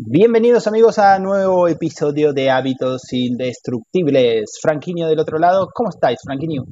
Bienvenidos 0.00 0.68
amigos 0.68 1.00
a 1.00 1.18
nuevo 1.18 1.66
episodio 1.66 2.32
de 2.32 2.50
Hábitos 2.50 3.12
Indestructibles. 3.12 4.56
Franquinho 4.62 5.08
del 5.08 5.18
otro 5.18 5.38
lado, 5.38 5.66
¿cómo 5.74 5.88
estáis, 5.88 6.20
Franquinho? 6.24 6.66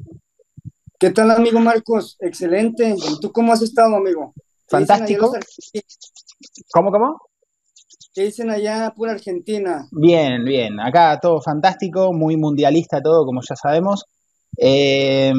¿Qué 0.97 1.11
tal, 1.11 1.33
amigo 1.33 1.59
Marcos? 1.59 2.17
Excelente. 2.21 2.95
¿Y 2.97 3.19
tú 3.19 3.33
cómo 3.33 3.53
has 3.53 3.63
estado, 3.63 3.97
amigo? 3.97 4.33
Fantástico. 4.69 5.33
¿Cómo, 6.73 6.93
cómo? 6.93 7.19
¿Qué 8.15 8.23
dicen 8.27 8.49
allá 8.49 8.95
por 8.97 9.09
Argentina? 9.09 9.89
Bien, 9.91 10.45
bien. 10.45 10.79
Acá 10.79 11.19
todo 11.21 11.41
fantástico, 11.43 12.13
muy 12.13 12.37
mundialista 12.37 13.03
todo, 13.03 13.27
como 13.27 13.41
ya 13.41 13.57
sabemos. 13.57 14.05
Eh, 14.57 15.33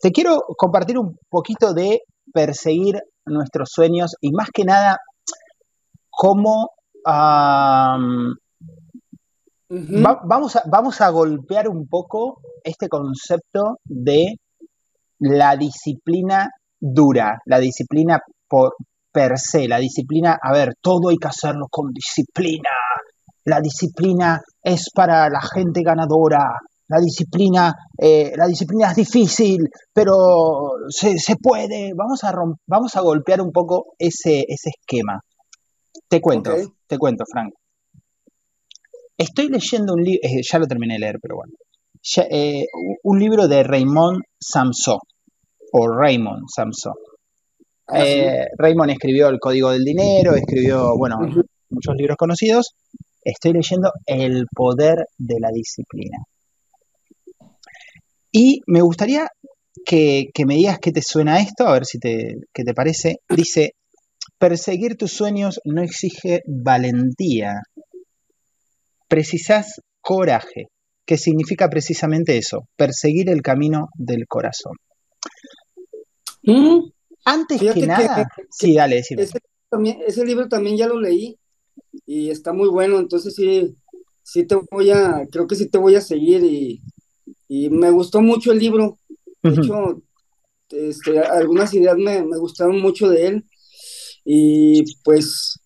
te 0.00 0.10
quiero 0.10 0.42
compartir 0.58 0.98
un 0.98 1.16
poquito 1.30 1.74
de 1.74 2.00
perseguir 2.32 3.00
nuestros 3.24 3.68
sueños 3.72 4.16
y 4.20 4.32
más 4.32 4.48
que 4.52 4.64
nada 4.64 4.98
cómo 6.10 6.70
vamos, 9.68 10.56
a, 10.56 10.62
vamos 10.66 11.00
a 11.00 11.10
golpear 11.10 11.68
un 11.68 11.86
poco 11.88 12.40
este 12.62 12.88
concepto 12.88 13.78
de 13.84 14.36
la 15.18 15.56
disciplina 15.56 16.50
dura, 16.80 17.38
la 17.46 17.58
disciplina 17.58 18.20
por 18.48 18.74
per 19.10 19.38
se, 19.38 19.68
la 19.68 19.78
disciplina, 19.78 20.36
a 20.42 20.52
ver, 20.52 20.74
todo 20.80 21.08
hay 21.08 21.16
que 21.18 21.28
hacerlo 21.28 21.66
con 21.70 21.92
disciplina, 21.92 22.70
la 23.44 23.60
disciplina 23.60 24.40
es 24.60 24.90
para 24.92 25.28
la 25.30 25.40
gente 25.40 25.82
ganadora, 25.82 26.58
la 26.88 26.98
disciplina, 26.98 27.72
eh, 27.96 28.32
la 28.36 28.46
disciplina 28.46 28.90
es 28.90 28.96
difícil, 28.96 29.68
pero 29.92 30.72
se, 30.88 31.36
puede. 31.40 31.92
Vamos 31.94 32.24
a, 32.24 32.32
vamos 32.66 32.96
a 32.96 33.00
golpear 33.00 33.40
un 33.40 33.52
poco 33.52 33.94
ese, 33.98 34.44
ese 34.48 34.70
esquema. 34.70 35.20
Te 36.14 36.20
cuento, 36.20 36.54
te 36.86 36.96
cuento, 36.96 37.24
Frank. 37.28 37.52
Estoy 39.18 39.48
leyendo 39.48 39.94
un 39.94 40.04
libro, 40.04 40.20
eh, 40.22 40.42
ya 40.48 40.60
lo 40.60 40.68
terminé 40.68 40.94
de 40.94 41.00
leer, 41.00 41.18
pero 41.20 41.34
bueno. 41.34 41.54
Eh, 42.30 42.66
un 43.02 43.18
libro 43.18 43.48
de 43.48 43.64
Raymond 43.64 44.22
Samson, 44.38 45.00
o 45.72 45.88
Raymond 45.88 46.44
Samson. 46.54 46.94
Ah, 47.88 48.04
Raymond 48.56 48.92
escribió 48.92 49.28
El 49.28 49.40
Código 49.40 49.72
del 49.72 49.82
Dinero, 49.82 50.36
escribió, 50.36 50.96
bueno, 50.96 51.16
muchos 51.70 51.96
libros 51.96 52.16
conocidos. 52.16 52.76
Estoy 53.24 53.54
leyendo 53.54 53.90
El 54.06 54.46
Poder 54.54 55.06
de 55.18 55.40
la 55.40 55.50
Disciplina. 55.52 56.18
Y 58.30 58.60
me 58.68 58.82
gustaría 58.82 59.26
que, 59.84 60.30
me 60.46 60.54
digas 60.54 60.78
qué 60.78 60.92
te 60.92 61.02
suena 61.02 61.40
esto, 61.40 61.66
a 61.66 61.72
ver 61.72 61.86
si 61.86 61.98
te, 61.98 62.36
qué 62.52 62.62
te 62.62 62.72
parece. 62.72 63.16
Dice, 63.28 63.72
perseguir 64.48 64.96
tus 64.96 65.12
sueños 65.12 65.58
no 65.64 65.80
exige 65.80 66.42
valentía, 66.46 67.62
precisas 69.08 69.80
coraje, 70.02 70.66
que 71.06 71.16
significa 71.16 71.70
precisamente 71.70 72.36
eso, 72.36 72.68
perseguir 72.76 73.30
el 73.30 73.40
camino 73.40 73.88
del 73.94 74.26
corazón. 74.26 74.74
Mm. 76.42 76.90
Antes 77.24 77.58
que 77.58 77.86
nada, 77.86 78.28
sí, 78.50 78.74
dale, 78.74 78.98
ese, 78.98 79.16
ese, 80.06 80.26
libro 80.26 80.46
también 80.46 80.76
ya 80.76 80.88
lo 80.88 81.00
leí 81.00 81.38
y 82.04 82.28
está 82.28 82.52
muy 82.52 82.68
bueno, 82.68 82.98
entonces 82.98 83.34
sí, 83.34 83.74
sí 84.22 84.44
te 84.44 84.56
voy 84.70 84.90
a, 84.90 85.26
creo 85.32 85.46
que 85.46 85.56
sí 85.56 85.70
te 85.70 85.78
voy 85.78 85.94
a 85.94 86.02
seguir 86.02 86.44
y, 86.44 86.82
y 87.48 87.70
me 87.70 87.90
gustó 87.90 88.20
mucho 88.20 88.52
el 88.52 88.58
libro. 88.58 88.98
De 89.42 89.54
hecho, 89.54 90.02
este, 90.68 91.18
algunas 91.18 91.72
ideas 91.72 91.96
me, 91.96 92.20
gustaron 92.36 92.78
mucho 92.82 93.08
de 93.08 93.26
él. 93.26 93.44
Y 94.24 94.84
pues 95.02 95.60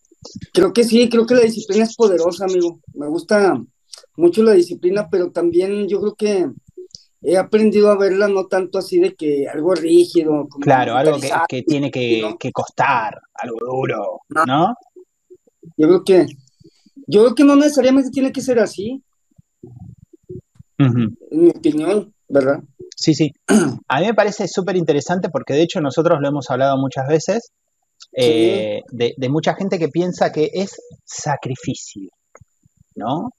creo 0.52 0.72
que 0.72 0.84
sí, 0.84 1.08
creo 1.08 1.26
que 1.26 1.34
la 1.34 1.42
disciplina 1.42 1.84
es 1.84 1.94
poderosa, 1.94 2.44
amigo. 2.44 2.80
Me 2.94 3.08
gusta 3.08 3.62
mucho 4.16 4.42
la 4.42 4.52
disciplina, 4.52 5.08
pero 5.10 5.30
también 5.30 5.88
yo 5.88 6.00
creo 6.00 6.14
que 6.14 6.50
he 7.22 7.36
aprendido 7.36 7.90
a 7.90 7.96
verla 7.98 8.28
no 8.28 8.46
tanto 8.46 8.78
así 8.78 8.98
de 8.98 9.14
que 9.14 9.48
algo 9.48 9.74
rígido. 9.74 10.48
claro, 10.60 10.96
algo 10.96 11.18
que, 11.48 11.62
tiene 11.62 11.90
que, 11.90 12.52
costar, 12.52 13.20
algo 13.34 13.58
duro, 13.60 14.20
¿no? 14.46 14.74
Yo 15.76 15.86
creo 15.86 16.04
que, 16.04 16.26
yo 17.06 17.22
creo 17.22 17.34
que 17.34 17.44
no 17.44 17.56
necesariamente 17.56 18.10
tiene 18.10 18.32
que 18.32 18.40
ser 18.40 18.58
así 18.58 19.02
en 20.78 21.16
mi 21.30 21.50
opinión, 21.50 22.14
¿verdad? 22.28 22.62
Sí, 22.96 23.14
sí. 23.14 23.32
A 23.88 24.00
mí 24.00 24.06
me 24.06 24.14
parece 24.14 24.48
súper 24.48 24.76
interesante 24.76 25.28
porque 25.28 25.54
de 25.54 25.62
hecho 25.62 25.80
nosotros 25.80 26.18
lo 26.20 26.28
hemos 26.28 26.50
hablado 26.50 26.76
muchas 26.78 27.06
veces, 27.08 27.52
eh, 28.12 28.82
de, 28.90 29.28
mucha 29.28 29.54
gente 29.54 29.78
que 29.78 29.88
piensa 29.88 30.32
que 30.32 30.50
es 30.52 30.76
sacrificio, 31.04 32.10
¿no? 32.94 33.30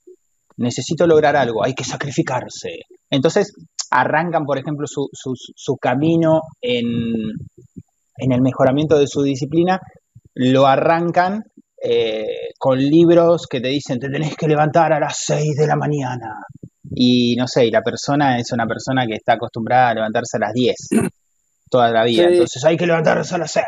Necesito 0.57 1.07
lograr 1.07 1.35
algo, 1.35 1.63
hay 1.63 1.73
que 1.73 1.83
sacrificarse. 1.83 2.79
Entonces 3.09 3.53
arrancan, 3.91 4.45
por 4.45 4.57
ejemplo, 4.57 4.85
su, 4.87 5.09
su, 5.13 5.77
camino 5.77 6.41
en, 6.61 6.85
en, 8.17 8.31
el 8.31 8.41
mejoramiento 8.41 8.99
de 8.99 9.07
su 9.07 9.23
disciplina, 9.23 9.79
lo 10.35 10.67
arrancan 10.67 11.43
eh, 11.81 12.51
con 12.57 12.77
libros 12.77 13.47
que 13.49 13.61
te 13.61 13.69
dicen, 13.69 13.99
te 13.99 14.09
tenés 14.09 14.35
que 14.35 14.47
levantar 14.47 14.93
a 14.93 14.99
las 14.99 15.17
6 15.25 15.55
de 15.55 15.67
la 15.67 15.75
mañana, 15.75 16.35
y 16.93 17.35
no 17.37 17.47
sé, 17.47 17.65
y 17.65 17.71
la 17.71 17.81
persona 17.81 18.37
es 18.37 18.51
una 18.51 18.67
persona 18.67 19.05
que 19.07 19.15
está 19.15 19.33
acostumbrada 19.33 19.89
a 19.89 19.93
levantarse 19.93 20.37
a 20.37 20.41
las 20.41 20.53
10 20.53 20.75
toda 21.69 21.91
la 21.91 22.03
vida, 22.03 22.23
entonces 22.23 22.63
hay 22.65 22.75
que 22.75 22.85
levantarse 22.85 23.35
a 23.35 23.37
las 23.37 23.51
6. 23.51 23.65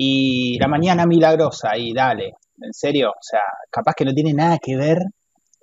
Y 0.00 0.58
la 0.60 0.68
mañana 0.68 1.06
milagrosa, 1.06 1.76
y 1.76 1.92
dale, 1.92 2.34
en 2.60 2.72
serio, 2.72 3.10
o 3.10 3.20
sea, 3.20 3.40
capaz 3.68 3.94
que 3.96 4.04
no 4.04 4.12
tiene 4.12 4.32
nada 4.32 4.58
que 4.62 4.76
ver 4.76 4.98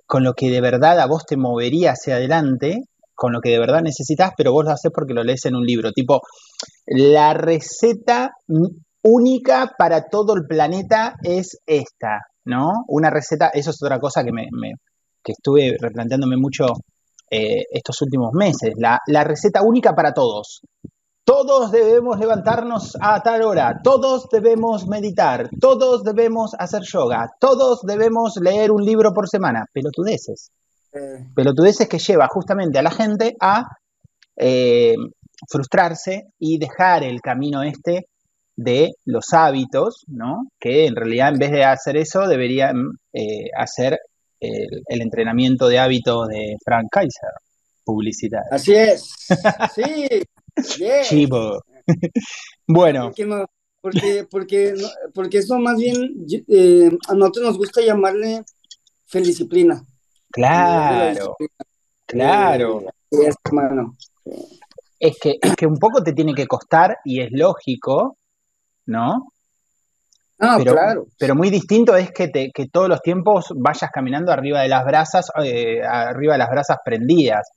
con 0.06 0.24
lo 0.24 0.34
que 0.34 0.50
de 0.50 0.60
verdad 0.60 1.00
a 1.00 1.06
vos 1.06 1.24
te 1.24 1.38
movería 1.38 1.92
hacia 1.92 2.16
adelante, 2.16 2.82
con 3.14 3.32
lo 3.32 3.40
que 3.40 3.48
de 3.48 3.58
verdad 3.58 3.80
necesitas, 3.80 4.32
pero 4.36 4.52
vos 4.52 4.66
lo 4.66 4.72
haces 4.72 4.92
porque 4.94 5.14
lo 5.14 5.24
lees 5.24 5.46
en 5.46 5.56
un 5.56 5.64
libro, 5.64 5.90
tipo, 5.92 6.20
la 6.86 7.32
receta 7.32 8.32
única 9.02 9.72
para 9.78 10.08
todo 10.10 10.34
el 10.34 10.46
planeta 10.46 11.14
es 11.22 11.58
esta, 11.64 12.20
¿no? 12.44 12.84
Una 12.88 13.08
receta, 13.08 13.48
eso 13.54 13.70
es 13.70 13.82
otra 13.82 13.98
cosa 13.98 14.22
que 14.22 14.32
me, 14.32 14.44
que 15.24 15.32
estuve 15.32 15.76
replanteándome 15.80 16.36
mucho 16.36 16.66
eh, 17.30 17.64
estos 17.70 18.02
últimos 18.02 18.32
meses. 18.34 18.74
La, 18.76 19.24
receta 19.24 19.62
única 19.62 19.94
para 19.94 20.12
todos. 20.12 20.60
Todos 21.26 21.72
debemos 21.72 22.20
levantarnos 22.20 22.96
a 23.00 23.20
tal 23.20 23.42
hora, 23.42 23.80
todos 23.82 24.28
debemos 24.30 24.86
meditar, 24.86 25.50
todos 25.60 26.04
debemos 26.04 26.54
hacer 26.56 26.82
yoga, 26.82 27.32
todos 27.40 27.80
debemos 27.82 28.36
leer 28.40 28.70
un 28.70 28.84
libro 28.84 29.12
por 29.12 29.28
semana. 29.28 29.66
Pelotudeces. 29.72 30.52
Eh. 30.92 31.26
Pelotudeces 31.34 31.88
que 31.88 31.98
lleva 31.98 32.28
justamente 32.28 32.78
a 32.78 32.82
la 32.82 32.92
gente 32.92 33.34
a 33.40 33.66
eh, 34.36 34.94
frustrarse 35.50 36.28
y 36.38 36.58
dejar 36.58 37.02
el 37.02 37.20
camino 37.20 37.64
este 37.64 38.06
de 38.54 38.92
los 39.04 39.32
hábitos, 39.32 40.04
¿no? 40.06 40.46
Que 40.60 40.86
en 40.86 40.94
realidad 40.94 41.30
en 41.30 41.40
vez 41.40 41.50
de 41.50 41.64
hacer 41.64 41.96
eso 41.96 42.28
deberían 42.28 42.76
hacer 43.58 43.98
el, 44.38 45.02
entrenamiento 45.02 45.66
de 45.66 45.80
hábitos 45.80 46.28
de 46.28 46.54
Frank 46.64 46.86
Kaiser, 46.88 47.30
publicidad. 47.84 48.42
Así 48.52 48.76
es. 48.76 49.10
Sí. 49.74 50.22
Chivo. 51.02 51.62
bueno. 52.66 53.12
Porque, 53.80 54.26
porque, 54.28 54.74
porque 55.14 55.38
eso 55.38 55.58
más 55.58 55.76
bien 55.76 56.26
eh, 56.48 56.90
a 57.08 57.14
nosotros 57.14 57.46
nos 57.46 57.58
gusta 57.58 57.80
llamarle 57.82 58.42
felicipline 59.06 59.80
Claro. 60.30 61.36
Claro. 62.04 62.82
Eh, 63.10 63.30
es 64.98 65.18
que, 65.20 65.38
es 65.40 65.56
que 65.56 65.66
un 65.66 65.78
poco 65.78 66.02
te 66.02 66.12
tiene 66.12 66.34
que 66.34 66.46
costar 66.46 66.98
y 67.04 67.20
es 67.20 67.30
lógico, 67.30 68.18
¿no? 68.86 69.32
Ah, 70.38 70.56
pero, 70.58 70.72
claro. 70.72 71.06
Pero 71.18 71.34
muy 71.34 71.50
distinto 71.50 71.96
es 71.96 72.10
que, 72.10 72.28
te, 72.28 72.50
que 72.52 72.68
todos 72.68 72.88
los 72.88 73.00
tiempos 73.00 73.46
vayas 73.56 73.90
caminando 73.90 74.32
arriba 74.32 74.60
de 74.60 74.68
las 74.68 74.84
brasas, 74.84 75.30
eh, 75.42 75.80
arriba 75.82 76.34
de 76.34 76.38
las 76.38 76.50
brasas 76.50 76.78
prendidas, 76.84 77.48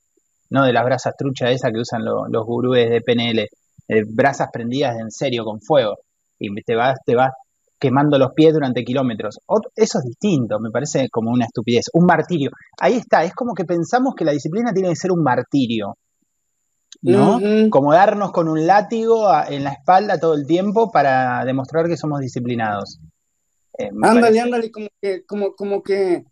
no 0.49 0.65
de 0.65 0.73
las 0.73 0.83
brasas 0.83 1.15
truchas 1.17 1.51
esas 1.51 1.71
que 1.71 1.79
usan 1.79 2.03
los 2.03 2.45
gurúes 2.45 2.89
de 2.89 3.01
PNL, 3.01 3.47
eh, 3.87 4.03
brasas 4.07 4.49
prendidas 4.51 4.99
en 4.99 5.11
serio, 5.11 5.43
con 5.43 5.61
fuego, 5.61 5.97
y 6.37 6.49
te 6.63 6.75
vas, 6.75 6.97
te 7.05 7.15
vas 7.15 7.31
quemando 7.79 8.17
los 8.17 8.33
pies 8.33 8.53
durante 8.53 8.83
kilómetros. 8.83 9.39
eso 9.75 9.99
es 9.99 10.05
distinto, 10.05 10.59
me 10.59 10.69
parece 10.69 11.09
como 11.09 11.31
una 11.31 11.45
estupidez, 11.45 11.85
un 11.93 12.05
martirio. 12.05 12.51
Ahí 12.79 12.95
está, 12.95 13.23
es 13.23 13.33
como 13.33 13.53
que 13.53 13.63
pensamos 13.63 14.15
que 14.15 14.25
la 14.25 14.33
disciplina 14.33 14.73
tiene 14.73 14.89
que 14.89 14.95
ser 14.95 15.11
un 15.11 15.23
martirio. 15.23 15.95
¿no? 17.01 17.39
Como 17.69 17.93
darnos 17.93 18.31
con 18.31 18.49
un 18.49 18.67
látigo 18.67 19.29
en 19.47 19.63
la 19.63 19.71
espalda 19.71 20.19
todo 20.19 20.33
el 20.33 20.45
tiempo 20.45 20.91
para 20.91 21.45
demostrar 21.45 21.87
que 21.87 21.97
somos 21.97 22.19
disciplinados. 22.19 22.99
Eh, 23.77 23.89
ándale, 24.03 24.39
ándale, 24.41 24.71
como 24.71 24.87
que, 25.01 25.25
como, 25.25 25.55
como 25.55 25.81
que, 25.81 26.25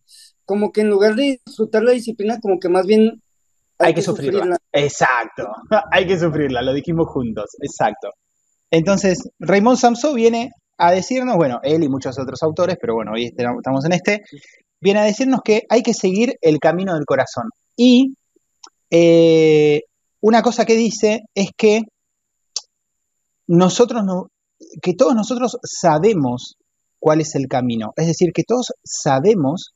como 0.46 0.72
que 0.72 0.82
en 0.82 0.90
lugar 0.90 1.16
de 1.16 1.40
disfrutar 1.46 1.84
la 1.84 1.92
disciplina, 1.92 2.40
como 2.42 2.60
que 2.60 2.68
más 2.68 2.86
bien 2.86 3.22
hay, 3.80 3.94
que, 3.94 4.02
sufrirla. 4.02 4.58
Exacto, 4.72 5.48
hay 5.92 6.08
que 6.08 6.20
sufrirla, 6.20 6.62
lo 6.62 6.74
dijimos 6.74 7.08
juntos, 7.10 7.56
exacto. 7.62 8.10
Entonces, 8.70 9.30
Raymond 9.40 9.78
Samso 9.78 10.14
viene 10.14 10.52
a 10.78 10.92
decirnos, 10.92 11.36
bueno, 11.36 11.60
él 11.64 11.84
y 11.84 11.90
muchos 11.90 12.20
otros 12.20 12.42
autores, 12.44 12.78
pero 12.80 12.94
bueno, 12.96 13.12
hoy 13.14 13.26
estamos 13.26 13.86
en 13.86 13.94
este, 13.94 14.22
viene 14.80 15.00
a 15.00 15.04
decirnos 15.04 15.42
que 15.44 15.64
hay 15.70 15.82
que 15.82 15.94
seguir 15.94 16.34
el 16.42 16.60
camino 16.60 16.94
del 16.94 17.06
corazón. 17.06 17.50
Y 17.76 18.14
eh, 18.90 19.82
una 20.22 20.42
cosa 20.42 20.66
que 20.66 20.76
dice 20.76 21.22
es 21.34 21.50
que 21.56 21.82
nosotros 23.48 24.04
no, 24.04 24.28
que 24.82 24.94
todos 24.94 25.16
nosotros 25.16 25.58
sabemos 25.64 26.58
cuál 27.00 27.22
es 27.22 27.36
el 27.36 27.48
camino. 27.48 27.94
Es 27.96 28.08
decir, 28.08 28.32
que 28.34 28.44
todos 28.44 28.74
sabemos 28.84 29.72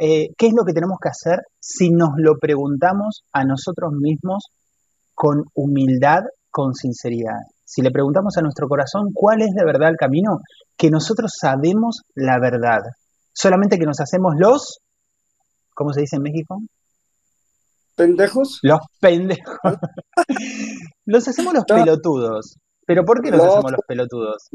eh, 0.00 0.28
qué 0.36 0.46
es 0.46 0.52
lo 0.54 0.64
que 0.64 0.72
tenemos 0.72 0.98
que 1.00 1.08
hacer 1.08 1.40
si 1.60 1.90
nos 1.90 2.10
lo 2.16 2.38
preguntamos 2.38 3.22
a 3.32 3.44
nosotros 3.44 3.92
mismos 3.92 4.48
con 5.14 5.44
humildad, 5.54 6.20
con 6.50 6.74
sinceridad. 6.74 7.40
Si 7.64 7.82
le 7.82 7.90
preguntamos 7.90 8.36
a 8.36 8.42
nuestro 8.42 8.68
corazón 8.68 9.10
cuál 9.12 9.42
es 9.42 9.50
de 9.54 9.64
verdad 9.64 9.90
el 9.90 9.96
camino, 9.96 10.38
que 10.76 10.90
nosotros 10.90 11.32
sabemos 11.38 12.02
la 12.14 12.38
verdad. 12.40 12.80
Solamente 13.32 13.78
que 13.78 13.86
nos 13.86 14.00
hacemos 14.00 14.34
los, 14.38 14.78
¿cómo 15.74 15.92
se 15.92 16.00
dice 16.00 16.16
en 16.16 16.22
México? 16.22 16.58
¿Pendejos? 17.96 18.60
Los 18.62 18.80
pendejos. 19.00 19.58
los 21.06 21.28
hacemos 21.28 21.54
los 21.54 21.64
pelotudos. 21.64 22.56
¿Pero 22.86 23.04
por 23.04 23.22
qué 23.22 23.30
nos 23.30 23.42
hacemos 23.42 23.72
los 23.72 23.80
pelotudos? 23.86 24.48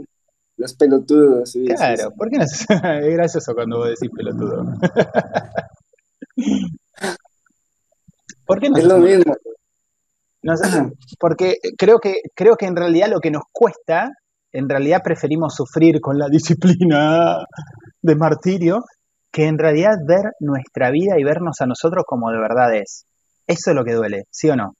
Los 0.61 0.75
pelotudos, 0.75 1.49
sí. 1.49 1.65
Claro, 1.65 2.11
¿por 2.15 2.29
qué 2.29 2.37
nos 2.37 2.51
Es 2.69 3.13
gracioso 3.13 3.55
cuando 3.55 3.79
vos 3.79 3.89
decís 3.89 4.11
pelotudo. 4.15 4.63
¿Por 8.45 8.59
qué 8.59 8.69
no? 8.69 8.77
Es 8.77 8.85
lo 8.85 8.99
mismo. 8.99 9.35
porque 11.19 11.55
creo 11.75 11.97
que, 11.97 12.17
creo 12.35 12.55
que 12.57 12.67
en 12.67 12.75
realidad 12.75 13.09
lo 13.09 13.19
que 13.19 13.31
nos 13.31 13.41
cuesta, 13.51 14.11
en 14.51 14.69
realidad 14.69 15.01
preferimos 15.03 15.55
sufrir 15.55 15.99
con 15.99 16.19
la 16.19 16.27
disciplina 16.29 17.39
de 18.03 18.15
martirio, 18.15 18.83
que 19.31 19.47
en 19.47 19.57
realidad 19.57 19.95
ver 20.05 20.33
nuestra 20.41 20.91
vida 20.91 21.17
y 21.17 21.23
vernos 21.23 21.59
a 21.59 21.65
nosotros 21.65 22.03
como 22.05 22.29
de 22.29 22.37
verdad 22.37 22.75
es. 22.75 23.07
Eso 23.47 23.71
es 23.71 23.75
lo 23.75 23.83
que 23.83 23.93
duele, 23.93 24.25
¿sí 24.29 24.47
o 24.51 24.55
no? 24.55 24.75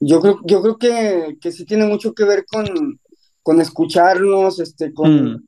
Yo 0.00 0.18
creo, 0.22 0.38
yo 0.46 0.62
creo 0.62 0.78
que, 0.78 1.36
que 1.38 1.52
sí 1.52 1.66
tiene 1.66 1.84
mucho 1.84 2.14
que 2.14 2.24
ver 2.24 2.46
con, 2.50 2.64
con 3.44 3.60
escucharnos, 3.60 4.58
este, 4.58 4.92
con... 4.92 5.34
Mm. 5.34 5.46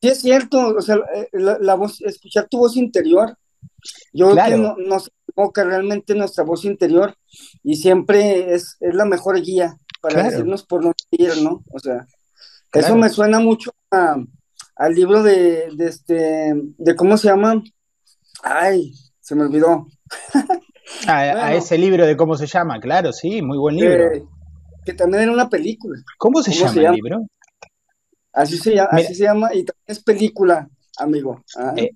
Sí 0.00 0.08
es 0.08 0.20
cierto, 0.20 0.74
o 0.76 0.80
sea, 0.80 0.96
eh, 1.14 1.28
la, 1.32 1.74
voz, 1.74 2.00
escuchar 2.02 2.46
tu 2.48 2.58
voz 2.58 2.76
interior, 2.76 3.36
yo 4.12 4.30
creo 4.30 4.44
que 4.44 4.56
no, 4.56 4.76
nos 4.76 5.10
enfoca 5.28 5.64
realmente 5.64 6.14
nuestra 6.14 6.44
voz 6.44 6.64
interior 6.64 7.14
y 7.62 7.76
siempre 7.76 8.54
es, 8.54 8.76
es 8.80 8.94
la 8.94 9.06
mejor 9.06 9.40
guía 9.40 9.76
para 10.00 10.24
decirnos 10.24 10.64
por 10.64 10.84
no 10.84 10.92
ir, 11.10 11.42
¿no? 11.42 11.64
O 11.72 11.78
sea, 11.78 12.06
eso 12.72 12.96
me 12.96 13.08
suena 13.08 13.40
mucho 13.40 13.72
al 13.90 14.94
libro 14.94 15.22
de, 15.22 15.70
de, 15.74 15.86
este, 15.86 16.52
de 16.54 16.94
cómo 16.94 17.16
se 17.16 17.28
llama, 17.28 17.62
ay, 18.42 18.92
se 19.20 19.34
me 19.34 19.44
olvidó. 19.44 19.86
a, 21.08 21.54
ese 21.54 21.78
libro 21.78 22.04
de 22.06 22.16
cómo 22.16 22.36
se 22.36 22.46
llama, 22.46 22.78
claro, 22.80 23.12
sí, 23.12 23.40
muy 23.40 23.58
buen 23.58 23.76
libro. 23.76 24.12
Eh, 24.12 24.24
que 24.84 24.94
también 24.94 25.24
era 25.24 25.32
una 25.32 25.48
película. 25.48 26.00
¿Cómo 26.18 26.42
se, 26.42 26.52
llama, 26.52 26.72
el 26.72 26.92
libro? 26.94 27.26
Así 28.32 28.58
se 28.58 28.74
llama, 28.74 28.90
así 28.92 29.14
se 29.14 29.24
llama, 29.24 29.54
y 29.54 29.64
también 29.64 29.84
es 29.86 30.02
película, 30.02 30.68
amigo. 30.98 31.42
Ah, 31.56 31.74
eh, 31.76 31.90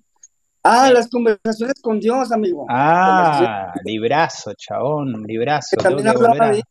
ah 0.63 0.91
las 0.91 1.09
conversaciones 1.09 1.81
con 1.81 1.99
Dios, 1.99 2.31
amigo. 2.31 2.65
Ah, 2.69 3.73
librazo, 3.83 4.53
chabón, 4.57 5.23
librazo. 5.23 5.77
Que 5.77 5.83
también 5.83 6.07
hablaba 6.07 6.51
de, 6.51 6.63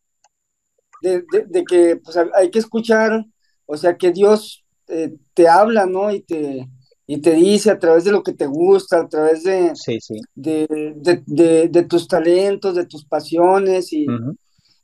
de, 1.02 1.64
que 1.64 1.96
pues, 1.96 2.16
hay 2.34 2.50
que 2.50 2.58
escuchar, 2.58 3.24
o 3.66 3.76
sea, 3.76 3.96
que 3.96 4.10
Dios 4.10 4.64
eh, 4.88 5.14
te 5.34 5.48
habla, 5.48 5.86
¿no? 5.86 6.10
Y 6.10 6.22
te, 6.22 6.68
y 7.06 7.22
te 7.22 7.32
dice 7.32 7.70
a 7.70 7.78
través 7.78 8.04
de 8.04 8.12
lo 8.12 8.22
que 8.22 8.32
te 8.32 8.46
gusta, 8.46 9.00
a 9.00 9.08
través 9.08 9.42
de, 9.42 9.72
sí, 9.74 9.98
sí. 9.98 10.20
de, 10.34 10.94
de, 10.96 11.82
tus 11.84 12.06
talentos, 12.06 12.74
de 12.74 12.84
tus 12.84 13.04
pasiones 13.06 13.92
y, 13.92 14.06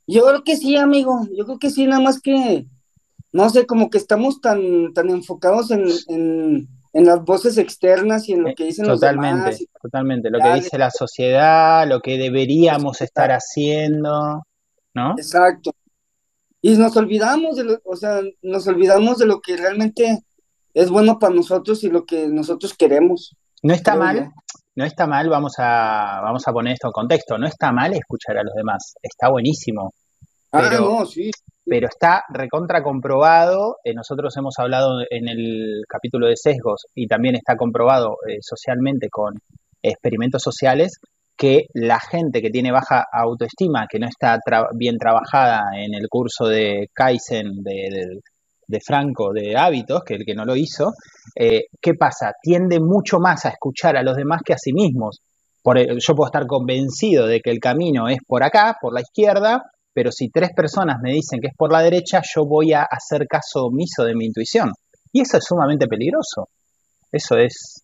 yo 0.07 0.25
creo 0.25 0.43
que 0.43 0.57
sí, 0.57 0.75
amigo, 0.75 1.27
yo 1.35 1.45
creo 1.45 1.59
que 1.59 1.69
sí, 1.69 1.87
nada 1.87 2.01
más 2.01 2.21
que, 2.21 2.65
no 3.31 3.49
sé, 3.49 3.65
como 3.65 3.89
que 3.89 3.97
estamos 3.97 4.41
tan, 4.41 4.93
tan 4.93 5.09
enfocados 5.09 5.71
en, 5.71 5.87
en, 6.07 7.05
las 7.05 7.23
voces 7.23 7.57
externas 7.57 8.29
y 8.29 8.33
en 8.33 8.43
lo 8.43 8.55
que 8.55 8.65
dicen 8.65 8.85
totalmente, 8.85 9.37
los 9.37 9.59
demás. 9.59 9.81
Totalmente, 9.81 10.29
lo 10.29 10.39
que 10.39 10.53
dice 10.53 10.77
la 10.77 10.91
sociedad, 10.91 11.87
lo 11.87 12.01
que 12.01 12.17
deberíamos 12.17 13.01
estar 13.01 13.31
haciendo, 13.31 14.43
¿no? 14.93 15.11
Exacto. 15.17 15.71
Y 16.61 16.77
nos 16.77 16.95
olvidamos 16.95 17.57
de 17.57 17.65
lo, 17.65 17.81
o 17.83 17.95
sea, 17.95 18.21
nos 18.41 18.67
olvidamos 18.67 19.17
de 19.17 19.25
lo 19.25 19.41
que 19.41 19.57
realmente 19.57 20.23
es 20.73 20.89
bueno 20.89 21.19
para 21.19 21.33
nosotros 21.33 21.83
y 21.83 21.89
lo 21.89 22.05
que 22.05 22.27
nosotros 22.27 22.73
queremos. 22.73 23.35
No 23.61 23.73
está 23.73 23.95
mal, 23.95 24.31
no 24.75 24.85
está 24.85 25.07
mal, 25.07 25.29
vamos 25.29 25.53
a, 25.57 26.21
vamos 26.21 26.47
a 26.47 26.51
poner 26.51 26.73
esto 26.73 26.87
en 26.87 26.93
contexto, 26.93 27.37
no 27.37 27.47
está 27.47 27.71
mal 27.71 27.93
escuchar 27.93 28.37
a 28.37 28.43
los 28.43 28.53
demás, 28.53 28.95
está 29.01 29.29
buenísimo. 29.29 29.93
Ah, 30.51 30.67
pero, 30.69 31.05
sí. 31.05 31.31
pero 31.65 31.87
está 31.87 32.23
recontra 32.29 32.83
comprobado, 32.83 33.77
eh, 33.83 33.93
nosotros 33.93 34.35
hemos 34.37 34.57
hablado 34.59 34.99
en 35.09 35.27
el 35.27 35.83
capítulo 35.87 36.27
de 36.27 36.37
sesgos 36.37 36.85
y 36.93 37.07
también 37.07 37.35
está 37.35 37.57
comprobado 37.57 38.17
eh, 38.27 38.37
socialmente 38.41 39.09
con 39.09 39.33
experimentos 39.81 40.41
sociales 40.41 40.99
que 41.37 41.65
la 41.73 41.99
gente 41.99 42.41
que 42.41 42.49
tiene 42.49 42.71
baja 42.71 43.05
autoestima, 43.11 43.87
que 43.89 43.99
no 43.99 44.07
está 44.07 44.39
bien 44.73 44.97
trabajada 44.97 45.63
en 45.75 45.93
el 45.93 46.07
curso 46.07 46.47
de 46.47 46.89
Kaizen 46.93 47.61
de, 47.61 47.89
de 47.91 48.21
Franco 48.85 49.31
de 49.33 49.55
hábitos, 49.55 50.03
que 50.03 50.15
el 50.15 50.25
que 50.25 50.35
no 50.35 50.45
lo 50.45 50.55
hizo, 50.55 50.93
eh, 51.35 51.65
¿qué 51.81 51.93
pasa? 51.93 52.33
Tiende 52.41 52.79
mucho 52.79 53.19
más 53.19 53.45
a 53.45 53.49
escuchar 53.49 53.97
a 53.97 54.03
los 54.03 54.15
demás 54.15 54.41
que 54.43 54.53
a 54.53 54.57
sí 54.57 54.73
mismos. 54.73 55.21
Por, 55.61 55.79
yo 55.79 56.15
puedo 56.15 56.27
estar 56.27 56.45
convencido 56.45 57.27
de 57.27 57.41
que 57.41 57.51
el 57.51 57.59
camino 57.59 58.07
es 58.07 58.19
por 58.25 58.43
acá, 58.43 58.77
por 58.79 58.93
la 58.93 59.01
izquierda, 59.01 59.63
pero 59.93 60.11
si 60.11 60.29
tres 60.29 60.49
personas 60.55 60.97
me 61.01 61.13
dicen 61.13 61.39
que 61.39 61.47
es 61.47 61.55
por 61.55 61.71
la 61.71 61.81
derecha, 61.81 62.21
yo 62.35 62.45
voy 62.45 62.73
a 62.73 62.83
hacer 62.83 63.25
caso 63.27 63.67
omiso 63.67 64.03
de 64.03 64.13
mi 64.13 64.25
intuición. 64.25 64.71
Y 65.13 65.21
eso 65.21 65.37
es 65.37 65.45
sumamente 65.45 65.87
peligroso. 65.87 66.49
Eso 67.11 67.37
es, 67.37 67.81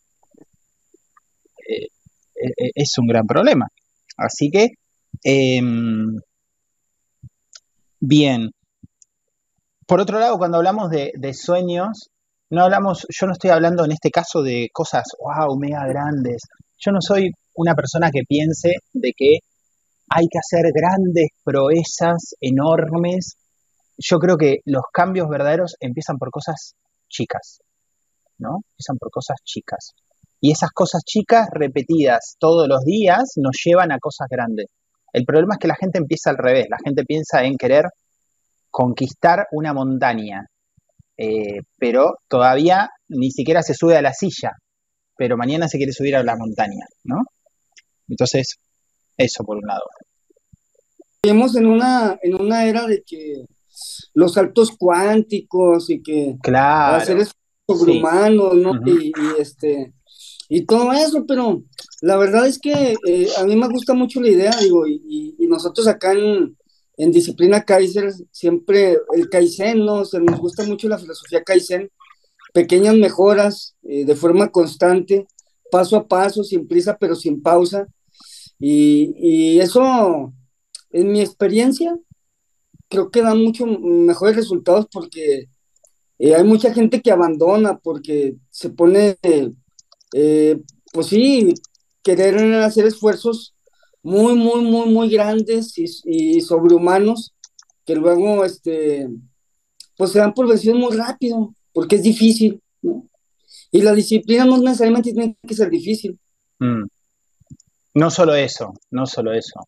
eh, 1.69 1.87
eh, 2.35 2.71
es 2.75 2.97
un 2.97 3.07
gran 3.07 3.25
problema. 3.25 3.67
Así 4.17 4.49
que, 4.51 4.71
em, 5.23 6.19
bien, 8.01 8.51
por 9.91 9.99
otro 9.99 10.19
lado, 10.19 10.37
cuando 10.37 10.55
hablamos 10.55 10.89
de, 10.89 11.33
sueños, 11.33 12.11
no 12.49 12.63
hablamos, 12.63 13.05
yo 13.09 13.27
no 13.27 13.33
estoy 13.33 13.49
hablando 13.49 13.83
en 13.83 13.91
este 13.91 14.09
caso 14.09 14.41
de 14.41 14.69
cosas, 14.71 15.03
wow, 15.19 15.59
mega 15.59 15.85
grandes. 15.85 16.43
Yo 16.77 16.93
no 16.93 16.99
soy 17.01 17.29
una 17.55 17.75
persona 17.75 18.09
que 18.09 18.21
piense 18.25 18.69
de 18.93 19.11
que 19.13 19.39
hay 20.07 20.27
que 20.31 20.39
hacer 20.39 20.71
grandes 20.73 21.31
proezas 21.43 22.35
enormes. 22.39 23.35
Yo 23.97 24.17
creo 24.19 24.37
que 24.37 24.59
los 24.63 24.83
cambios 24.93 25.27
verdaderos 25.27 25.75
empiezan 25.81 26.15
por 26.17 26.31
cosas 26.31 26.75
chicas, 27.09 27.59
¿no? 28.37 28.59
Empiezan 28.69 28.95
por 28.97 29.11
cosas 29.11 29.39
chicas. 29.43 29.91
Y 30.39 30.53
esas 30.53 30.69
cosas 30.71 31.03
chicas 31.03 31.49
repetidas 31.51 32.37
todos 32.39 32.65
los 32.69 32.85
días 32.85 33.33
nos 33.35 33.57
llevan 33.65 33.91
a 33.91 33.99
cosas 33.99 34.29
grandes. 34.29 34.67
El 35.11 35.25
problema 35.25 35.55
es 35.55 35.59
que 35.59 35.67
la 35.67 35.75
gente 35.75 35.97
empieza 35.97 36.29
al 36.29 36.37
revés. 36.37 36.67
La 36.69 36.77
gente 36.81 37.03
piensa 37.03 37.43
en 37.43 37.57
querer 37.57 37.83
conquistar 38.71 39.47
una 39.51 39.73
montaña, 39.73 40.47
eh, 41.17 41.59
pero 41.77 42.15
todavía 42.27 42.89
ni 43.09 43.29
siquiera 43.29 43.61
se 43.61 43.75
sube 43.75 43.97
a 43.97 44.01
la 44.01 44.13
silla, 44.13 44.53
pero 45.15 45.37
mañana 45.37 45.67
se 45.67 45.77
quiere 45.77 45.91
subir 45.91 46.15
a 46.15 46.23
la 46.23 46.35
montaña, 46.37 46.85
¿no? 47.03 47.17
Entonces, 48.07 48.55
eso 49.17 49.43
por 49.43 49.57
un 49.57 49.67
lado. 49.67 49.83
Vivimos 51.21 51.55
en 51.55 51.67
una, 51.67 52.17
en 52.23 52.41
una 52.41 52.65
era 52.65 52.87
de 52.87 53.03
que 53.05 53.45
los 54.13 54.33
saltos 54.33 54.71
cuánticos 54.77 55.89
y 55.89 56.01
que 56.01 56.37
claro, 56.41 57.05
seres 57.05 57.31
sobrehumanos, 57.67 58.55
¿no? 58.55 58.71
y, 58.85 59.11
este 59.37 59.93
y 60.49 60.65
todo 60.65 60.91
eso, 60.91 61.25
pero 61.27 61.63
la 62.01 62.17
verdad 62.17 62.47
es 62.47 62.59
que 62.59 62.95
eh, 63.07 63.27
a 63.37 63.43
mí 63.45 63.55
me 63.55 63.69
gusta 63.69 63.93
mucho 63.93 64.19
la 64.19 64.29
idea, 64.29 64.51
digo, 64.59 64.85
y, 64.87 65.35
y 65.37 65.47
nosotros 65.47 65.87
acá 65.87 66.11
en, 66.13 66.57
en 66.97 67.11
disciplina 67.11 67.63
Kaiser 67.63 68.11
siempre 68.31 68.97
el 69.13 69.29
Kaizen, 69.29 69.85
¿no? 69.85 70.01
O 70.01 70.19
nos 70.19 70.39
gusta 70.39 70.63
mucho 70.63 70.87
la 70.87 70.97
filosofía 70.97 71.43
Kaizen, 71.43 71.89
pequeñas 72.53 72.95
mejoras 72.95 73.75
eh, 73.83 74.05
de 74.05 74.15
forma 74.15 74.51
constante, 74.51 75.27
paso 75.71 75.95
a 75.97 76.07
paso, 76.07 76.43
sin 76.43 76.67
prisa 76.67 76.97
pero 76.99 77.15
sin 77.15 77.41
pausa. 77.41 77.87
Y, 78.59 79.59
eso, 79.59 80.31
en 80.91 81.11
mi 81.11 81.21
experiencia, 81.21 81.97
creo 82.89 83.09
que 83.09 83.23
da 83.23 83.33
mucho 83.33 83.65
mejores 83.65 84.35
resultados 84.35 84.87
porque 84.91 85.49
eh, 86.19 86.35
hay 86.35 86.43
mucha 86.43 86.71
gente 86.73 87.01
que 87.01 87.11
abandona 87.11 87.79
porque 87.79 88.35
se 88.51 88.69
pone, 88.69 89.17
eh, 90.13 90.59
pues 90.93 91.07
sí, 91.07 91.55
querer 92.03 92.35
hacer 92.61 92.85
esfuerzos 92.85 93.55
muy, 94.03 94.35
muy, 94.35 94.61
muy, 94.63 94.89
muy 94.89 95.09
grandes 95.09 95.73
y, 95.77 96.41
sobrehumanos 96.41 97.33
que 97.85 97.95
luego, 97.95 98.45
este, 98.45 99.07
pues 99.97 100.11
se 100.11 100.19
dan 100.19 100.33
por 100.33 100.47
vencidos 100.47 100.77
muy 100.77 100.95
rápido, 100.95 101.53
porque 101.73 101.95
es 101.95 102.03
difícil, 102.03 102.61
¿no? 102.81 103.07
Y 103.71 103.81
la 103.81 103.93
disciplina 103.93 104.45
no 104.45 104.57
necesariamente 104.57 105.13
tiene 105.13 105.37
que 105.47 105.53
ser 105.53 105.69
difícil. 105.69 106.19
Mm. 106.59 106.85
No 107.95 108.11
solo 108.11 108.35
eso, 108.35 108.73
no 108.91 109.05
solo 109.05 109.33
eso. 109.33 109.59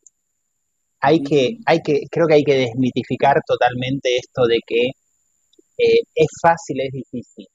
Hay 1.00 1.22
que, 1.22 1.58
hay 1.66 1.80
que, 1.82 2.04
creo 2.10 2.28
que 2.28 2.36
hay 2.36 2.44
que 2.44 2.56
desmitificar 2.56 3.42
totalmente 3.46 4.16
esto 4.16 4.46
de 4.48 4.60
que 4.66 4.88
eh, 5.78 6.02
es 6.16 6.28
fácil, 6.42 6.78
es 6.82 6.92
difícil. 6.92 7.48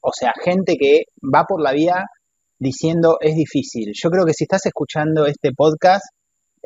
O 0.00 0.10
sea, 0.12 0.32
gente 0.42 0.76
que 0.76 1.02
va 1.22 1.44
por 1.44 1.60
la 1.60 1.72
vida 1.72 2.04
diciendo 2.58 3.18
es 3.20 3.36
difícil. 3.36 3.92
Yo 3.94 4.10
creo 4.10 4.24
que 4.24 4.32
si 4.32 4.44
estás 4.44 4.64
escuchando 4.66 5.26
este 5.26 5.52
podcast, 5.52 6.04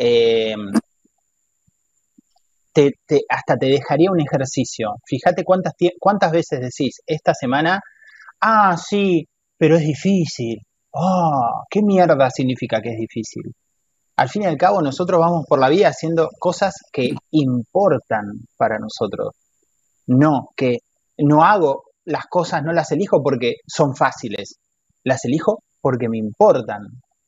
eh, 0.02 0.54
hasta 3.28 3.56
te 3.56 3.66
dejaría 3.66 4.10
un 4.10 4.20
ejercicio. 4.20 4.94
Fíjate 5.04 5.44
cuántas, 5.44 5.74
cuántas 5.98 6.32
veces 6.32 6.60
decís 6.60 7.00
esta 7.06 7.34
semana, 7.34 7.80
ah, 8.40 8.76
sí, 8.76 9.26
pero 9.58 9.76
es 9.76 9.82
difícil. 9.82 10.58
Ah, 10.94 11.64
¿qué 11.68 11.82
mierda 11.82 12.30
significa 12.30 12.80
que 12.80 12.90
es 12.90 12.98
difícil? 12.98 13.42
Al 14.16 14.28
fin 14.28 14.42
y 14.42 14.46
al 14.46 14.56
cabo, 14.56 14.80
nosotros 14.80 15.20
vamos 15.20 15.44
por 15.46 15.58
la 15.58 15.68
vida 15.68 15.88
haciendo 15.88 16.28
cosas 16.38 16.74
que 16.92 17.10
importan 17.32 18.24
para 18.56 18.78
nosotros. 18.78 19.34
No, 20.06 20.48
que 20.56 20.78
no 21.18 21.44
hago 21.44 21.84
las 22.04 22.26
cosas, 22.26 22.62
no 22.62 22.72
las 22.72 22.90
elijo 22.92 23.22
porque 23.22 23.56
son 23.66 23.94
fáciles. 23.94 24.56
Las 25.04 25.24
elijo 25.26 25.62
porque 25.80 26.08
me 26.08 26.18
importan, 26.18 26.82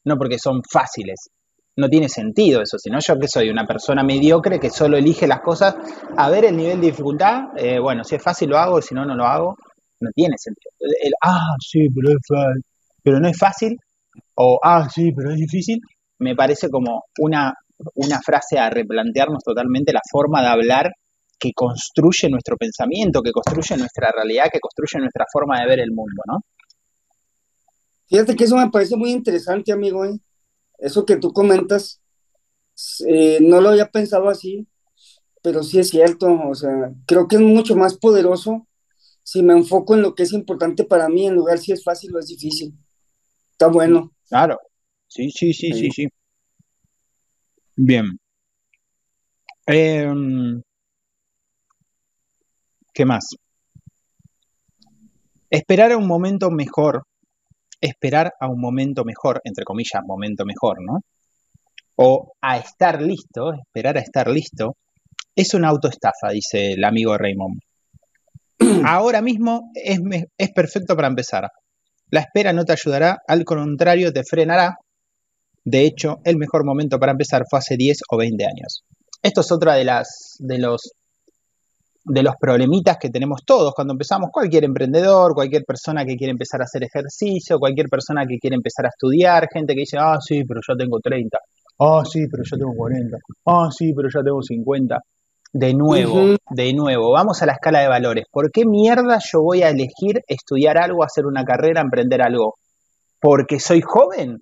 no 0.05 0.17
porque 0.17 0.39
son 0.39 0.63
fáciles 0.63 1.31
no 1.77 1.89
tiene 1.89 2.09
sentido 2.09 2.61
eso, 2.63 2.79
sino 2.79 2.99
yo 3.01 3.19
que 3.19 3.29
soy 3.29 3.49
una 3.49 3.67
persona 3.67 4.03
mediocre 4.03 4.61
que 4.61 4.71
solo 4.71 4.97
elige 4.97 5.27
las 5.27 5.41
cosas 5.41 5.75
a 6.17 6.31
ver 6.31 6.45
el 6.45 6.57
nivel 6.57 6.81
de 6.81 6.89
dificultad, 6.89 7.45
eh, 7.57 7.79
bueno, 7.79 8.05
si 8.05 8.17
es 8.17 8.23
fácil 8.23 8.51
lo 8.51 8.59
hago, 8.59 8.83
si 8.83 8.95
no, 8.95 9.05
no 9.05 9.15
lo 9.15 9.25
hago, 9.25 9.57
no 10.01 10.11
tiene 10.15 10.37
sentido. 10.37 10.71
El, 10.81 11.13
ah, 11.23 11.55
sí, 11.61 11.89
pero 11.95 12.11
es 12.11 12.27
fácil, 12.27 12.63
pero 13.03 13.21
no 13.21 13.29
es 13.29 13.39
fácil, 13.39 13.77
o 14.35 14.59
ah, 14.63 14.89
sí, 14.93 15.13
pero 15.17 15.31
es 15.31 15.39
difícil, 15.39 15.81
me 16.19 16.35
parece 16.37 16.69
como 16.69 17.05
una, 17.19 17.55
una 17.95 18.21
frase 18.21 18.59
a 18.59 18.69
replantearnos 18.69 19.43
totalmente 19.43 19.93
la 19.93 20.03
forma 20.11 20.43
de 20.43 20.49
hablar 20.49 20.93
que 21.39 21.53
construye 21.55 22.29
nuestro 22.31 22.57
pensamiento, 22.57 23.21
que 23.23 23.33
construye 23.33 23.77
nuestra 23.77 24.13
realidad, 24.13 24.45
que 24.53 24.61
construye 24.61 25.01
nuestra 25.01 25.25
forma 25.33 25.61
de 25.61 25.67
ver 25.67 25.81
el 25.81 25.91
mundo, 25.91 26.23
¿no? 26.27 26.39
Fíjate 28.07 28.37
que 28.37 28.45
eso 28.45 28.57
me 28.57 28.71
parece 28.71 28.95
muy 28.97 29.11
interesante, 29.11 29.73
amigo, 29.73 30.05
¿eh? 30.05 30.19
Eso 30.83 31.07
que 31.07 31.17
tú 31.17 31.33
comentas, 31.33 32.01
eh, 33.07 33.39
no 33.41 33.61
lo 33.61 33.71
había 33.71 33.91
pensado 33.91 34.29
así, 34.29 34.67
pero 35.41 35.63
sí 35.63 35.79
es 35.79 35.89
cierto, 35.89 36.27
o 36.49 36.55
sea, 36.55 36.93
creo 37.07 37.29
que 37.29 37.37
es 37.37 37.43
mucho 37.43 37.77
más 37.77 37.97
poderoso 37.97 38.67
si 39.23 39.43
me 39.43 39.55
enfoco 39.55 39.95
en 39.95 40.03
lo 40.03 40.15
que 40.15 40.25
es 40.25 40.33
importante 40.33 40.85
para 40.85 41.09
mí, 41.09 41.27
en 41.27 41.35
lugar 41.35 41.59
si 41.59 41.73
es 41.73 41.85
fácil 41.85 42.15
o 42.15 42.19
es 42.19 42.27
difícil. 42.27 42.75
Está 43.53 43.69
bueno. 43.69 44.13
Claro, 44.29 44.59
sí, 45.07 45.31
sí, 45.31 45.53
sí, 45.53 45.73
sí, 45.73 45.91
sí. 45.91 46.09
Bien. 47.77 48.19
Em, 49.67 50.61
¿Qué 52.93 53.05
más? 53.05 53.37
Esperar 55.49 55.93
a 55.93 55.97
un 55.97 56.09
momento 56.09 56.51
mejor 56.51 57.05
esperar 57.83 58.33
a 58.41 58.49
un 58.49 58.61
momento 58.61 59.05
mejor, 59.05 59.41
entre 59.45 59.65
comillas, 59.65 60.03
momento 60.07 60.45
mejor, 60.45 60.79
¿no? 60.81 61.01
O 61.97 62.33
a 62.41 62.57
estar 62.57 63.03
listo, 63.03 63.53
esperar 63.53 63.99
a 63.99 64.01
estar 64.01 64.29
listo, 64.31 64.77
es 65.35 65.53
una 65.53 65.69
autoestafa, 65.69 66.31
dice 66.31 66.73
el 66.73 66.85
amigo 66.85 67.17
Raymond. 67.19 67.61
Ahora 68.87 69.21
mismo 69.21 69.71
es, 69.75 69.99
es 70.39 70.53
perfecto 70.53 70.97
para 70.97 71.09
empezar. 71.09 71.51
La 72.11 72.21
espera 72.21 72.53
no 72.53 72.65
te 72.65 72.73
ayudará, 72.73 73.23
al 73.27 73.45
contrario, 73.45 74.13
te 74.13 74.23
frenará. 74.23 74.77
De 75.65 75.85
hecho, 75.85 76.21
el 76.25 76.37
mejor 76.37 76.65
momento 76.65 76.99
para 76.99 77.13
empezar 77.13 77.45
fue 77.49 77.59
hace 77.59 77.77
10 77.77 77.99
o 78.11 78.17
20 78.17 78.45
años. 78.45 78.85
Esto 79.23 79.41
es 79.41 79.53
otra 79.53 79.75
de 79.75 79.85
las 79.85 80.37
de 80.39 80.59
los 80.59 80.93
de 82.05 82.23
los 82.23 82.35
problemitas 82.41 82.97
que 82.99 83.11
tenemos 83.11 83.43
todos 83.45 83.73
cuando 83.75 83.93
empezamos, 83.93 84.31
cualquier 84.33 84.65
emprendedor, 84.65 85.35
cualquier 85.35 85.65
persona 85.65 86.05
que 86.05 86.17
quiere 86.17 86.33
empezar 86.33 86.61
a 86.61 86.65
hacer 86.65 86.83
ejercicio, 86.85 87.59
cualquier 87.59 87.89
persona 87.89 88.25
que 88.27 88.39
quiere 88.39 88.57
empezar 88.57 88.87
a 88.87 88.89
estudiar, 88.89 89.49
gente 89.53 89.75
que 89.75 89.81
dice, 89.81 89.99
ah, 90.01 90.19
sí, 90.21 90.43
pero 90.45 90.61
yo 90.67 90.77
tengo 90.77 90.99
30, 91.01 91.39
ah, 91.81 92.03
sí, 92.05 92.27
pero 92.31 92.43
yo 92.45 92.57
tengo 92.57 92.75
40, 92.75 93.17
ah, 93.47 93.69
sí, 93.71 93.93
pero 93.95 94.09
yo 94.13 94.23
tengo 94.23 94.43
50. 94.43 94.99
De 95.55 95.75
nuevo, 95.75 96.37
de 96.51 96.73
nuevo, 96.73 97.13
vamos 97.13 97.43
a 97.43 97.47
la 97.47 97.53
escala 97.53 97.81
de 97.81 97.89
valores. 97.89 98.25
¿Por 98.31 98.51
qué 98.51 98.65
mierda 98.65 99.19
yo 99.31 99.43
voy 99.43 99.63
a 99.63 99.69
elegir 99.69 100.23
estudiar 100.27 100.79
algo, 100.79 101.05
hacer 101.05 101.27
una 101.27 101.45
carrera, 101.45 101.83
emprender 101.83 102.23
algo? 102.23 102.55
¿Porque 103.21 103.61
soy 103.61 103.83
joven? 103.83 104.39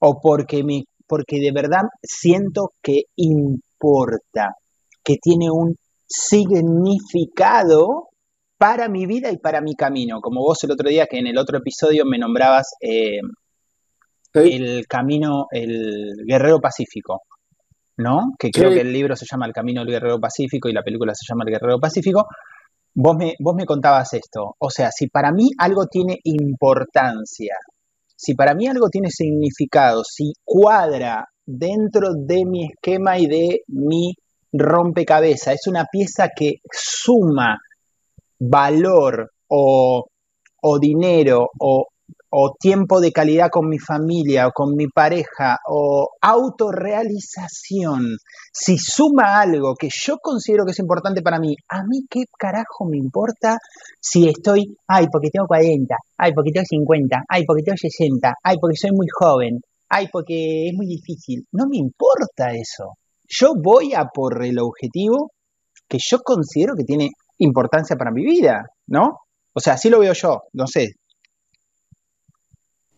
¿O 0.00 0.20
porque, 0.22 0.64
me, 0.64 0.84
porque 1.06 1.38
de 1.38 1.52
verdad 1.52 1.82
siento 2.02 2.70
que 2.82 3.02
importa, 3.16 4.54
que 5.04 5.16
tiene 5.20 5.50
un 5.50 5.76
significado 6.06 8.08
para 8.58 8.88
mi 8.88 9.06
vida 9.06 9.30
y 9.30 9.38
para 9.38 9.60
mi 9.60 9.74
camino. 9.74 10.20
Como 10.20 10.40
vos 10.40 10.62
el 10.64 10.70
otro 10.70 10.88
día 10.88 11.06
que 11.06 11.18
en 11.18 11.26
el 11.26 11.38
otro 11.38 11.58
episodio 11.58 12.04
me 12.04 12.18
nombrabas 12.18 12.72
eh, 12.80 13.20
el 14.34 14.86
camino, 14.86 15.46
el 15.50 16.12
guerrero 16.26 16.60
pacífico, 16.60 17.22
¿no? 17.98 18.32
Que 18.38 18.50
creo 18.50 18.70
que 18.70 18.80
el 18.80 18.92
libro 18.92 19.16
se 19.16 19.26
llama 19.30 19.46
El 19.46 19.52
camino 19.52 19.82
del 19.82 19.90
guerrero 19.90 20.18
pacífico 20.18 20.68
y 20.68 20.72
la 20.72 20.82
película 20.82 21.14
se 21.14 21.26
llama 21.28 21.44
El 21.46 21.52
guerrero 21.52 21.78
pacífico. 21.78 22.26
Vos 22.94 23.16
me, 23.16 23.34
vos 23.40 23.54
me 23.56 23.66
contabas 23.66 24.12
esto. 24.14 24.54
O 24.58 24.70
sea, 24.70 24.90
si 24.90 25.08
para 25.08 25.32
mí 25.32 25.50
algo 25.58 25.86
tiene 25.86 26.18
importancia, 26.24 27.54
si 28.16 28.34
para 28.34 28.54
mí 28.54 28.66
algo 28.66 28.88
tiene 28.88 29.10
significado, 29.10 30.02
si 30.04 30.32
cuadra 30.44 31.26
dentro 31.44 32.10
de 32.14 32.44
mi 32.46 32.66
esquema 32.66 33.18
y 33.18 33.26
de 33.26 33.60
mi 33.68 34.14
rompecabezas, 34.56 35.54
es 35.54 35.66
una 35.66 35.86
pieza 35.90 36.28
que 36.34 36.60
suma 36.70 37.58
valor 38.38 39.30
o, 39.48 40.06
dinero 40.80 41.50
o, 41.58 41.86
o, 42.30 42.54
tiempo 42.58 43.00
de 43.00 43.12
calidad 43.12 43.50
con 43.50 43.68
mi 43.68 43.78
familia 43.78 44.48
o 44.48 44.52
con 44.52 44.74
mi 44.74 44.86
pareja 44.86 45.58
o 45.68 46.08
autorrealización, 46.20 48.16
si 48.52 48.78
suma 48.78 49.40
algo 49.40 49.74
que 49.74 49.88
yo 49.90 50.18
considero 50.18 50.64
que 50.64 50.72
es 50.72 50.78
importante 50.78 51.22
para 51.22 51.38
mí, 51.38 51.54
a 51.68 51.82
mí 51.84 52.06
qué 52.08 52.24
carajo 52.38 52.86
me 52.88 52.96
importa 52.96 53.58
si 54.00 54.28
estoy, 54.28 54.76
ay, 54.88 55.06
porque 55.10 55.30
tengo 55.30 55.46
40, 55.46 55.96
ay, 56.18 56.32
porque 56.32 56.52
tengo 56.52 56.66
50, 56.66 57.24
ay, 57.28 57.44
porque 57.44 57.62
tengo 57.62 57.76
60, 57.76 58.34
ay, 58.42 58.56
porque 58.60 58.76
soy 58.76 58.90
muy 58.92 59.06
joven, 59.12 59.60
ay, 59.88 60.08
porque 60.12 60.68
es 60.68 60.74
muy 60.74 60.86
difícil. 60.86 61.46
No 61.52 61.66
me 61.68 61.76
importa 61.76 62.52
eso. 62.52 62.96
Yo 63.28 63.54
voy 63.54 63.94
a 63.94 64.06
por 64.06 64.44
el 64.44 64.58
objetivo 64.58 65.32
que 65.88 65.98
yo 66.00 66.20
considero 66.20 66.74
que 66.76 66.84
tiene 66.84 67.10
importancia 67.38 67.96
para 67.96 68.10
mi 68.10 68.24
vida, 68.24 68.66
¿no? 68.86 69.18
O 69.52 69.60
sea, 69.60 69.74
así 69.74 69.88
lo 69.88 70.00
veo 70.00 70.12
yo, 70.12 70.42
no 70.52 70.66
sé. 70.66 70.94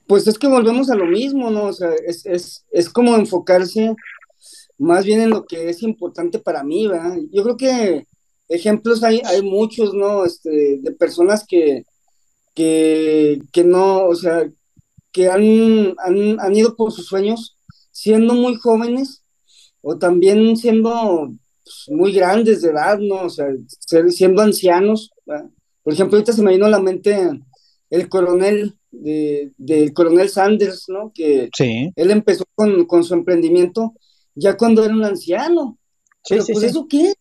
Pues 0.06 0.26
es 0.26 0.38
que 0.38 0.47
volvemos 0.47 0.90
a 0.90 0.95
lo 0.95 1.06
mismo, 1.06 1.50
¿no? 1.50 1.64
O 1.64 1.73
sea, 1.73 1.90
es, 2.06 2.90
como 2.90 3.16
enfocarse 3.16 3.95
más 4.78 5.04
bien 5.04 5.21
en 5.21 5.30
lo 5.30 5.47
que 5.47 5.68
es 5.68 5.83
importante 5.83 6.38
para 6.38 6.62
mí, 6.62 6.87
¿verdad? 6.87 7.16
Yo 7.33 7.42
creo 7.42 7.56
que 7.56 8.06
ejemplos 8.49 9.02
hay, 9.02 9.21
hay 9.25 9.42
muchos, 9.42 9.95
¿no? 9.95 10.25
Este, 10.25 10.78
de 10.80 10.92
personas 10.92 11.45
que, 11.47 11.85
que, 12.54 13.64
no, 13.64 14.06
o 14.06 14.14
sea, 14.14 14.49
que 15.12 15.28
han, 15.28 15.95
han, 15.99 16.40
han 16.40 16.56
ido 16.56 16.76
por 16.76 16.92
sus 16.92 17.06
sueños 17.06 17.56
siendo 17.90 18.35
muy 18.35 18.56
jóvenes 18.56 19.23
o 19.88 19.96
también 19.98 20.56
siendo 20.56 21.32
pues, 21.62 21.84
muy 21.96 22.12
grandes 22.12 22.60
de 22.60 22.70
edad, 22.70 22.98
¿no? 22.98 23.22
O 23.22 23.30
sea, 23.30 23.46
siendo 24.08 24.42
ancianos. 24.42 25.12
Por 25.84 25.92
ejemplo, 25.92 26.16
ahorita 26.16 26.32
se 26.32 26.42
me 26.42 26.50
vino 26.50 26.66
a 26.66 26.70
la 26.70 26.80
mente 26.80 27.16
el 27.90 28.08
coronel 28.08 28.76
de, 28.90 29.52
del 29.56 29.92
coronel 29.92 30.28
Sanders, 30.28 30.86
¿no? 30.88 31.12
Que 31.14 31.50
él 31.94 32.10
empezó 32.10 32.44
con, 32.56 33.04
su 33.04 33.14
emprendimiento 33.14 33.94
ya 34.34 34.56
cuando 34.56 34.84
era 34.84 34.92
un 34.92 35.04
anciano. 35.04 35.78
Pero 36.28 36.44
pues 36.44 36.64
eso 36.64 36.88
qué? 36.90 37.14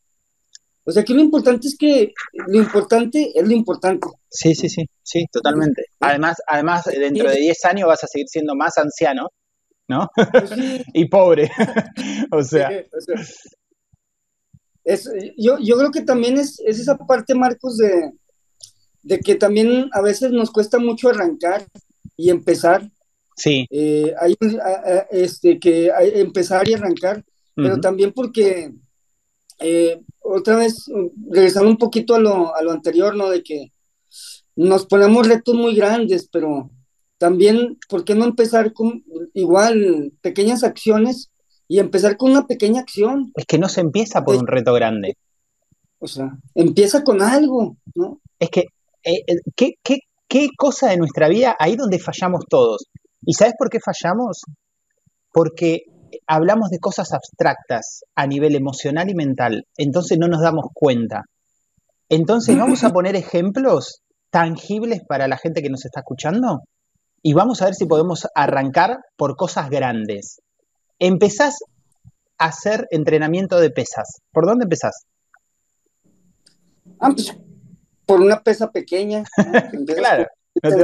O 0.86 0.92
sea, 0.92 1.04
que 1.04 1.14
lo 1.14 1.22
importante 1.22 1.68
es 1.68 1.78
que 1.78 2.14
lo 2.48 2.58
importante 2.58 3.32
es 3.36 3.48
lo 3.48 3.54
importante. 3.54 4.08
Sí, 4.28 4.56
sí, 4.56 4.70
sí, 4.70 4.90
sí, 5.04 5.24
totalmente. 5.32 5.84
Además, 6.00 6.38
además 6.48 6.86
dentro 6.86 7.30
de 7.30 7.42
10 7.42 7.66
años 7.66 7.88
vas 7.88 8.04
a 8.04 8.08
seguir 8.08 8.28
siendo 8.28 8.56
más 8.56 8.76
anciano 8.80 9.30
¿no? 9.88 10.10
Pues 10.16 10.52
y 10.94 11.06
pobre. 11.06 11.50
o 12.32 12.44
sea. 12.44 12.70
Es, 14.84 15.10
yo, 15.38 15.58
yo 15.60 15.78
creo 15.78 15.92
que 15.92 16.02
también 16.02 16.38
es, 16.38 16.60
esa 16.60 16.98
parte, 16.98 17.34
Marcos, 17.34 17.78
de, 17.78 18.12
de, 19.02 19.20
que 19.20 19.36
también 19.36 19.90
a 19.94 20.02
veces 20.02 20.32
nos 20.32 20.52
cuesta 20.52 20.78
mucho 20.78 21.10
arrancar 21.10 21.66
y 22.16 22.30
empezar. 22.30 22.90
Sí. 23.36 23.66
Eh, 23.72 24.14
hay, 24.20 24.36
este, 25.10 25.60
que 25.60 25.92
hay, 25.92 26.12
empezar 26.22 26.70
y 26.70 26.74
arrancar, 26.74 27.24
pero 27.56 27.80
también 27.80 28.12
porque, 28.12 28.74
eh, 29.60 30.02
otra 30.20 30.58
vez, 30.58 30.86
regresando 31.30 31.70
un 31.70 31.78
poquito 31.78 32.16
a 32.16 32.20
lo, 32.20 32.56
a 32.56 32.62
lo 32.62 32.72
anterior, 32.72 33.16
¿no? 33.16 33.30
De 33.30 33.44
que 33.44 33.72
nos 34.56 34.86
ponemos 34.86 35.28
retos 35.28 35.56
muy 35.56 35.76
grandes, 35.76 36.30
pero 36.32 36.70
también, 37.18 37.78
¿por 37.88 38.04
qué 38.04 38.16
no 38.16 38.26
empezar 38.26 38.74
con 38.74 39.04
igual 39.34 40.12
pequeñas 40.22 40.64
acciones 40.64 41.32
y 41.68 41.80
empezar 41.80 42.18
con 42.18 42.32
una 42.32 42.46
pequeña 42.46 42.82
acción? 42.82 43.32
Es 43.36 43.46
que 43.46 43.58
no 43.58 43.70
se 43.70 43.82
empieza 43.82 44.24
por 44.24 44.36
un 44.36 44.48
reto 44.48 44.74
grande. 44.74 45.18
O 46.00 46.08
sea, 46.08 46.38
empieza 46.54 47.04
con 47.04 47.22
algo, 47.22 47.78
¿no? 47.96 48.20
Es 48.38 48.50
que, 48.50 48.62
eh, 49.04 49.24
eh, 49.28 49.36
¿qué, 49.56 49.74
qué, 49.82 50.00
qué 50.28 50.50
cosa 50.58 50.90
de 50.90 50.98
nuestra 50.98 51.30
vida 51.30 51.56
ahí 51.58 51.76
donde 51.76 52.00
fallamos 52.00 52.44
todos? 52.50 52.88
¿Y 53.26 53.34
sabes 53.34 53.54
por 53.58 53.70
qué 53.70 53.80
fallamos? 53.80 54.42
Porque 55.32 55.84
hablamos 56.28 56.70
de 56.70 56.80
cosas 56.80 57.14
abstractas 57.14 58.04
a 58.14 58.28
nivel 58.28 58.56
emocional 58.56 59.10
y 59.10 59.16
mental, 59.16 59.66
entonces 59.78 60.18
no 60.20 60.28
nos 60.28 60.42
damos 60.42 60.66
cuenta. 60.74 61.24
Entonces 62.10 62.58
vamos 62.58 62.84
a 62.84 62.90
poner 62.94 63.16
ejemplos 63.16 64.02
tangibles 64.30 65.02
para 65.08 65.30
la 65.30 65.38
gente 65.38 65.62
que 65.62 65.70
nos 65.70 65.86
está 65.86 66.02
escuchando 66.02 66.62
y 67.28 67.34
vamos 67.34 67.60
a 67.60 67.66
ver 67.66 67.74
si 67.74 67.88
podemos 67.88 68.28
arrancar 68.36 69.00
por 69.16 69.36
cosas 69.36 69.72
grandes. 69.72 70.44
Empezás 71.00 71.58
a 72.38 72.46
hacer 72.46 72.88
entrenamiento 72.92 73.60
de 73.60 73.72
pesas. 73.72 74.22
¿Por 74.32 74.46
dónde 74.46 74.66
empezás? 74.66 75.08
Ah, 77.00 77.10
pues, 77.12 77.36
por 78.06 78.22
una 78.22 78.44
pesa 78.44 78.70
pequeña. 78.70 79.24
claro. 79.98 80.28
No 80.62 80.70
te, 80.70 80.84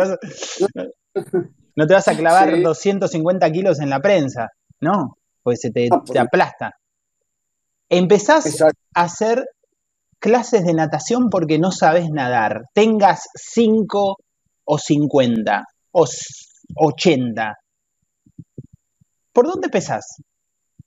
vas 1.94 2.08
a, 2.08 2.16
clavar 2.18 2.60
250 2.60 3.52
kilos 3.52 3.80
en 3.80 3.92
la 3.92 4.00
prensa. 4.00 4.50
No, 4.80 5.20
pues 5.44 5.60
se 5.62 5.70
te, 5.70 5.90
ah, 5.92 6.02
aplasta. 6.22 6.72
Empezás 7.88 8.60
a 8.64 8.72
hacer 8.96 9.46
clases 10.18 10.66
de 10.66 10.74
natación 10.74 11.30
porque 11.30 11.60
no 11.60 11.72
sabes 11.72 12.10
nadar. 12.10 12.64
Tengas 12.74 13.30
5 13.36 14.18
o 14.66 14.78
50 14.80 15.60
o 15.60 15.71
80. 15.92 17.56
¿Por 19.34 19.48
dónde 19.48 19.68
empezás? 19.68 20.22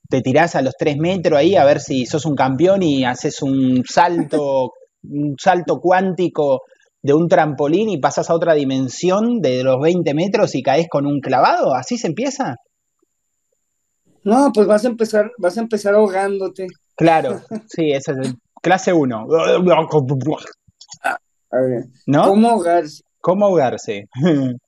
Te 0.09 0.21
tirás 0.21 0.55
a 0.55 0.63
los 0.63 0.75
3 0.79 0.97
metros 0.99 1.39
ahí 1.39 1.57
a 1.57 1.65
ver 1.65 1.81
si 1.81 2.07
sos 2.07 2.27
un 2.27 2.35
campeón 2.35 2.83
y 2.83 3.05
haces 3.05 3.43
un 3.43 3.83
salto, 3.89 4.73
un 5.03 5.35
salto 5.39 5.81
cuántico 5.81 6.63
de 7.03 7.15
un 7.15 7.29
trampolín 7.29 7.91
y 7.91 7.99
pasas 7.99 8.31
a 8.31 8.35
otra 8.35 8.55
dimensión 8.55 9.41
de 9.41 9.63
los 9.63 9.81
20 9.81 10.15
metros 10.15 10.55
y 10.55 10.63
caes 10.63 10.89
con 10.89 11.07
un 11.07 11.21
clavado. 11.21 11.75
¿Así 11.75 11.99
se 11.99 12.07
empieza? 12.07 12.57
No, 14.25 14.51
pues 14.55 14.67
vas 14.67 14.85
a 14.85 14.89
empezar, 14.89 15.31
vas 15.39 15.59
a 15.59 15.61
empezar 15.61 15.95
ahogándote. 15.95 16.67
Claro, 16.97 17.41
sí, 17.69 17.91
esa 17.93 18.13
es 18.13 18.35
clase 18.63 18.93
1. 18.93 19.27
¿No? 22.07 22.25
¿Cómo 22.25 22.49
ahogarse? 22.49 23.03
¿Cómo 23.21 23.47
ahogarse? 23.47 24.09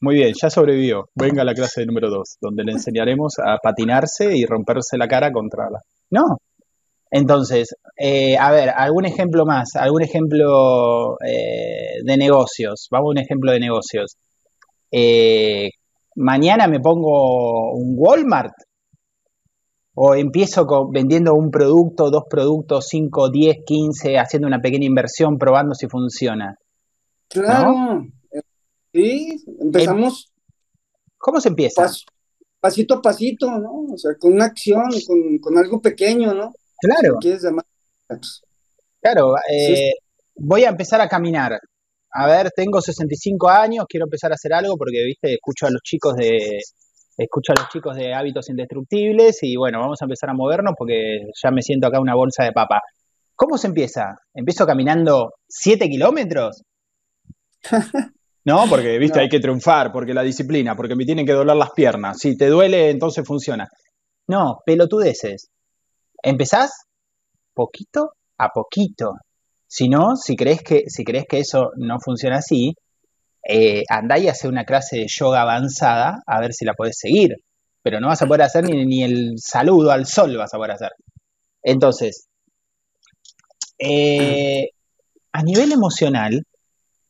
Muy 0.00 0.16
bien, 0.16 0.32
ya 0.40 0.50
sobrevivió. 0.50 1.08
Venga 1.14 1.42
a 1.42 1.44
la 1.44 1.54
clase 1.54 1.86
número 1.86 2.10
2, 2.10 2.38
donde 2.40 2.64
le 2.64 2.72
enseñaremos 2.72 3.34
a 3.38 3.56
patinarse 3.62 4.36
y 4.36 4.44
romperse 4.44 4.98
la 4.98 5.08
cara 5.08 5.32
contra 5.32 5.70
la... 5.70 5.80
No. 6.10 6.38
Entonces, 7.10 7.74
eh, 7.96 8.36
a 8.36 8.50
ver, 8.50 8.70
algún 8.76 9.06
ejemplo 9.06 9.44
más, 9.46 9.76
algún 9.76 10.02
ejemplo 10.02 11.16
eh, 11.26 12.02
de 12.04 12.16
negocios. 12.16 12.88
Vamos 12.90 13.08
a 13.08 13.10
un 13.12 13.18
ejemplo 13.18 13.52
de 13.52 13.60
negocios. 13.60 14.16
Eh, 14.90 15.70
mañana 16.16 16.68
me 16.68 16.80
pongo 16.80 17.72
un 17.72 17.94
Walmart 17.96 18.52
o 19.94 20.14
empiezo 20.14 20.66
vendiendo 20.92 21.32
un 21.32 21.50
producto, 21.50 22.10
dos 22.10 22.24
productos, 22.28 22.86
cinco, 22.88 23.30
diez, 23.30 23.58
quince, 23.64 24.18
haciendo 24.18 24.46
una 24.46 24.60
pequeña 24.60 24.86
inversión, 24.86 25.38
probando 25.38 25.74
si 25.74 25.86
funciona. 25.88 26.54
Claro. 27.28 28.04
Sí, 28.96 29.44
empezamos. 29.60 30.32
¿Cómo 31.18 31.38
se 31.38 31.48
empieza? 31.50 31.86
pasito 32.58 32.94
a 32.94 33.02
pasito, 33.02 33.50
¿no? 33.58 33.92
O 33.92 33.98
sea, 33.98 34.14
con 34.18 34.32
una 34.32 34.46
acción, 34.46 34.88
con, 35.40 35.58
algo 35.58 35.82
pequeño, 35.82 36.32
¿no? 36.32 36.52
Claro. 36.78 37.18
Claro, 39.00 39.34
eh, 39.52 39.92
voy 40.34 40.64
a 40.64 40.70
empezar 40.70 41.00
a 41.02 41.08
caminar. 41.08 41.60
A 42.10 42.26
ver, 42.26 42.50
tengo 42.56 42.80
65 42.80 43.50
años, 43.50 43.84
quiero 43.86 44.06
empezar 44.06 44.32
a 44.32 44.34
hacer 44.34 44.54
algo 44.54 44.76
porque, 44.78 45.04
viste, 45.04 45.34
escucho 45.34 45.66
a 45.66 45.70
los 45.70 45.82
chicos 45.82 46.14
de, 46.16 46.58
escucho 47.18 47.52
a 47.52 47.60
los 47.60 47.68
chicos 47.68 47.96
de 47.96 48.14
hábitos 48.14 48.48
indestructibles 48.48 49.42
y 49.42 49.56
bueno, 49.56 49.78
vamos 49.78 50.00
a 50.00 50.06
empezar 50.06 50.30
a 50.30 50.34
movernos 50.34 50.72
porque 50.76 51.20
ya 51.40 51.50
me 51.50 51.60
siento 51.60 51.86
acá 51.86 52.00
una 52.00 52.14
bolsa 52.14 52.44
de 52.44 52.52
papa. 52.52 52.80
¿Cómo 53.34 53.58
se 53.58 53.66
empieza? 53.66 54.18
¿Empiezo 54.32 54.66
caminando 54.66 55.34
7 55.46 55.86
kilómetros? 55.90 56.62
No, 58.46 58.66
porque, 58.70 58.96
viste, 58.98 59.18
hay 59.18 59.28
que 59.28 59.40
triunfar, 59.40 59.90
porque 59.90 60.14
la 60.14 60.22
disciplina, 60.22 60.76
porque 60.76 60.94
me 60.94 61.04
tienen 61.04 61.26
que 61.26 61.32
doler 61.32 61.56
las 61.56 61.72
piernas. 61.72 62.18
Si 62.20 62.36
te 62.36 62.46
duele, 62.46 62.90
entonces 62.90 63.26
funciona. 63.26 63.68
No, 64.28 64.60
pelotudeces. 64.64 65.48
Empezás 66.22 66.70
poquito 67.52 68.12
a 68.38 68.50
poquito. 68.50 69.14
Si 69.66 69.88
no, 69.88 70.14
si 70.14 70.36
crees 70.36 70.62
que, 70.62 70.84
si 70.86 71.02
crees 71.02 71.24
que 71.28 71.40
eso 71.40 71.72
no 71.76 71.96
funciona 71.98 72.36
así, 72.36 72.74
eh, 73.48 73.82
andá 73.88 74.16
y 74.16 74.28
hace 74.28 74.46
una 74.46 74.64
clase 74.64 74.98
de 74.98 75.06
yoga 75.08 75.42
avanzada 75.42 76.22
a 76.24 76.40
ver 76.40 76.52
si 76.52 76.64
la 76.64 76.74
podés 76.74 76.98
seguir. 77.00 77.34
Pero 77.82 77.98
no 77.98 78.06
vas 78.06 78.22
a 78.22 78.26
poder 78.28 78.42
hacer 78.42 78.62
ni, 78.62 78.86
ni 78.86 79.02
el 79.02 79.34
saludo 79.38 79.90
al 79.90 80.06
sol 80.06 80.36
vas 80.36 80.54
a 80.54 80.56
poder 80.56 80.70
hacer. 80.70 80.90
Entonces, 81.64 82.28
eh, 83.80 84.68
a 85.32 85.42
nivel 85.42 85.72
emocional, 85.72 86.44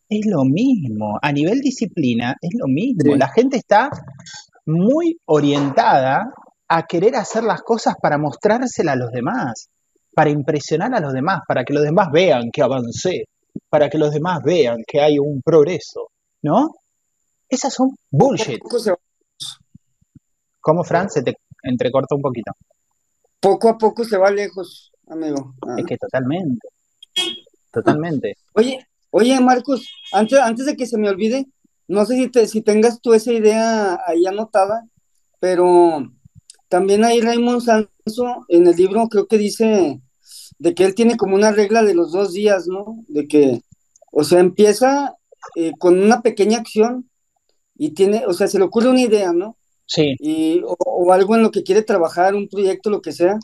es 0.09 0.27
lo 0.27 0.45
mismo. 0.45 1.19
A 1.21 1.33
nivel 1.33 1.61
disciplina, 1.61 2.35
es 2.41 2.51
lo 2.59 2.67
mismo. 2.67 3.17
La 3.17 3.29
gente 3.29 3.57
está 3.57 3.91
muy 4.67 5.19
orientada 5.27 6.33
a 6.69 6.83
querer 6.83 7.17
hacer 7.17 7.45
las 7.45 7.63
cosas 7.63 7.95
para 8.01 8.19
mostrárselas 8.19 8.95
a 8.95 8.99
los 8.99 9.11
demás, 9.11 9.69
para 10.15 10.31
impresionar 10.31 10.95
a 10.95 11.01
los 11.01 11.13
demás, 11.13 11.41
para 11.47 11.65
que 11.65 11.73
los 11.73 11.85
demás 11.85 12.09
vean 12.13 12.51
que 12.53 12.63
avancé, 12.63 13.25
para 13.69 13.89
que 13.89 13.99
los 13.99 14.13
demás 14.13 14.41
vean 14.45 14.79
que 14.87 15.01
hay 15.01 15.19
un 15.19 15.41
progreso. 15.43 16.09
¿no? 16.43 16.71
Esas 17.49 17.73
son 17.75 17.91
bullshit. 18.11 18.61
¿Cómo, 20.61 20.85
Fran? 20.85 21.11
Se 21.11 21.23
te 21.23 21.37
entrecorta 21.63 22.15
un 22.15 22.23
poquito. 22.23 22.53
Poco 23.41 23.69
a 23.69 23.79
poco 23.79 24.05
se 24.05 24.17
va 24.17 24.31
lejos, 24.31 24.91
amigo. 25.09 25.55
Es 25.77 25.85
que 25.85 25.97
totalmente. 25.97 26.69
Totalmente. 27.73 28.37
Oye, 28.55 28.85
oye, 29.17 29.41
Marcos, 29.41 29.89
antes, 30.13 30.39
antes 30.39 30.67
de 30.67 30.77
que 30.77 30.87
se 30.87 30.99
me 30.99 31.09
olvide, 31.09 31.47
no 31.89 32.05
sé 32.05 32.17
si, 32.17 32.29
te, 32.29 32.47
si 32.47 32.61
tengas 32.61 33.01
tú 33.01 33.15
esa 33.15 33.33
idea 33.33 33.99
ahí 34.07 34.27
anotada, 34.27 34.87
pero 35.41 36.13
también 36.69 37.03
ahí 37.03 37.23
Raymond 37.23 37.63
Sanso 37.63 38.45
en 38.49 38.67
el 38.67 38.77
libro 38.77 39.09
creo 39.09 39.27
que 39.27 39.39
dice 39.39 40.03
de 40.59 40.75
que 40.75 40.85
él 40.85 40.95
tiene 40.95 41.17
como 41.17 41.35
una 41.35 41.51
regla 41.51 41.83
de 41.83 41.95
los 41.95 42.13
dos 42.13 42.35
días, 42.35 42.67
¿no? 42.67 43.03
De 43.09 43.27
que, 43.27 43.63
o 44.13 44.23
sea, 44.23 44.41
empieza 44.41 45.15
eh, 45.55 45.73
con 45.79 45.99
una 45.99 46.21
pequeña 46.21 46.59
acción 46.59 47.09
y 47.75 47.91
tiene, 47.95 48.27
o 48.27 48.35
sea, 48.35 48.49
se 48.49 48.59
le 48.59 48.65
ocurre 48.65 48.91
una 48.91 49.01
idea, 49.01 49.33
¿no? 49.33 49.57
Sí. 49.87 50.15
Y, 50.19 50.63
o, 50.67 51.13
algo 51.13 51.37
en 51.37 51.43
lo 51.43 51.51
que 51.51 51.63
quiere 51.63 51.83
trabajar, 51.83 52.35
un 52.35 52.49
proyecto, 52.49 52.91
lo 52.91 53.01
que 53.01 53.13
sea, 53.13 53.39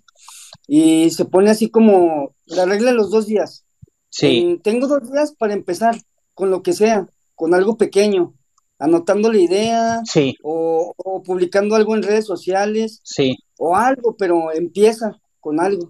y 0.69 1.11
se 1.11 1.25
pone 1.25 1.51
así 1.51 1.71
como 1.71 2.35
la 2.45 2.67
regla 2.67 2.91
de 2.91 2.97
los 2.97 3.11
dos 3.11 3.27
días. 3.27 3.65
Sí. 4.13 4.61
tengo 4.63 4.87
dos 4.87 5.11
días 5.11 5.35
para 5.37 5.55
empezar 5.55 5.97
con 6.35 6.51
lo 6.51 6.63
que 6.63 6.75
sea, 6.75 7.07
con 7.35 7.55
algo 7.55 7.79
pequeño, 7.79 8.35
anotando 8.79 9.33
la 9.33 9.39
idea, 9.39 10.01
sí. 10.05 10.37
o, 10.43 10.93
o 10.97 11.23
publicando 11.23 11.75
algo 11.75 11.97
en 11.97 12.03
redes 12.03 12.27
sociales, 12.27 13.01
sí. 13.05 13.37
o 13.59 13.75
algo, 13.75 14.15
pero 14.19 14.53
empieza 14.53 15.13
con 15.41 15.61
algo. 15.61 15.89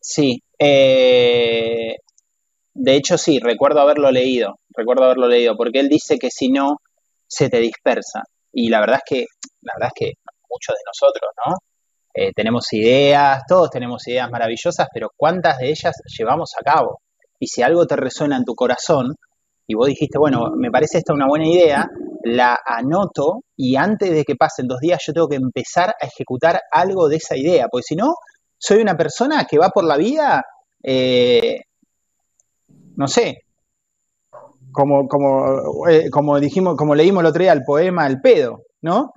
Sí, 0.00 0.42
eh, 0.58 1.96
de 2.74 2.94
hecho, 2.94 3.16
sí, 3.16 3.38
recuerdo 3.38 3.80
haberlo 3.80 4.10
leído, 4.10 4.58
recuerdo 4.76 5.04
haberlo 5.04 5.28
leído, 5.28 5.56
porque 5.56 5.80
él 5.80 5.88
dice 5.88 6.18
que 6.18 6.30
si 6.30 6.50
no, 6.50 6.76
se 7.26 7.48
te 7.48 7.58
dispersa. 7.58 8.22
Y 8.52 8.68
la 8.68 8.80
verdad 8.80 8.98
es 8.98 9.02
que, 9.06 9.26
la 9.62 9.72
verdad 9.76 9.92
es 9.94 10.06
que 10.06 10.12
muchos 10.50 10.74
de 10.74 10.82
nosotros, 10.86 11.30
¿no? 11.46 11.54
Eh, 12.14 12.32
tenemos 12.34 12.70
ideas, 12.72 13.42
todos 13.48 13.70
tenemos 13.70 14.06
ideas 14.06 14.30
maravillosas, 14.30 14.86
pero 14.92 15.08
¿cuántas 15.16 15.56
de 15.58 15.70
ellas 15.70 15.94
llevamos 16.18 16.52
a 16.60 16.62
cabo? 16.62 17.00
Y 17.42 17.48
si 17.48 17.60
algo 17.60 17.88
te 17.88 17.96
resuena 17.96 18.36
en 18.36 18.44
tu 18.44 18.54
corazón 18.54 19.16
y 19.66 19.74
vos 19.74 19.88
dijiste, 19.88 20.16
bueno, 20.16 20.52
me 20.56 20.70
parece 20.70 20.98
esta 20.98 21.12
una 21.12 21.26
buena 21.26 21.48
idea, 21.48 21.88
la 22.22 22.56
anoto 22.64 23.40
y 23.56 23.74
antes 23.74 24.12
de 24.12 24.22
que 24.22 24.36
pasen 24.36 24.68
dos 24.68 24.78
días 24.78 25.02
yo 25.04 25.12
tengo 25.12 25.26
que 25.26 25.34
empezar 25.34 25.88
a 25.88 26.06
ejecutar 26.06 26.60
algo 26.70 27.08
de 27.08 27.16
esa 27.16 27.36
idea, 27.36 27.66
porque 27.68 27.82
si 27.82 27.96
no, 27.96 28.14
soy 28.56 28.80
una 28.80 28.96
persona 28.96 29.44
que 29.44 29.58
va 29.58 29.70
por 29.70 29.82
la 29.82 29.96
vida 29.96 30.44
eh, 30.84 31.62
no 32.94 33.08
sé, 33.08 33.38
como, 34.70 35.08
como, 35.08 35.88
eh, 35.88 36.10
como 36.10 36.38
dijimos, 36.38 36.76
como 36.76 36.94
leímos 36.94 37.22
el 37.22 37.26
otro 37.26 37.42
día 37.42 37.52
el 37.54 37.64
poema 37.64 38.06
El 38.06 38.20
pedo, 38.20 38.62
¿no? 38.82 39.14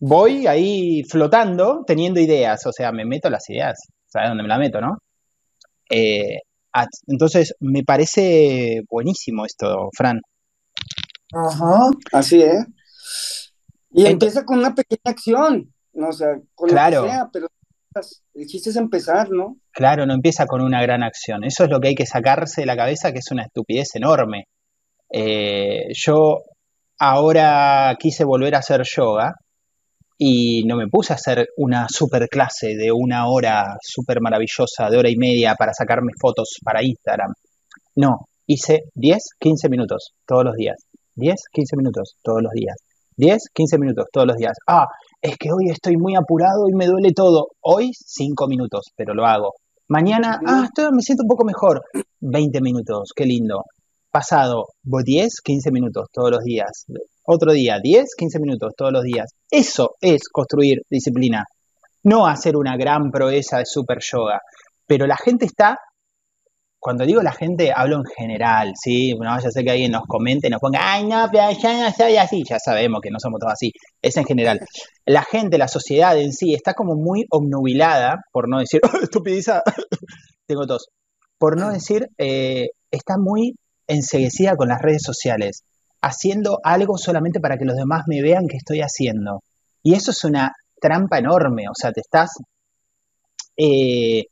Voy 0.00 0.48
ahí 0.48 1.04
flotando, 1.04 1.84
teniendo 1.86 2.18
ideas, 2.18 2.66
o 2.66 2.72
sea, 2.72 2.90
me 2.90 3.04
meto 3.04 3.30
las 3.30 3.48
ideas, 3.48 3.78
¿sabes 4.08 4.30
dónde 4.30 4.42
me 4.42 4.48
la 4.48 4.58
meto, 4.58 4.80
no? 4.80 4.98
Eh, 5.88 6.40
entonces, 7.06 7.54
me 7.60 7.82
parece 7.82 8.82
buenísimo 8.90 9.44
esto, 9.44 9.88
Fran. 9.96 10.20
Ajá, 11.32 11.90
así 12.12 12.42
es. 12.42 12.66
Y 13.90 14.06
empieza 14.06 14.44
con 14.44 14.58
una 14.58 14.74
pequeña 14.74 15.00
acción, 15.06 15.72
¿no? 15.92 16.08
o 16.08 16.12
sea, 16.12 16.38
con 16.54 16.68
claro. 16.68 17.00
lo 17.00 17.06
que 17.06 17.10
sea, 17.10 17.28
pero 17.32 17.48
el 18.34 18.46
chiste 18.46 18.70
es 18.70 18.76
empezar, 18.76 19.30
¿no? 19.30 19.56
Claro, 19.72 20.06
no 20.06 20.14
empieza 20.14 20.46
con 20.46 20.62
una 20.62 20.82
gran 20.82 21.02
acción. 21.02 21.44
Eso 21.44 21.64
es 21.64 21.70
lo 21.70 21.80
que 21.80 21.88
hay 21.88 21.94
que 21.94 22.06
sacarse 22.06 22.62
de 22.62 22.66
la 22.66 22.76
cabeza, 22.76 23.12
que 23.12 23.18
es 23.18 23.30
una 23.30 23.44
estupidez 23.44 23.94
enorme. 23.94 24.44
Eh, 25.10 25.88
yo 25.94 26.38
ahora 26.98 27.96
quise 27.98 28.24
volver 28.24 28.54
a 28.54 28.58
hacer 28.58 28.82
yoga 28.84 29.34
y 30.18 30.64
no 30.64 30.76
me 30.76 30.88
puse 30.88 31.12
a 31.12 31.16
hacer 31.16 31.46
una 31.56 31.86
super 31.88 32.28
clase 32.28 32.74
de 32.76 32.90
una 32.90 33.28
hora 33.28 33.76
súper 33.80 34.20
maravillosa, 34.20 34.90
de 34.90 34.98
hora 34.98 35.08
y 35.08 35.16
media 35.16 35.54
para 35.54 35.72
sacarme 35.72 36.12
fotos 36.20 36.56
para 36.62 36.82
Instagram. 36.82 37.32
No, 37.94 38.26
hice 38.46 38.80
10, 38.94 39.18
15 39.38 39.68
minutos 39.68 40.10
todos 40.26 40.44
los 40.44 40.56
días. 40.56 40.76
10, 41.14 41.36
15 41.52 41.76
minutos 41.76 42.16
todos 42.22 42.42
los 42.42 42.52
días. 42.52 42.74
10, 43.16 43.42
15 43.54 43.78
minutos 43.78 44.06
todos 44.12 44.26
los 44.26 44.36
días. 44.36 44.56
Ah, 44.66 44.86
es 45.20 45.36
que 45.36 45.50
hoy 45.50 45.70
estoy 45.70 45.96
muy 45.96 46.14
apurado 46.16 46.68
y 46.68 46.74
me 46.74 46.86
duele 46.86 47.12
todo. 47.12 47.48
Hoy 47.60 47.90
5 47.92 48.46
minutos, 48.48 48.86
pero 48.96 49.14
lo 49.14 49.24
hago. 49.24 49.54
Mañana, 49.88 50.40
ah, 50.46 50.64
estoy, 50.66 50.92
me 50.92 51.02
siento 51.02 51.22
un 51.22 51.28
poco 51.28 51.44
mejor. 51.44 51.82
20 52.20 52.60
minutos, 52.60 53.12
qué 53.14 53.24
lindo. 53.24 53.62
Pasado, 54.10 54.66
10, 54.82 55.40
15 55.42 55.70
minutos 55.70 56.06
todos 56.12 56.30
los 56.30 56.42
días. 56.42 56.86
Otro 57.30 57.52
día, 57.52 57.78
10, 57.82 58.14
15 58.16 58.40
minutos 58.40 58.72
todos 58.74 58.90
los 58.90 59.02
días. 59.02 59.34
Eso 59.50 59.96
es 60.00 60.30
construir 60.30 60.78
disciplina. 60.88 61.44
No 62.04 62.26
hacer 62.26 62.56
una 62.56 62.74
gran 62.78 63.10
proeza 63.10 63.58
de 63.58 63.66
super 63.66 63.98
yoga. 64.00 64.40
Pero 64.86 65.06
la 65.06 65.18
gente 65.18 65.44
está 65.44 65.76
cuando 66.80 67.04
digo 67.04 67.20
la 67.20 67.32
gente, 67.32 67.70
hablo 67.74 67.96
en 67.96 68.04
general, 68.16 68.72
¿sí? 68.82 69.12
Bueno, 69.12 69.38
ya 69.42 69.50
sé 69.50 69.62
que 69.62 69.72
alguien 69.72 69.92
nos 69.92 70.06
comente 70.06 70.48
nos 70.48 70.60
ponga, 70.60 70.78
ay, 70.80 71.04
no, 71.04 71.30
ya 71.30 71.50
no 71.52 71.86
así. 71.86 72.44
Ya 72.48 72.58
sabemos 72.58 73.00
que 73.02 73.10
no 73.10 73.18
somos 73.20 73.40
todos 73.40 73.52
así. 73.52 73.72
Es 74.00 74.16
en 74.16 74.24
general. 74.24 74.60
La 75.04 75.22
gente, 75.22 75.58
la 75.58 75.68
sociedad 75.68 76.18
en 76.18 76.32
sí, 76.32 76.54
está 76.54 76.72
como 76.72 76.94
muy 76.94 77.26
obnubilada, 77.30 78.22
por 78.32 78.48
no 78.48 78.58
decir, 78.58 78.80
oh, 78.90 79.02
estupidiza, 79.02 79.62
tengo 80.46 80.66
tos, 80.66 80.88
por 81.36 81.58
no 81.58 81.70
decir, 81.70 82.08
eh, 82.16 82.68
está 82.90 83.18
muy 83.18 83.54
enseguecida 83.86 84.56
con 84.56 84.68
las 84.68 84.80
redes 84.80 85.02
sociales, 85.04 85.64
haciendo 86.00 86.58
algo 86.62 86.96
solamente 86.96 87.40
para 87.40 87.56
que 87.56 87.64
los 87.64 87.76
demás 87.76 88.04
me 88.06 88.22
vean 88.22 88.46
que 88.48 88.56
estoy 88.56 88.80
haciendo. 88.80 89.40
Y 89.82 89.94
eso 89.94 90.10
es 90.10 90.24
una 90.24 90.52
trampa 90.80 91.18
enorme, 91.18 91.68
o 91.68 91.74
sea, 91.74 91.92
te 91.92 92.00
estás, 92.00 92.30
eh, 93.56 94.24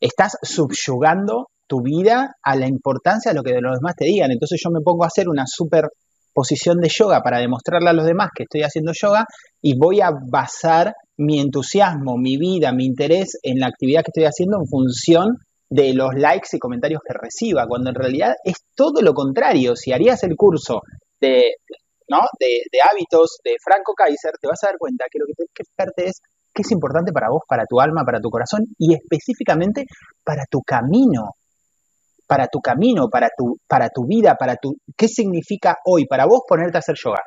estás 0.00 0.36
subyugando 0.42 1.48
tu 1.66 1.82
vida 1.82 2.34
a 2.42 2.56
la 2.56 2.66
importancia 2.66 3.30
de 3.30 3.36
lo 3.36 3.42
que 3.42 3.60
los 3.60 3.78
demás 3.78 3.94
te 3.96 4.04
digan. 4.04 4.30
Entonces 4.30 4.60
yo 4.62 4.70
me 4.70 4.80
pongo 4.80 5.04
a 5.04 5.06
hacer 5.06 5.28
una 5.28 5.44
super 5.46 5.88
posición 6.34 6.78
de 6.80 6.88
yoga 6.88 7.22
para 7.22 7.38
demostrarle 7.38 7.90
a 7.90 7.92
los 7.92 8.06
demás 8.06 8.30
que 8.34 8.44
estoy 8.44 8.62
haciendo 8.62 8.92
yoga 8.94 9.24
y 9.60 9.78
voy 9.78 10.00
a 10.00 10.10
basar 10.30 10.94
mi 11.16 11.40
entusiasmo, 11.40 12.16
mi 12.16 12.36
vida, 12.36 12.72
mi 12.72 12.86
interés 12.86 13.38
en 13.42 13.58
la 13.58 13.66
actividad 13.66 14.02
que 14.02 14.10
estoy 14.10 14.24
haciendo 14.24 14.58
en 14.58 14.66
función 14.66 15.38
de 15.68 15.94
los 15.94 16.14
likes 16.14 16.48
y 16.52 16.58
comentarios 16.58 17.00
que 17.06 17.14
reciba, 17.14 17.66
cuando 17.66 17.90
en 17.90 17.96
realidad 17.96 18.34
es 18.44 18.56
todo 18.74 19.00
lo 19.00 19.14
contrario. 19.14 19.74
Si 19.76 19.92
harías 19.92 20.22
el 20.24 20.36
curso 20.36 20.82
de, 21.22 21.54
¿no? 22.08 22.20
de, 22.38 22.78
hábitos 22.90 23.38
de 23.44 23.54
Franco 23.62 23.94
Kaiser, 23.94 24.32
te 24.40 24.48
vas 24.48 24.62
a 24.64 24.68
dar 24.68 24.78
cuenta 24.78 25.06
que 25.10 25.18
lo 25.18 25.26
que 25.26 25.34
tienes 25.34 25.52
que 25.54 25.64
fijarte 25.64 26.04
es 26.10 26.20
qué 26.52 26.62
es 26.62 26.70
importante 26.72 27.12
para 27.12 27.30
vos, 27.30 27.42
para 27.48 27.64
tu 27.64 27.80
alma, 27.80 28.02
para 28.04 28.20
tu 28.20 28.28
corazón 28.28 28.66
y 28.76 28.94
específicamente 28.94 29.86
para 30.24 30.44
tu 30.50 30.60
camino 30.60 31.30
para 32.32 32.46
tu 32.46 32.60
camino, 32.60 33.08
para 33.10 33.28
tu, 33.36 33.58
para 33.68 33.90
tu 33.90 34.06
vida, 34.06 34.36
para 34.36 34.56
tu... 34.56 34.74
¿Qué 34.96 35.06
significa 35.06 35.76
hoy 35.84 36.06
para 36.06 36.24
vos 36.24 36.40
ponerte 36.48 36.78
a 36.78 36.80
hacer 36.80 36.94
yoga? 36.96 37.20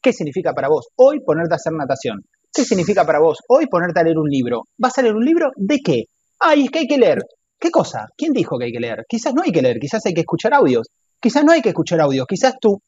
¿Qué 0.00 0.12
significa 0.12 0.52
para 0.52 0.68
vos 0.68 0.86
hoy 0.94 1.18
ponerte 1.18 1.54
a 1.54 1.56
hacer 1.56 1.72
natación? 1.72 2.20
¿Qué 2.54 2.62
significa 2.62 3.04
para 3.04 3.18
vos 3.18 3.38
hoy 3.48 3.66
ponerte 3.66 3.98
a 3.98 4.04
leer 4.04 4.18
un 4.18 4.28
libro? 4.28 4.68
¿Vas 4.78 4.96
a 4.98 5.02
leer 5.02 5.16
un 5.16 5.24
libro 5.24 5.50
de 5.56 5.78
qué? 5.84 6.04
Ay, 6.38 6.64
es 6.64 6.70
que 6.70 6.78
hay 6.80 6.86
que 6.86 6.96
leer. 6.96 7.18
¿Qué 7.58 7.72
cosa? 7.72 8.06
¿Quién 8.16 8.32
dijo 8.32 8.56
que 8.56 8.66
hay 8.66 8.72
que 8.72 8.78
leer? 8.78 9.04
Quizás 9.08 9.34
no 9.34 9.42
hay 9.42 9.50
que 9.50 9.62
leer, 9.62 9.78
quizás 9.80 10.06
hay 10.06 10.14
que 10.14 10.20
escuchar 10.20 10.54
audios. 10.54 10.86
Quizás 11.20 11.44
no 11.44 11.50
hay 11.50 11.60
que 11.60 11.70
escuchar 11.70 12.00
audios, 12.00 12.26
quizás 12.28 12.54
tu, 12.60 12.80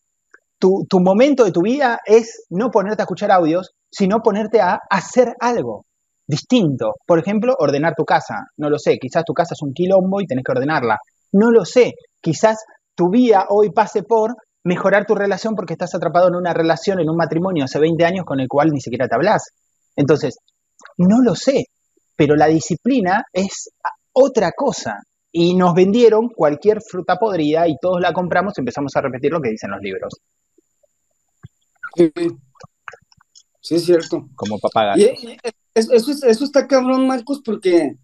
tu, 0.59 1.01
momento 1.01 1.45
de 1.45 1.53
tu 1.53 1.63
vida 1.63 1.99
es 2.05 2.45
no 2.51 2.71
ponerte 2.71 3.03
a 3.03 3.05
escuchar 3.05 3.31
audios, 3.31 3.73
sino 3.91 4.21
ponerte 4.23 4.61
a 4.61 4.81
hacer 4.91 5.35
algo 5.41 5.85
distinto. 6.27 6.95
Por 7.07 7.19
ejemplo, 7.19 7.55
ordenar 7.59 7.95
tu 7.95 8.05
casa. 8.05 8.47
No 8.57 8.71
lo 8.71 8.79
sé, 8.79 8.99
quizás 8.99 9.25
tu 9.25 9.35
casa 9.35 9.55
es 9.55 9.63
un 9.63 9.73
quilombo 9.75 10.21
y 10.21 10.27
tenés 10.27 10.45
que 10.45 10.53
ordenarla. 10.53 10.99
No 11.33 11.51
lo 11.51 11.65
sé. 11.65 11.93
Quizás 12.21 12.65
tu 12.95 13.11
vida 13.11 13.47
hoy 13.51 13.71
pase 13.71 14.03
por 14.03 14.35
mejorar 14.65 15.05
tu 15.05 15.15
relación 15.15 15.55
porque 15.55 15.75
estás 15.75 15.95
atrapado 15.95 16.29
en 16.29 16.37
una 16.37 16.55
relación, 16.55 17.01
en 17.01 17.11
un 17.11 17.17
matrimonio 17.17 17.65
hace 17.65 17.79
20 17.79 18.05
años 18.05 18.25
con 18.25 18.41
el 18.41 18.49
cual 18.49 18.71
ni 18.71 18.81
siquiera 18.81 19.07
te 19.07 19.15
hablas. 19.15 19.51
Entonces, 19.97 20.39
no 20.97 21.21
lo 21.23 21.35
sé, 21.35 21.65
pero 22.17 22.37
la 22.37 22.47
disciplina 22.47 23.25
es 23.33 23.71
otra 24.13 24.53
cosa. 24.57 24.97
Y 25.31 25.57
nos 25.57 25.75
vendieron 25.75 26.29
cualquier 26.29 26.81
fruta 26.81 27.17
podrida 27.17 27.67
y 27.67 27.77
todos 27.81 28.01
la 28.01 28.13
compramos 28.13 28.55
y 28.57 28.61
empezamos 28.61 28.95
a 28.95 29.01
repetir 29.01 29.33
lo 29.33 29.41
que 29.41 29.51
dicen 29.51 29.71
los 29.71 29.81
libros. 29.83 30.15
Sí, 31.97 33.77
es 33.77 33.85
cierto. 33.85 34.29
Como 34.35 34.59
papá. 34.59 34.95
eso, 34.95 35.93
eso, 35.95 36.45
está 36.45 36.67
cabrón, 36.67 37.07
Marcos, 37.07 37.41
porque, 37.45 37.97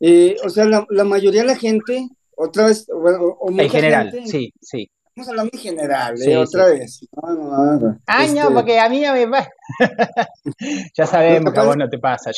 eh, 0.00 0.36
o 0.44 0.48
sea, 0.48 0.64
la, 0.64 1.04
mayoría 1.04 1.42
de 1.42 1.48
la 1.48 1.56
gente 1.56 2.08
otra 2.36 2.66
vez, 2.66 2.86
o, 2.88 3.50
en 3.50 3.70
general, 3.70 4.12
sí, 4.26 4.52
sí. 4.60 4.90
Estamos 5.08 5.30
hablando 5.30 5.50
en 5.54 5.60
general, 5.60 6.22
¿eh? 6.22 6.36
otra 6.36 6.66
vez. 6.66 7.00
No, 7.10 7.98
Ah, 8.06 8.26
no, 8.26 8.42
este 8.42 8.54
porque 8.54 8.78
a 8.78 8.88
mí 8.90 9.00
no 9.00 9.14
me 9.14 9.26
pasa. 9.26 9.50
ya 10.94 11.06
sabemos 11.06 11.54
que 11.54 11.58
a 11.58 11.64
vos 11.64 11.76
no 11.76 11.88
te 11.88 11.98
pasa. 11.98 12.32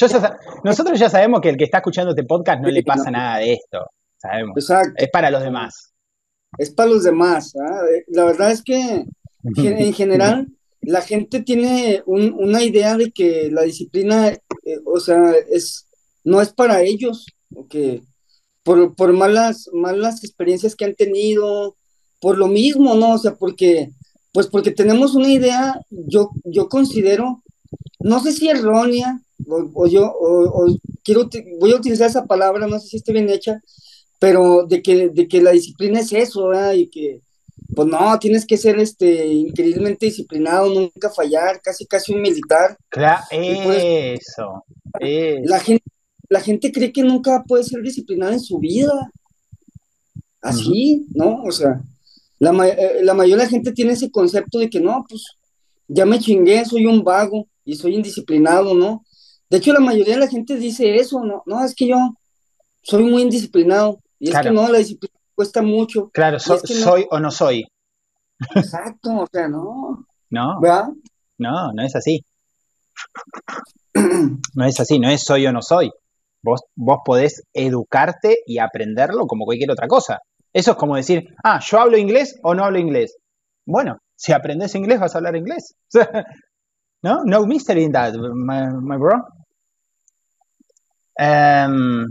nosotros 0.63 0.99
ya 0.99 1.11
sabemos 1.11 1.41
que 1.41 1.49
el 1.49 1.57
que 1.57 1.65
está 1.65 1.79
escuchando 1.79 2.13
este 2.13 2.23
podcast 2.23 2.63
no 2.63 2.69
le 2.69 2.85
pasa 2.85 3.11
nada 3.11 3.39
de 3.39 3.55
esto. 3.55 3.85
Sabemos. 4.17 4.57
Exacto. 4.57 4.93
Es 4.97 5.11
para 5.11 5.31
los 5.31 5.43
demás. 5.43 5.93
Es 6.57 6.71
para 6.71 6.89
los 6.89 7.03
demás. 7.03 7.53
¿ah? 7.61 7.83
La 8.07 8.25
verdad 8.25 8.53
es 8.53 8.63
que 8.63 9.05
en 9.57 9.93
general 9.93 10.47
la 10.89 11.03
gente 11.03 11.43
tiene 11.43 12.03
una 12.07 12.63
idea 12.63 12.97
de 12.97 13.11
que 13.11 13.51
la 13.51 13.63
disciplina, 13.63 14.29
eh, 14.29 14.41
o 14.87 14.99
sea, 15.01 15.35
es 15.51 15.87
no 16.25 16.41
es 16.41 16.51
para 16.51 16.83
ellos, 16.83 17.27
que 17.69 18.03
por, 18.63 18.95
por 18.97 19.13
malas, 19.13 19.69
malas 19.73 20.25
experiencias 20.25 20.75
que 20.75 20.87
han 20.87 20.95
tenido, 20.95 21.77
por 22.21 22.39
lo 22.39 22.49
mismo, 22.49 22.95
¿no? 22.95 23.15
O 23.15 23.19
sea, 23.19 23.35
porque, 23.35 23.91
pues 24.33 24.47
porque 24.47 24.71
tenemos 24.71 25.15
una 25.15 25.29
idea, 25.29 25.79
yo, 25.91 26.31
yo 26.45 26.71
considero, 26.71 27.43
no 28.01 28.21
sé 28.23 28.33
si 28.33 28.49
errónea, 28.49 29.21
o, 29.47 29.87
yo, 29.87 30.11
o, 30.19 30.67
quiero, 31.05 31.29
voy 31.61 31.73
a 31.73 31.77
utilizar 31.77 32.09
esa 32.09 32.27
palabra, 32.27 32.67
no 32.67 32.81
sé 32.81 32.89
si 32.89 32.97
esté 32.97 33.13
bien 33.13 33.29
hecha, 33.29 33.61
pero 34.19 34.65
de 34.67 34.83
que, 34.83 35.11
de 35.11 35.29
que 35.29 35.43
la 35.43 35.53
disciplina 35.53 36.01
es 36.01 36.13
eso, 36.13 36.49
¿verdad? 36.49 36.73
Y 36.73 36.89
que, 36.89 37.21
pues 37.75 37.89
no, 37.89 38.19
tienes 38.19 38.47
que 38.47 38.57
ser 38.57 38.79
este 38.79 39.27
increíblemente 39.27 40.07
disciplinado, 40.07 40.73
nunca 40.73 41.11
fallar, 41.11 41.61
casi 41.61 41.87
casi 41.87 42.15
un 42.15 42.23
militar. 42.23 42.77
Claro, 42.89 43.25
eso. 43.31 44.65
La 45.01 45.61
gente 45.61 45.85
la 46.29 46.41
gente 46.41 46.71
cree 46.73 46.93
que 46.93 47.03
nunca 47.03 47.43
puede 47.47 47.65
ser 47.65 47.83
disciplinada 47.83 48.33
en 48.33 48.41
su 48.41 48.59
vida. 48.59 49.11
Así, 50.41 51.07
¿no? 51.15 51.43
O 51.43 51.51
sea, 51.51 51.81
la, 52.39 52.69
eh, 52.69 53.01
la 53.03 53.15
mayoría 53.15 53.37
de 53.37 53.45
la 53.45 53.51
gente 53.51 53.73
tiene 53.73 53.93
ese 53.93 54.11
concepto 54.11 54.59
de 54.59 54.71
que 54.71 54.81
no, 54.81 55.05
pues 55.09 55.25
ya 55.89 56.05
me 56.05 56.19
chingué, 56.19 56.65
soy 56.65 56.87
un 56.87 57.03
vago 57.03 57.49
y 57.65 57.75
soy 57.75 57.97
indisciplinado, 57.97 58.75
¿no? 58.75 59.05
De 59.51 59.57
hecho, 59.59 59.73
la 59.73 59.81
mayoría 59.81 60.15
de 60.15 60.21
la 60.21 60.29
gente 60.29 60.57
dice 60.57 60.97
eso, 60.97 61.25
¿no? 61.25 61.43
No, 61.47 61.65
es 61.65 61.75
que 61.75 61.89
yo 61.89 61.97
soy 62.83 63.05
muy 63.05 63.23
indisciplinado. 63.23 64.01
Y 64.21 64.31
es 64.31 64.39
que 64.41 64.51
no, 64.51 64.69
la 64.69 64.79
disciplina 64.79 65.18
cuesta 65.39 65.63
mucho. 65.63 66.11
Claro, 66.11 66.41
soy 66.41 67.07
o 67.13 67.21
no 67.21 67.31
soy. 67.31 67.65
Exacto, 68.57 69.21
o 69.21 69.27
sea, 69.31 69.47
no. 69.47 70.05
No. 70.31 70.61
¿Verdad? 70.61 70.89
No, 71.39 71.73
no 71.73 71.85
es 71.85 71.95
así. 71.95 72.25
No 74.55 74.65
es 74.65 74.81
así, 74.81 74.99
no 74.99 75.09
es 75.09 75.23
soy 75.23 75.47
o 75.47 75.53
no 75.53 75.63
soy. 75.63 75.93
Vos, 76.43 76.63
vos 76.75 76.99
podés 77.05 77.45
educarte 77.53 78.39
y 78.47 78.59
aprenderlo 78.59 79.29
como 79.29 79.45
cualquier 79.45 79.71
otra 79.71 79.87
cosa. 79.87 80.19
Eso 80.53 80.73
es 80.73 80.77
como 80.77 80.97
decir, 80.97 81.29
ah, 81.45 81.61
yo 81.65 81.79
hablo 81.79 81.97
inglés 81.97 82.37
o 82.43 82.53
no 82.57 82.65
hablo 82.65 82.81
inglés. 82.81 83.17
Bueno, 83.65 83.99
si 84.17 84.33
aprendes 84.33 84.75
inglés 84.75 84.99
vas 84.99 85.15
a 85.15 85.19
hablar 85.19 85.37
inglés. 85.37 85.77
¿No? 87.03 87.23
No 87.25 87.47
mystery 87.47 87.85
in 87.85 87.93
that, 87.93 88.13
my, 88.15 88.97
bro. 88.97 89.23
Em, 91.17 92.07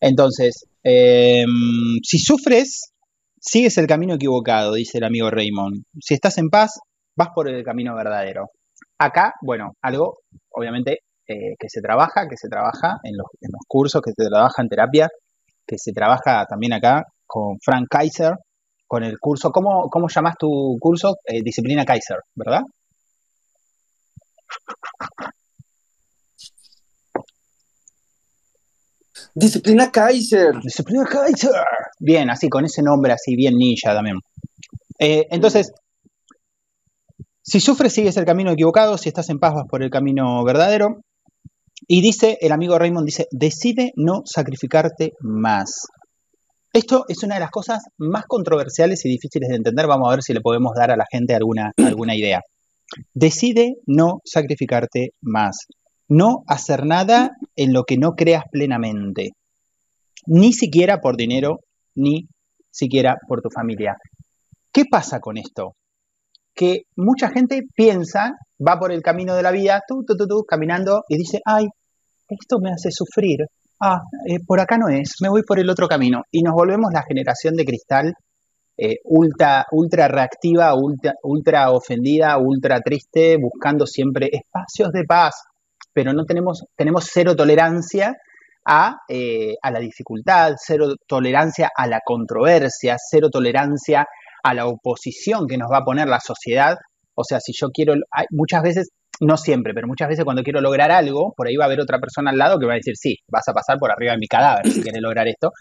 entonces, 0.00 0.66
em, 0.88 1.98
si 2.02 2.18
sufres, 2.18 2.92
sigues 3.40 3.76
el 3.78 3.88
camino 3.88 4.14
equivocado, 4.14 4.74
dice 4.74 4.98
el 4.98 5.04
amigo 5.04 5.30
Raymond. 5.30 5.82
Si 6.00 6.14
estás 6.14 6.38
en 6.38 6.48
paz, 6.48 6.78
vas 7.16 7.28
por 7.34 7.48
el 7.48 7.64
camino 7.64 7.96
verdadero. 7.96 8.50
Acá, 8.98 9.32
bueno, 9.42 9.72
algo 9.82 10.18
obviamente 10.50 11.00
eh, 11.26 11.56
que 11.58 11.68
se 11.68 11.80
trabaja, 11.80 12.28
que 12.28 12.36
se 12.36 12.48
trabaja 12.48 12.98
en 13.02 13.16
los, 13.16 13.26
cursos, 13.66 14.00
que 14.00 14.12
se 14.16 14.28
trabaja 14.28 14.62
en 14.62 14.68
terapia, 14.68 15.08
que 15.66 15.76
se 15.76 15.92
trabaja 15.92 16.46
también 16.46 16.72
acá 16.72 17.04
con 17.26 17.58
Frank 17.60 17.88
Kaiser, 17.90 18.34
con 18.86 19.02
el 19.02 19.18
curso, 19.18 19.50
¿cómo, 19.50 19.88
cómo 19.90 20.06
llamas 20.08 20.36
tu 20.38 20.76
curso? 20.80 21.16
Eh, 21.24 21.40
Disciplina 21.42 21.84
Kaiser, 21.84 22.18
¿verdad? 22.36 22.62
Disciplina 29.36 29.90
Kaiser. 29.90 30.58
Disciplina 30.62 31.04
Kaiser. 31.04 31.50
Bien, 32.00 32.30
así, 32.30 32.48
con 32.48 32.64
ese 32.64 32.82
nombre 32.82 33.12
así, 33.12 33.36
bien 33.36 33.54
ninja 33.56 33.92
también. 33.92 34.16
Eh, 34.98 35.26
entonces, 35.30 35.72
si 37.42 37.60
sufres, 37.60 37.92
sigues 37.92 38.16
el 38.16 38.24
camino 38.24 38.50
equivocado, 38.50 38.96
si 38.96 39.10
estás 39.10 39.28
en 39.28 39.38
paz, 39.38 39.52
vas 39.52 39.66
por 39.68 39.82
el 39.82 39.90
camino 39.90 40.42
verdadero. 40.42 41.02
Y 41.86 42.00
dice, 42.00 42.38
el 42.40 42.50
amigo 42.50 42.78
Raymond 42.78 43.04
dice, 43.04 43.26
decide 43.30 43.92
no 43.94 44.22
sacrificarte 44.24 45.12
más. 45.20 45.82
Esto 46.72 47.04
es 47.06 47.22
una 47.22 47.34
de 47.34 47.40
las 47.40 47.50
cosas 47.50 47.82
más 47.98 48.24
controversiales 48.24 49.04
y 49.04 49.10
difíciles 49.10 49.50
de 49.50 49.56
entender. 49.56 49.86
Vamos 49.86 50.08
a 50.08 50.12
ver 50.12 50.22
si 50.22 50.32
le 50.32 50.40
podemos 50.40 50.72
dar 50.74 50.90
a 50.90 50.96
la 50.96 51.04
gente 51.10 51.34
alguna, 51.34 51.72
alguna 51.76 52.16
idea. 52.16 52.40
Decide 53.12 53.76
no 53.84 54.22
sacrificarte 54.24 55.10
más. 55.20 55.66
No 56.08 56.44
hacer 56.46 56.86
nada 56.86 57.32
en 57.56 57.72
lo 57.72 57.84
que 57.84 57.98
no 57.98 58.14
creas 58.14 58.44
plenamente. 58.50 59.32
Ni 60.26 60.52
siquiera 60.52 61.00
por 61.00 61.16
dinero, 61.16 61.60
ni 61.94 62.28
siquiera 62.70 63.16
por 63.26 63.42
tu 63.42 63.50
familia. 63.50 63.96
¿Qué 64.72 64.84
pasa 64.90 65.20
con 65.20 65.36
esto? 65.36 65.74
Que 66.54 66.82
mucha 66.96 67.30
gente 67.30 67.62
piensa, 67.74 68.32
va 68.66 68.78
por 68.78 68.92
el 68.92 69.02
camino 69.02 69.34
de 69.34 69.42
la 69.42 69.50
vida, 69.50 69.82
tú, 69.86 70.04
tú, 70.06 70.16
tú, 70.16 70.26
tú, 70.26 70.44
caminando 70.44 71.04
y 71.08 71.16
dice, 71.16 71.40
ay, 71.44 71.66
esto 72.28 72.58
me 72.60 72.70
hace 72.70 72.90
sufrir. 72.90 73.46
Ah, 73.80 74.00
eh, 74.26 74.38
por 74.46 74.60
acá 74.60 74.78
no 74.78 74.88
es, 74.88 75.16
me 75.20 75.28
voy 75.28 75.42
por 75.42 75.58
el 75.58 75.68
otro 75.68 75.86
camino. 75.86 76.22
Y 76.30 76.42
nos 76.42 76.54
volvemos 76.54 76.92
la 76.92 77.02
generación 77.02 77.54
de 77.54 77.64
cristal 77.64 78.14
eh, 78.78 78.96
ultra, 79.04 79.64
ultra 79.70 80.06
reactiva, 80.08 80.74
ultra, 80.74 81.14
ultra 81.22 81.70
ofendida, 81.70 82.36
ultra 82.38 82.80
triste, 82.80 83.38
buscando 83.38 83.86
siempre 83.86 84.28
espacios 84.30 84.92
de 84.92 85.04
paz, 85.04 85.34
pero 85.96 86.12
no 86.12 86.26
tenemos, 86.26 86.62
tenemos 86.76 87.08
cero 87.10 87.34
tolerancia 87.34 88.18
a, 88.66 88.98
eh, 89.08 89.54
a, 89.62 89.70
la 89.70 89.78
dificultad, 89.78 90.52
cero 90.58 90.88
tolerancia 91.08 91.70
a 91.74 91.86
la 91.86 92.00
controversia, 92.04 92.96
cero 92.98 93.30
tolerancia 93.30 94.06
a 94.42 94.52
la 94.52 94.66
oposición 94.66 95.46
que 95.46 95.56
nos 95.56 95.72
va 95.72 95.78
a 95.78 95.84
poner 95.84 96.06
la 96.06 96.20
sociedad. 96.20 96.76
O 97.14 97.24
sea, 97.24 97.40
si 97.40 97.52
yo 97.58 97.68
quiero, 97.70 97.94
muchas 98.28 98.62
veces, 98.62 98.90
no 99.20 99.38
siempre, 99.38 99.72
pero 99.72 99.86
muchas 99.86 100.08
veces 100.08 100.26
cuando 100.26 100.42
quiero 100.42 100.60
lograr 100.60 100.90
algo, 100.90 101.32
por 101.34 101.48
ahí 101.48 101.56
va 101.56 101.64
a 101.64 101.68
haber 101.68 101.80
otra 101.80 101.98
persona 101.98 102.30
al 102.30 102.36
lado 102.36 102.58
que 102.58 102.66
va 102.66 102.74
a 102.74 102.76
decir, 102.76 102.94
sí, 102.94 103.16
vas 103.32 103.48
a 103.48 103.54
pasar 103.54 103.78
por 103.78 103.90
arriba 103.90 104.12
de 104.12 104.18
mi 104.18 104.26
cadáver 104.26 104.70
si 104.70 104.82
quieres 104.82 105.00
lograr 105.00 105.26
esto. 105.28 105.52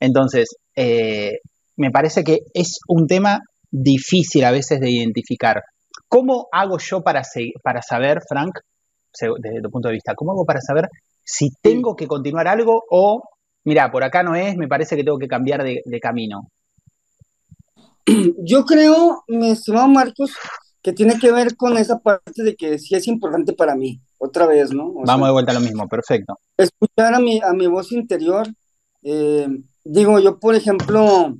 Entonces, 0.00 0.56
eh, 0.74 1.38
me 1.76 1.92
parece 1.92 2.24
que 2.24 2.38
es 2.52 2.80
un 2.88 3.06
tema 3.06 3.38
difícil 3.70 4.44
a 4.44 4.50
veces 4.50 4.80
de 4.80 4.90
identificar. 4.90 5.62
¿Cómo 6.08 6.48
hago 6.50 6.78
yo 6.78 7.02
para, 7.02 7.22
para 7.62 7.80
saber, 7.80 8.22
Frank, 8.28 8.58
desde 9.38 9.62
tu 9.62 9.70
punto 9.70 9.88
de 9.88 9.94
vista? 9.94 10.14
¿Cómo 10.14 10.32
hago 10.32 10.44
para 10.44 10.60
saber 10.60 10.88
si 11.22 11.48
tengo 11.62 11.96
que 11.96 12.06
continuar 12.06 12.48
algo 12.48 12.84
o, 12.90 13.22
mira, 13.64 13.90
por 13.90 14.04
acá 14.04 14.22
no 14.22 14.34
es, 14.34 14.56
me 14.56 14.68
parece 14.68 14.96
que 14.96 15.04
tengo 15.04 15.18
que 15.18 15.28
cambiar 15.28 15.62
de, 15.62 15.82
de 15.84 16.00
camino? 16.00 16.48
Yo 18.38 18.64
creo, 18.64 19.22
mi 19.28 19.50
estimado 19.50 19.88
Marcos, 19.88 20.32
que 20.82 20.92
tiene 20.92 21.18
que 21.18 21.32
ver 21.32 21.56
con 21.56 21.78
esa 21.78 21.98
parte 21.98 22.42
de 22.42 22.54
que 22.54 22.78
sí 22.78 22.94
es 22.94 23.08
importante 23.08 23.54
para 23.54 23.74
mí, 23.74 24.00
otra 24.18 24.46
vez, 24.46 24.70
¿no? 24.72 24.88
O 24.88 25.02
Vamos 25.06 25.20
sea, 25.20 25.26
de 25.26 25.32
vuelta 25.32 25.52
a 25.52 25.54
lo 25.54 25.60
mismo, 25.60 25.88
perfecto. 25.88 26.38
Escuchar 26.56 27.14
a 27.14 27.20
mi, 27.20 27.40
a 27.40 27.52
mi 27.54 27.66
voz 27.66 27.90
interior. 27.92 28.46
Eh, 29.02 29.48
digo, 29.82 30.18
yo, 30.18 30.38
por 30.38 30.54
ejemplo, 30.54 31.34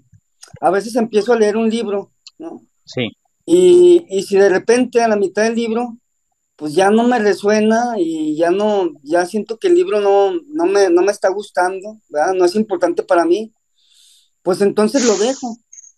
a 0.61 0.71
veces 0.71 0.97
empiezo 0.97 1.35
a 1.35 1.39
leer 1.39 1.59
un 1.59 1.69
libro, 1.69 2.13
¿no? 2.39 2.63
Sí. 2.85 3.09
Y, 3.45 4.07
y 4.09 4.23
si 4.23 4.39
de 4.39 4.49
repente 4.49 5.03
a 5.03 5.09
la 5.09 5.17
mitad 5.17 5.43
del 5.43 5.55
libro 5.55 5.99
pues 6.57 6.75
ya 6.75 6.91
no 6.91 7.05
me 7.05 7.19
resuena 7.19 7.95
y 7.99 8.37
ya 8.37 8.51
no, 8.51 8.93
ya 9.03 9.27
siento 9.27 9.59
que 9.59 9.69
el 9.69 9.75
libro 9.75 10.01
no, 10.01 10.33
no, 10.49 10.67
me, 10.67 10.89
no 10.89 11.03
me 11.03 11.11
está 11.11 11.29
gustando, 11.29 11.99
¿verdad? 12.09 12.35
No 12.35 12.45
es 12.45 12.55
importante 12.55 13.03
para 13.03 13.25
mí, 13.25 13.53
pues 14.43 14.61
entonces 14.61 15.07
lo 15.07 15.17
dejo. 15.17 15.57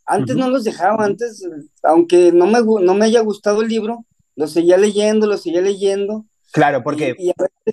Antes 0.09 0.37
no 0.37 0.49
los 0.49 0.63
dejaba, 0.63 1.05
antes, 1.05 1.43
aunque 1.83 2.31
no 2.31 2.47
me, 2.47 2.61
no 2.63 2.95
me 2.95 3.07
haya 3.07 3.21
gustado 3.21 3.61
el 3.61 3.69
libro, 3.69 4.07
lo 4.37 4.47
seguía 4.47 4.77
leyendo, 4.77 5.27
lo 5.27 5.37
seguía 5.37 5.63
leyendo. 5.63 6.27
Claro, 6.53 6.83
¿por 6.85 6.97
qué? 6.97 7.15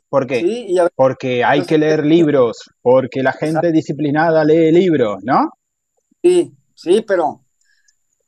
¿Por 0.10 0.26
qué? 0.26 0.68
porque 0.96 1.44
hay 1.44 1.62
que 1.64 1.78
leer 1.78 2.04
libros, 2.06 2.58
porque 2.82 3.22
la 3.22 3.34
gente 3.34 3.72
disciplinada 3.72 4.44
lee 4.44 4.72
libros, 4.72 5.24
¿no? 5.24 5.52
Sí, 6.24 6.52
sí, 6.74 7.04
pero 7.08 7.43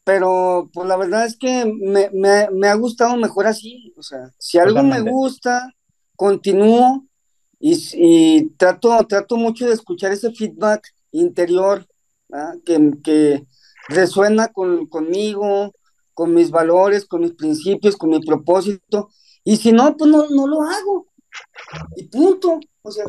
pero 0.06 0.70
pues 0.72 0.88
la 0.88 0.96
verdad 0.96 1.26
es 1.26 1.36
que 1.36 1.65
me, 1.65 2.12
me, 2.13 2.48
me, 2.52 2.68
ha 2.68 2.76
gustado 2.76 3.18
mejor 3.18 3.48
así, 3.48 3.91
o 3.98 4.04
sea, 4.04 4.32
si 4.38 4.60
algo 4.60 4.84
me 4.84 5.02
gusta, 5.02 5.74
continúo 6.15 7.04
y, 7.60 7.76
y, 7.96 8.50
trato, 8.52 8.96
trato 9.08 9.36
mucho 9.36 9.65
de 9.68 9.74
escuchar 9.74 10.12
ese 10.12 10.32
feedback 10.32 10.88
interior 11.12 11.88
que, 12.63 12.91
que, 13.04 13.48
resuena 13.88 14.48
con, 14.48 14.88
conmigo, 14.88 15.74
con 16.13 16.34
mis 16.34 16.50
valores, 16.50 17.06
con 17.06 17.22
mis 17.22 17.34
principios, 17.34 17.98
con 17.98 18.10
mi 18.10 18.20
propósito, 18.20 19.10
y 19.44 19.58
si 19.58 19.72
no, 19.72 19.96
pues 19.98 20.10
no, 20.10 20.28
no 20.30 20.48
lo 20.48 20.62
hago, 20.63 21.08
y 21.96 22.08
punto, 22.08 22.60
o 22.82 22.91
sea, 22.91 23.06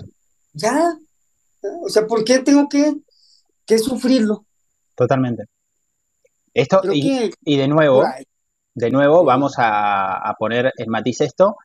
ya, 0.53 0.99
o 1.83 1.89
sea, 1.89 2.07
¿por 2.07 2.25
qué 2.25 2.41
tengo 2.41 2.69
que, 2.69 2.95
que 3.67 3.79
sufrirlo? 3.79 4.47
Totalmente. 4.95 5.45
Esto, 6.57 6.81
y, 6.90 7.31
y, 7.45 7.57
de 7.59 7.69
nuevo, 7.69 8.03
de 8.75 8.90
nuevo, 8.90 9.25
vamos 9.25 9.59
a, 9.59 10.27
a, 10.27 10.35
poner 10.38 10.73
en 10.79 10.88
matiz 10.88 11.21
esto. 11.21 11.57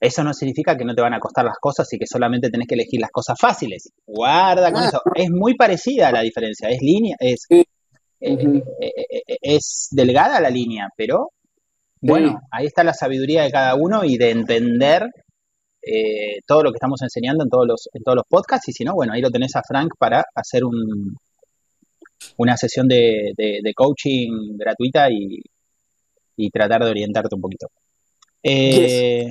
Eso 0.00 0.24
no 0.24 0.32
significa 0.32 0.74
que 0.74 0.86
no 0.86 0.94
te 0.94 1.02
van 1.02 1.12
a 1.12 1.20
costar 1.20 1.44
las 1.44 1.58
cosas 1.60 1.86
y 1.92 1.98
que 1.98 2.06
solamente 2.06 2.48
tenés 2.48 2.66
que 2.66 2.74
elegir 2.74 2.98
las 2.98 3.10
cosas 3.10 3.36
fáciles. 3.38 3.90
Guarda 4.06 4.72
con 4.72 4.84
eso. 4.84 5.02
Es 5.14 5.28
muy 5.30 5.54
parecida 5.54 6.10
la 6.10 6.22
diferencia. 6.22 6.70
Es 6.70 6.80
línea, 6.80 7.14
es, 7.20 7.44
eh, 7.50 7.64
eh, 8.20 8.62
eh, 8.80 9.36
es 9.42 9.88
delgada 9.90 10.40
la 10.40 10.48
línea, 10.48 10.88
pero 10.96 11.28
bueno, 12.00 12.40
ahí 12.50 12.64
está 12.64 12.82
la 12.84 12.94
sabiduría 12.94 13.42
de 13.42 13.50
cada 13.50 13.74
uno 13.74 14.02
y 14.02 14.16
de 14.16 14.30
entender 14.30 15.10
todo 16.46 16.62
lo 16.62 16.70
que 16.70 16.76
estamos 16.76 17.02
enseñando 17.02 17.44
en 17.44 17.50
todos 17.50 17.66
los, 17.66 17.88
en 17.92 18.02
todos 18.02 18.16
los 18.16 18.24
podcasts. 18.26 18.68
Y 18.68 18.72
si 18.72 18.84
no, 18.84 18.94
bueno, 18.94 19.12
ahí 19.12 19.20
lo 19.20 19.30
tenés 19.30 19.54
a 19.56 19.62
Frank 19.62 19.92
para 19.98 20.24
hacer 20.34 20.64
un, 20.64 21.18
una 22.36 22.56
sesión 22.56 22.88
de, 22.88 23.32
de, 23.36 23.74
coaching 23.74 24.56
gratuita 24.56 25.10
y, 25.10 25.40
y, 26.36 26.50
tratar 26.50 26.84
de 26.84 26.90
orientarte 26.90 27.34
un 27.34 27.40
poquito. 27.40 27.68
Eh, 28.42 29.30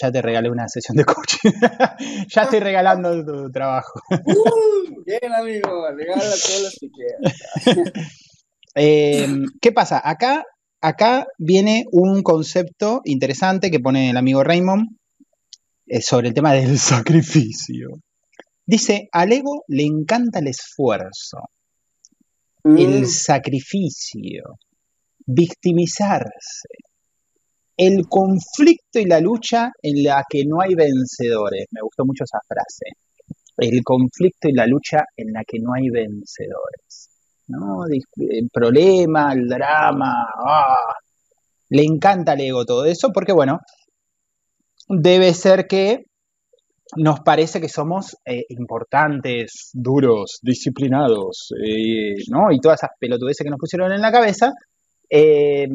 Ya 0.00 0.12
te 0.12 0.22
regalé 0.22 0.50
una 0.50 0.68
sesión 0.68 0.96
de 0.96 1.04
coaching. 1.04 1.50
ya 2.28 2.42
estoy 2.42 2.60
regalando 2.60 3.24
tu 3.24 3.50
trabajo. 3.50 4.00
Uh, 4.10 5.02
bien, 5.04 5.32
amigo, 5.32 5.88
regala 5.90 6.22
todo 6.22 6.62
lo 6.62 6.70
que 6.78 6.88
quieras. 6.90 7.86
eh, 8.74 9.26
¿Qué 9.60 9.72
pasa? 9.72 10.00
Acá, 10.04 10.44
acá 10.80 11.26
viene 11.38 11.86
un 11.90 12.22
concepto 12.22 13.00
interesante 13.04 13.70
que 13.70 13.80
pone 13.80 14.10
el 14.10 14.16
amigo 14.16 14.44
Raymond 14.44 14.86
eh, 15.86 16.00
sobre 16.00 16.28
el 16.28 16.34
tema 16.34 16.52
del 16.52 16.78
sacrificio. 16.78 17.88
Dice, 18.66 19.08
al 19.12 19.32
ego 19.32 19.64
le 19.66 19.84
encanta 19.84 20.40
el 20.40 20.48
esfuerzo 20.48 21.38
el 22.64 23.02
mm. 23.02 23.06
sacrificio, 23.06 24.58
victimizarse, 25.26 26.68
el 27.76 28.08
conflicto 28.08 28.98
y 28.98 29.04
la 29.04 29.20
lucha 29.20 29.70
en 29.82 30.02
la 30.02 30.24
que 30.28 30.44
no 30.46 30.60
hay 30.60 30.74
vencedores. 30.74 31.66
Me 31.70 31.80
gustó 31.82 32.04
mucho 32.04 32.24
esa 32.24 32.40
frase. 32.46 32.86
El 33.56 33.82
conflicto 33.82 34.48
y 34.48 34.52
la 34.52 34.66
lucha 34.66 35.04
en 35.16 35.32
la 35.32 35.44
que 35.44 35.58
no 35.60 35.72
hay 35.74 35.88
vencedores. 35.88 37.10
¿no? 37.48 37.84
El 37.86 38.48
problema, 38.52 39.32
el 39.32 39.46
drama. 39.48 40.12
¡ah! 40.46 40.94
Le 41.70 41.84
encanta 41.84 42.32
al 42.32 42.40
ego 42.40 42.64
todo 42.64 42.84
eso 42.84 43.10
porque, 43.12 43.32
bueno, 43.32 43.60
debe 44.88 45.34
ser 45.34 45.66
que 45.66 46.04
nos 46.96 47.20
parece 47.20 47.60
que 47.60 47.68
somos 47.68 48.16
eh, 48.24 48.44
importantes, 48.48 49.70
duros, 49.74 50.38
disciplinados, 50.42 51.50
eh, 51.62 52.14
¿no? 52.30 52.50
Y 52.50 52.60
todas 52.60 52.80
esas 52.80 52.96
pelotudeces 52.98 53.44
que 53.44 53.50
nos 53.50 53.58
pusieron 53.58 53.92
en 53.92 54.00
la 54.00 54.12
cabeza, 54.12 54.52
eh, 55.10 55.68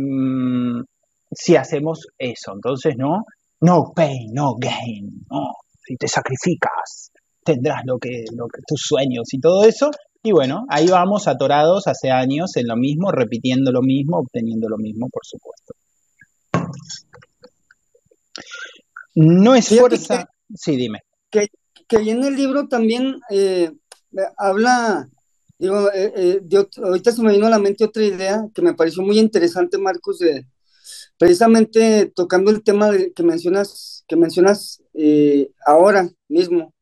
si 1.32 1.56
hacemos 1.56 2.08
eso. 2.18 2.54
Entonces, 2.54 2.96
¿no? 2.98 3.26
No 3.62 3.94
pain, 3.96 4.32
no 4.34 4.56
gain, 4.58 5.26
¿no? 5.30 5.52
Si 5.86 5.96
te 5.96 6.08
sacrificas, 6.08 7.12
tendrás 7.44 7.82
lo 7.86 7.98
que, 7.98 8.26
lo 8.36 8.48
que 8.48 8.62
tus 8.66 8.82
sueños 8.82 9.34
y 9.34 9.40
todo 9.40 9.64
eso. 9.66 9.92
Y 10.24 10.32
bueno, 10.32 10.66
ahí 10.70 10.88
vamos 10.88 11.28
atorados 11.28 11.88
hace 11.88 12.10
años 12.10 12.56
en 12.56 12.68
lo 12.68 12.76
mismo, 12.76 13.12
repitiendo 13.12 13.72
lo 13.72 13.82
mismo, 13.82 14.20
obteniendo 14.20 14.70
lo 14.70 14.78
mismo, 14.78 15.08
por 15.12 15.24
supuesto. 15.26 15.74
No 19.16 19.54
es 19.54 19.68
fuerza. 19.68 20.33
Sí, 20.56 20.76
dime. 20.76 21.00
Que, 21.30 21.50
que 21.88 21.98
en 21.98 22.24
el 22.24 22.36
libro 22.36 22.68
también 22.68 23.20
eh, 23.30 23.72
habla 24.38 25.10
Digo, 25.64 25.90
eh, 25.94 26.12
eh, 26.14 26.68
ahorita 26.84 27.14
se 27.14 27.22
me 27.22 27.32
vino 27.32 27.48
a 27.48 27.50
la 27.50 27.58
mente 27.58 27.86
otra 27.86 28.04
idea 28.04 28.46
que 28.54 28.62
me 28.62 28.74
pareció 28.74 29.02
muy 29.02 29.18
interesante, 29.18 29.78
Marcos, 29.78 30.20
de 30.20 30.46
precisamente 31.18 32.12
tocando 32.14 32.52
el 32.52 32.64
tema 32.64 32.92
de, 32.92 33.14
que 33.14 33.24
mencionas, 33.24 34.04
que 34.06 34.18
mencionas 34.18 34.84
eh, 34.94 35.52
ahora 35.66 36.10
mismo, 36.28 36.74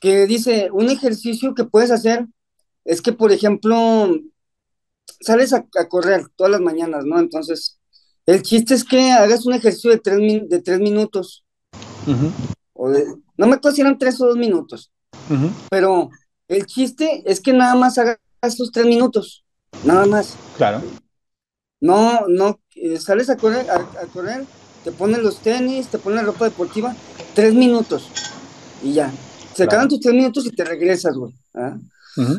que 0.00 0.26
dice, 0.26 0.70
un 0.72 0.90
ejercicio 0.90 1.54
que 1.54 1.62
puedes 1.62 1.92
hacer 1.92 2.26
es 2.84 3.00
que, 3.00 3.12
por 3.12 3.30
ejemplo, 3.30 4.10
sales 5.20 5.52
a, 5.52 5.64
correr 5.88 6.26
todas 6.34 6.50
las 6.50 6.60
mañanas, 6.60 7.04
¿no? 7.04 7.20
Entonces, 7.20 7.78
el 8.26 8.42
chiste 8.42 8.74
es 8.74 8.82
que 8.82 9.12
hagas 9.12 9.46
un 9.46 9.54
ejercicio 9.54 9.92
de 9.92 9.98
tres, 9.98 10.48
de 10.48 10.60
tres 10.60 10.80
minutos. 10.80 11.44
No 13.36 13.46
me 13.46 13.54
acuerdo 13.54 13.74
si 13.74 13.80
eran 13.80 13.98
tres 13.98 14.20
o 14.20 14.26
dos 14.26 14.36
minutos, 14.36 14.92
pero 15.70 16.10
el 16.48 16.66
chiste 16.66 17.22
es 17.26 17.40
que 17.40 17.52
nada 17.52 17.74
más 17.74 17.98
hagas 17.98 18.18
esos 18.42 18.70
tres 18.70 18.86
minutos, 18.86 19.44
nada 19.84 20.06
más. 20.06 20.36
Claro. 20.56 20.82
No, 21.80 22.26
no, 22.28 22.60
eh, 22.76 22.98
sales 22.98 23.28
a 23.30 23.36
correr, 23.36 23.66
a, 23.70 24.06
correr, 24.12 24.44
te 24.84 24.92
pones 24.92 25.22
los 25.22 25.38
tenis, 25.38 25.88
te 25.88 25.98
pones 25.98 26.20
la 26.20 26.26
ropa 26.26 26.46
deportiva, 26.46 26.94
tres 27.34 27.54
minutos 27.54 28.08
y 28.82 28.94
ya. 28.94 29.12
Se 29.54 29.64
acaban 29.64 29.88
tus 29.88 30.00
tres 30.00 30.14
minutos 30.14 30.46
y 30.46 30.50
te 30.50 30.64
regresas, 30.64 31.14
güey. 31.14 31.32
¿ah? 31.54 31.76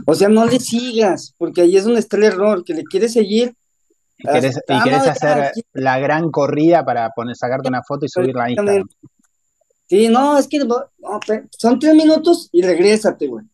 O 0.05 0.15
sea, 0.15 0.29
no 0.29 0.45
le 0.45 0.60
sigas, 0.60 1.34
porque 1.38 1.62
ahí 1.62 1.77
es 1.77 1.84
donde 1.84 1.99
está 1.99 2.17
el 2.17 2.23
error, 2.23 2.63
que 2.63 2.73
le 2.73 2.84
quieres 2.84 3.13
seguir. 3.13 3.55
Y 4.17 4.27
quieres, 4.27 4.58
hacer 5.08 5.51
la 5.73 5.99
gran 5.99 6.31
corrida 6.31 6.86
para 6.86 7.10
poner, 7.10 7.36
sacarte 7.36 7.67
una 7.67 7.84
foto 7.84 8.05
y 8.05 8.10
subirla 8.10 8.45
a 8.45 8.49
Instagram. 8.49 8.88
Sí, 9.88 10.08
no, 10.10 10.38
es 10.38 10.48
que 10.48 10.60
son 11.58 11.80
tres 11.80 11.93
minutos 11.93 12.50
y 12.52 12.62
regrésate, 12.63 13.28
güey. 13.28 13.45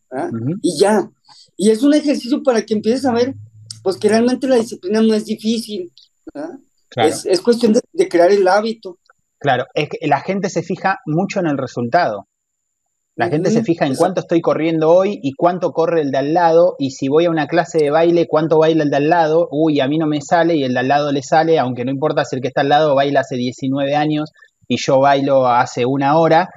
Y 0.62 0.78
ya. 0.78 1.10
Y 1.56 1.70
es 1.70 1.82
un 1.82 1.94
ejercicio 1.94 2.42
para 2.42 2.62
que 2.62 2.74
empieces 2.74 3.04
a 3.04 3.12
ver, 3.12 3.34
pues 3.82 3.96
que 3.98 4.08
realmente 4.08 4.48
la 4.48 4.56
disciplina 4.56 5.02
no 5.02 5.14
es 5.14 5.26
difícil. 5.26 5.92
¿ah? 6.34 6.58
Es, 6.96 7.40
cuestión 7.40 7.74
de, 7.92 8.08
crear 8.08 8.30
el 8.30 8.46
hábito. 8.48 8.98
Claro, 9.38 9.66
es 9.74 9.88
que 9.88 10.06
la 10.06 10.20
gente 10.20 10.48
se 10.48 10.62
fija 10.62 11.00
mucho 11.06 11.40
en 11.40 11.46
el 11.46 11.58
resultado. 11.58 12.28
La 13.14 13.28
gente 13.28 13.50
se 13.50 13.62
fija 13.62 13.86
en 13.86 13.94
cuánto 13.94 14.20
estoy 14.20 14.40
corriendo 14.40 14.90
hoy 14.90 15.20
y 15.22 15.34
cuánto 15.34 15.72
corre 15.72 16.00
el 16.00 16.10
de 16.10 16.18
al 16.18 16.32
lado, 16.32 16.76
y 16.78 16.92
si 16.92 17.08
voy 17.08 17.26
a 17.26 17.30
una 17.30 17.46
clase 17.46 17.76
de 17.76 17.90
baile, 17.90 18.26
cuánto 18.26 18.58
baila 18.58 18.84
el 18.84 18.90
de 18.90 18.96
al 18.96 19.10
lado, 19.10 19.48
uy, 19.50 19.80
a 19.80 19.86
mí 19.86 19.98
no 19.98 20.06
me 20.06 20.22
sale 20.22 20.56
y 20.56 20.64
el 20.64 20.72
de 20.72 20.80
al 20.80 20.88
lado 20.88 21.12
le 21.12 21.22
sale, 21.22 21.58
aunque 21.58 21.84
no 21.84 21.90
importa 21.90 22.24
si 22.24 22.36
el 22.36 22.42
que 22.42 22.48
está 22.48 22.62
al 22.62 22.70
lado 22.70 22.94
baila 22.94 23.20
hace 23.20 23.36
19 23.36 23.94
años 23.94 24.32
y 24.68 24.76
yo 24.78 25.00
bailo 25.00 25.46
hace 25.46 25.84
una 25.86 26.18
hora, 26.18 26.48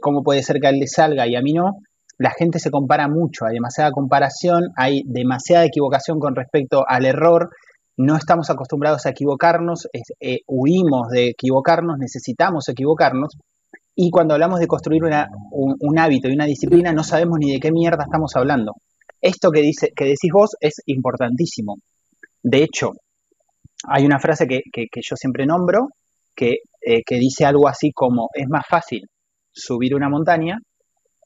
cómo 0.00 0.22
puede 0.22 0.42
ser 0.42 0.60
que 0.60 0.66
a 0.66 0.70
él 0.70 0.78
le 0.78 0.86
salga 0.86 1.26
y 1.26 1.36
a 1.36 1.42
mí 1.42 1.52
no. 1.52 1.78
La 2.18 2.30
gente 2.30 2.58
se 2.58 2.70
compara 2.70 3.06
mucho, 3.06 3.46
hay 3.46 3.54
demasiada 3.54 3.92
comparación, 3.92 4.64
hay 4.76 5.02
demasiada 5.04 5.64
equivocación 5.64 6.18
con 6.18 6.34
respecto 6.34 6.84
al 6.86 7.06
error, 7.06 7.50
no 7.96 8.16
estamos 8.16 8.50
acostumbrados 8.50 9.06
a 9.06 9.10
equivocarnos, 9.10 9.86
eh, 10.20 10.38
huimos 10.46 11.08
de 11.10 11.28
equivocarnos, 11.30 11.96
necesitamos 11.98 12.68
equivocarnos, 12.68 13.36
y 14.00 14.10
cuando 14.10 14.34
hablamos 14.34 14.60
de 14.60 14.68
construir 14.68 15.02
un, 15.02 15.98
hábito 15.98 16.28
y 16.28 16.32
una 16.32 16.44
disciplina, 16.44 16.92
no 16.92 17.02
sabemos 17.02 17.40
ni 17.40 17.50
de 17.50 17.58
qué 17.58 17.72
mierda 17.72 18.04
estamos 18.04 18.30
hablando. 18.36 18.74
Esto 19.20 19.50
que, 19.50 19.60
dice, 19.60 19.88
que 19.94 20.04
decís 20.04 20.30
vos 20.32 20.50
es 20.60 20.74
importantísimo. 20.86 21.74
De 22.40 22.62
hecho, 22.62 22.92
hay 23.88 24.06
una 24.06 24.20
frase 24.20 24.46
que, 24.46 24.62
yo 24.72 25.16
siempre 25.16 25.46
nombro 25.46 25.88
que, 26.36 26.58
eh, 26.90 27.02
que 27.04 27.16
dice 27.16 27.44
algo 27.44 27.68
así 27.68 27.92
como, 27.92 28.30
es 28.32 28.46
más 28.48 28.64
fácil 28.66 29.02
subir 29.52 29.94
una 29.94 30.08
montaña 30.08 30.56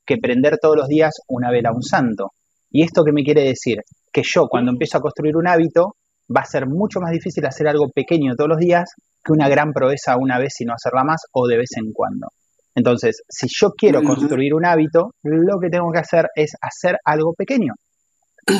que 0.05 0.17
prender 0.17 0.59
todos 0.61 0.77
los 0.77 0.89
días 0.89 1.13
una 1.29 1.53
vela 1.53 1.69
a 1.69 1.73
un 1.73 1.85
santo. 1.85 2.33
¿Y 2.69 2.83
esto 2.83 3.05
qué 3.05 3.13
me 3.13 3.23
quiere 3.23 3.45
decir? 3.45 3.79
Que 4.13 4.23
yo 4.25 4.49
cuando 4.49 4.73
empiezo 4.73 4.99
a 4.99 5.01
construir 5.01 5.37
un 5.37 5.47
hábito, 5.47 5.95
va 6.37 6.41
a 6.41 6.47
ser 6.47 6.67
mucho 6.67 6.99
más 6.99 7.13
difícil 7.13 7.47
hacer 7.47 7.69
algo 7.69 7.91
pequeño 7.95 8.35
todos 8.35 8.51
los 8.51 8.59
días 8.59 8.91
que 9.23 9.33
una 9.33 9.49
gran 9.49 9.73
proeza 9.73 10.17
una 10.17 10.37
vez 10.41 10.61
y 10.61 10.65
no 10.65 10.75
hacerla 10.75 11.05
más 11.05 11.23
o 11.31 11.47
de 11.47 11.59
vez 11.59 11.71
en 11.77 11.93
cuando. 11.93 12.27
Entonces, 12.75 13.23
si 13.29 13.47
yo 13.49 13.71
quiero 13.71 14.03
construir 14.03 14.55
un 14.55 14.67
hábito, 14.67 15.15
lo 15.23 15.61
que 15.61 15.69
tengo 15.69 15.93
que 15.93 16.01
hacer 16.01 16.27
es 16.35 16.57
hacer 16.61 16.97
algo 17.05 17.35
pequeño. 17.35 17.75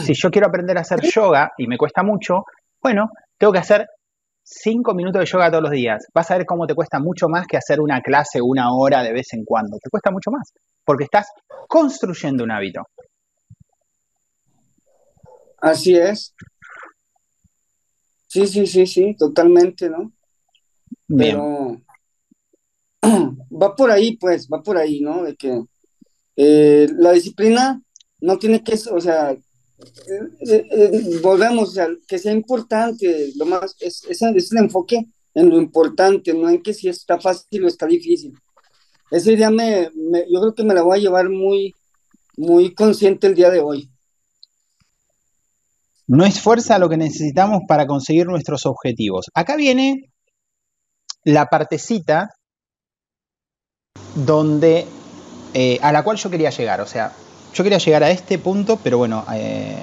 Si 0.05 0.15
yo 0.15 0.31
quiero 0.31 0.47
aprender 0.47 0.79
a 0.79 0.83
hacer 0.83 1.01
yoga 1.03 1.51
y 1.59 1.67
me 1.67 1.77
cuesta 1.77 2.05
mucho, 2.05 2.45
bueno, 2.81 3.09
tengo 3.37 3.53
que 3.53 3.59
hacer 3.59 3.89
cinco 4.43 4.95
minutos 4.95 5.21
de 5.21 5.27
yoga 5.27 5.51
todos 5.51 5.63
los 5.63 5.73
días. 5.73 6.07
Vas 6.15 6.31
a 6.31 6.37
ver 6.37 6.47
cómo 6.47 6.67
te 6.67 6.75
cuesta 6.75 6.99
mucho 6.99 7.29
más 7.29 7.47
que 7.47 7.57
hacer 7.57 7.81
una 7.81 8.01
clase 8.01 8.41
una 8.43 8.75
hora 8.75 9.03
de 9.03 9.13
vez 9.13 9.33
en 9.33 9.45
cuando. 9.45 9.79
Te 9.79 9.91
cuesta 9.91 10.11
mucho 10.11 10.31
más, 10.31 10.53
porque 10.85 11.05
estás 11.05 11.29
construyendo 11.69 12.45
un 12.45 12.51
hábito. 12.51 12.83
Así 15.61 15.97
es. 15.97 16.35
Sí, 18.27 18.47
sí, 18.47 18.67
sí, 18.67 18.87
sí, 18.87 19.15
totalmente, 19.17 19.89
¿no? 19.91 20.13
Pero 21.07 21.81
va 23.03 23.77
por 23.77 23.91
ahí, 23.91 24.17
pues, 24.17 24.49
va 24.49 24.63
por 24.63 24.77
ahí, 24.77 25.01
¿no? 25.01 25.23
De 25.23 25.37
que 25.37 25.63
eh, 26.37 26.89
la 26.97 27.13
disciplina 27.13 27.81
no 28.21 28.39
tiene 28.39 28.65
que, 28.65 28.75
o 28.91 29.01
sea, 29.01 29.37
eh, 30.49 30.67
eh, 30.71 31.21
volvemos, 31.23 31.71
o 31.71 31.73
sea, 31.73 31.89
que 32.07 32.19
sea 32.19 32.33
importante, 32.33 33.33
lo 33.37 33.47
más, 33.47 33.77
es, 33.81 34.05
es, 34.09 34.23
el 34.23 34.59
enfoque 34.59 35.07
en 35.35 35.49
lo 35.49 35.57
importante, 35.61 36.35
no 36.35 36.49
en 36.49 36.63
que 36.63 36.75
si 36.75 36.89
está 36.89 37.19
fácil 37.19 37.65
o 37.65 37.69
está 37.69 37.87
difícil. 37.87 38.35
Esa 39.11 39.33
idea 39.33 39.51
me, 39.51 39.91
yo 40.31 40.41
creo 40.41 40.55
que 40.55 40.65
me 40.65 40.75
la 40.75 40.83
voy 40.83 40.99
a 40.99 41.03
llevar 41.03 41.29
muy, 41.29 41.75
muy 42.37 42.75
consciente 42.75 43.27
el 43.27 43.35
día 43.35 43.51
de 43.51 43.61
hoy. 43.61 43.91
No 46.07 46.25
es 46.25 46.41
fuerza 46.41 46.79
lo 46.79 46.89
que 46.89 46.97
necesitamos 46.97 47.63
para 47.69 47.87
conseguir 47.87 48.27
nuestros 48.27 48.67
objetivos. 48.67 49.27
Acá 49.35 49.57
viene 49.57 50.13
la 51.25 51.47
partecita 51.47 52.35
donde, 54.15 54.87
eh, 55.55 55.79
a 55.83 55.93
la 55.93 56.03
cual 56.03 56.17
yo 56.17 56.31
quería 56.31 56.51
llegar. 56.51 56.81
O 56.81 56.87
sea, 56.87 57.13
yo 57.55 57.65
quería 57.65 57.79
llegar 57.79 58.03
a 58.03 58.11
este 58.11 58.39
punto, 58.39 58.79
pero 58.83 58.99
bueno, 58.99 59.25
eh, 59.35 59.77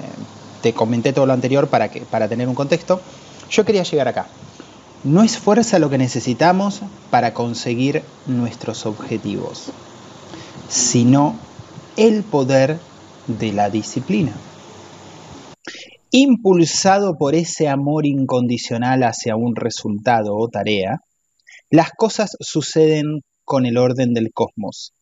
te 0.62 0.72
comenté 0.72 1.12
todo 1.12 1.26
lo 1.26 1.32
anterior 1.32 1.68
para, 1.68 1.90
que, 1.90 2.00
para 2.02 2.28
tener 2.28 2.48
un 2.48 2.54
contexto. 2.54 3.00
Yo 3.50 3.64
quería 3.64 3.82
llegar 3.82 4.08
acá. 4.08 4.26
No 5.04 5.22
es 5.22 5.38
fuerza 5.38 5.78
lo 5.78 5.88
que 5.88 5.96
necesitamos 5.96 6.80
para 7.10 7.32
conseguir 7.32 8.02
nuestros 8.26 8.86
objetivos, 8.86 9.70
sino 10.68 11.36
el 11.96 12.22
poder 12.22 12.78
de 13.26 13.52
la 13.52 13.70
disciplina. 13.70 14.32
Impulsado 16.10 17.16
por 17.16 17.34
ese 17.34 17.68
amor 17.68 18.04
incondicional 18.04 19.04
hacia 19.04 19.36
un 19.36 19.54
resultado 19.54 20.36
o 20.36 20.48
tarea, 20.48 21.00
las 21.70 21.90
cosas 21.96 22.36
suceden 22.40 23.20
con 23.44 23.64
el 23.64 23.78
orden 23.78 24.12
del 24.12 24.32
cosmos. 24.32 24.92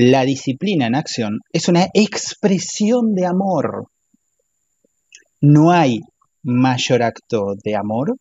La 0.00 0.22
disciplina 0.22 0.86
en 0.86 0.94
acción 0.94 1.40
es 1.52 1.66
una 1.66 1.88
expresión 1.92 3.16
de 3.16 3.26
amor. 3.26 3.88
No 5.40 5.72
hay 5.72 5.98
mayor 6.44 7.02
acto 7.02 7.54
de 7.64 7.74
amor 7.74 8.14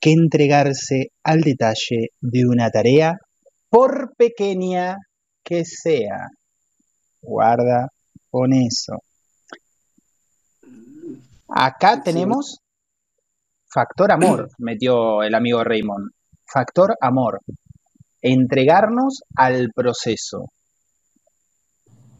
que 0.00 0.10
entregarse 0.10 1.12
al 1.22 1.42
detalle 1.42 2.08
de 2.20 2.46
una 2.48 2.68
tarea, 2.70 3.16
por 3.68 4.16
pequeña 4.16 4.96
que 5.44 5.64
sea. 5.64 6.30
Guarda 7.22 7.86
con 8.28 8.52
eso. 8.52 8.94
Acá 11.48 12.02
tenemos 12.02 12.58
factor 13.72 14.10
amor, 14.10 14.48
metió 14.58 15.22
el 15.22 15.36
amigo 15.36 15.62
Raymond. 15.62 16.10
Factor 16.44 16.96
amor 17.00 17.38
entregarnos 18.20 19.22
al 19.36 19.68
proceso. 19.72 20.46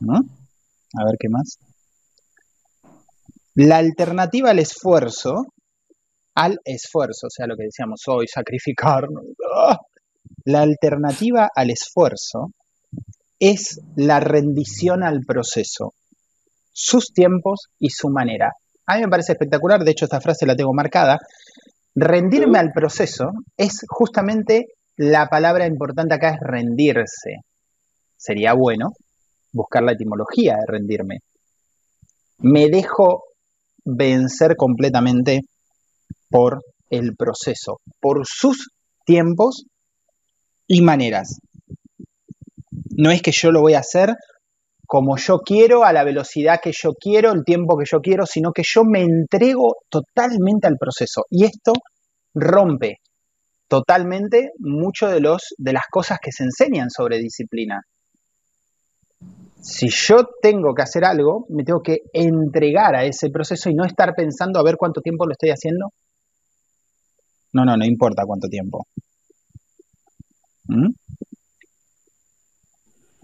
¿No? 0.00 0.14
A 0.14 1.04
ver 1.04 1.16
qué 1.18 1.28
más. 1.28 1.58
La 3.54 3.78
alternativa 3.78 4.50
al 4.50 4.60
esfuerzo, 4.60 5.46
al 6.34 6.60
esfuerzo, 6.64 7.26
o 7.26 7.30
sea, 7.30 7.46
lo 7.46 7.56
que 7.56 7.64
decíamos 7.64 8.02
hoy, 8.06 8.26
sacrificarnos. 8.28 9.24
¡ah! 9.54 9.78
La 10.44 10.62
alternativa 10.62 11.48
al 11.54 11.70
esfuerzo 11.70 12.52
es 13.40 13.80
la 13.96 14.20
rendición 14.20 15.02
al 15.02 15.20
proceso, 15.26 15.94
sus 16.72 17.12
tiempos 17.12 17.68
y 17.78 17.90
su 17.90 18.08
manera. 18.08 18.52
A 18.86 18.96
mí 18.96 19.02
me 19.02 19.08
parece 19.08 19.32
espectacular, 19.32 19.84
de 19.84 19.90
hecho 19.90 20.04
esta 20.04 20.20
frase 20.20 20.46
la 20.46 20.56
tengo 20.56 20.72
marcada. 20.72 21.18
Rendirme 21.94 22.58
al 22.58 22.72
proceso 22.72 23.30
es 23.56 23.84
justamente 23.88 24.66
la 24.96 25.26
palabra 25.26 25.66
importante 25.66 26.14
acá 26.14 26.30
es 26.30 26.40
rendirse. 26.40 27.42
Sería 28.16 28.52
bueno 28.54 28.92
buscar 29.58 29.82
la 29.82 29.92
etimología 29.92 30.54
de 30.54 30.66
rendirme. 30.66 31.18
Me 32.38 32.68
dejo 32.68 33.24
vencer 33.84 34.56
completamente 34.56 35.42
por 36.30 36.62
el 36.90 37.16
proceso, 37.16 37.80
por 38.00 38.26
sus 38.26 38.70
tiempos 39.04 39.64
y 40.66 40.80
maneras. 40.82 41.40
No 42.96 43.10
es 43.10 43.20
que 43.20 43.32
yo 43.32 43.50
lo 43.50 43.60
voy 43.60 43.74
a 43.74 43.80
hacer 43.80 44.14
como 44.86 45.18
yo 45.18 45.40
quiero, 45.40 45.84
a 45.84 45.92
la 45.92 46.02
velocidad 46.02 46.60
que 46.62 46.72
yo 46.72 46.94
quiero, 46.94 47.30
el 47.32 47.44
tiempo 47.44 47.76
que 47.76 47.84
yo 47.84 48.00
quiero, 48.00 48.24
sino 48.24 48.52
que 48.52 48.62
yo 48.64 48.84
me 48.84 49.02
entrego 49.02 49.76
totalmente 49.90 50.66
al 50.66 50.78
proceso. 50.78 51.24
Y 51.28 51.44
esto 51.44 51.74
rompe 52.32 52.96
totalmente 53.68 54.52
mucho 54.58 55.08
de, 55.08 55.20
de 55.58 55.72
las 55.74 55.84
cosas 55.90 56.18
que 56.22 56.32
se 56.32 56.44
enseñan 56.44 56.88
sobre 56.88 57.18
disciplina. 57.18 57.82
Si 59.60 59.88
yo 59.88 60.28
tengo 60.40 60.74
que 60.74 60.82
hacer 60.82 61.04
algo, 61.04 61.46
me 61.48 61.64
tengo 61.64 61.80
que 61.82 61.98
entregar 62.12 62.94
a 62.94 63.04
ese 63.04 63.28
proceso 63.30 63.68
y 63.70 63.74
no 63.74 63.84
estar 63.84 64.14
pensando 64.14 64.58
a 64.58 64.62
ver 64.62 64.76
cuánto 64.76 65.00
tiempo 65.00 65.26
lo 65.26 65.32
estoy 65.32 65.50
haciendo. 65.50 65.92
No, 67.52 67.64
no, 67.64 67.76
no 67.76 67.84
importa 67.84 68.24
cuánto 68.24 68.48
tiempo. 68.48 68.86
¿Mm? 70.68 70.90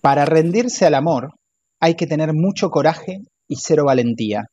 Para 0.02 0.24
rendirse 0.24 0.86
al 0.86 0.94
amor 0.94 1.34
hay 1.80 1.94
que 1.94 2.06
tener 2.06 2.32
mucho 2.34 2.70
coraje 2.70 3.20
y 3.46 3.56
cero 3.56 3.84
valentía. 3.86 4.44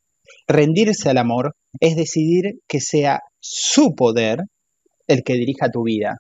Rendirse 0.47 1.09
al 1.09 1.17
amor 1.17 1.55
es 1.79 1.95
decidir 1.95 2.59
que 2.67 2.79
sea 2.79 3.21
su 3.39 3.95
poder 3.95 4.39
el 5.07 5.23
que 5.23 5.33
dirija 5.33 5.69
tu 5.69 5.83
vida. 5.83 6.17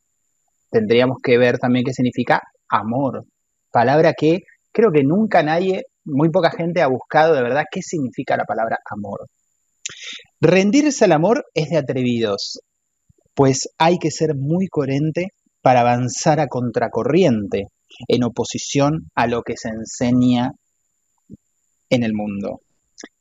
Tendríamos 0.69 1.17
que 1.23 1.37
ver 1.37 1.59
también 1.59 1.85
qué 1.85 1.93
significa 1.93 2.41
amor, 2.69 3.25
palabra 3.71 4.13
que 4.13 4.39
creo 4.71 4.91
que 4.91 5.03
nunca 5.03 5.43
nadie, 5.43 5.83
muy 6.03 6.29
poca 6.29 6.51
gente 6.51 6.81
ha 6.81 6.87
buscado 6.87 7.35
de 7.35 7.43
verdad 7.43 7.63
qué 7.71 7.81
significa 7.81 8.37
la 8.37 8.45
palabra 8.45 8.77
amor. 8.89 9.27
Rendirse 10.39 11.05
al 11.05 11.11
amor 11.11 11.45
es 11.53 11.69
de 11.69 11.77
atrevidos, 11.77 12.61
pues 13.35 13.69
hay 13.77 13.97
que 13.97 14.11
ser 14.11 14.35
muy 14.35 14.67
coherente 14.67 15.27
para 15.61 15.81
avanzar 15.81 16.39
a 16.39 16.47
contracorriente, 16.47 17.67
en 18.07 18.23
oposición 18.23 19.11
a 19.15 19.27
lo 19.27 19.43
que 19.43 19.55
se 19.57 19.69
enseña 19.69 20.51
en 21.89 22.03
el 22.03 22.13
mundo. 22.13 22.61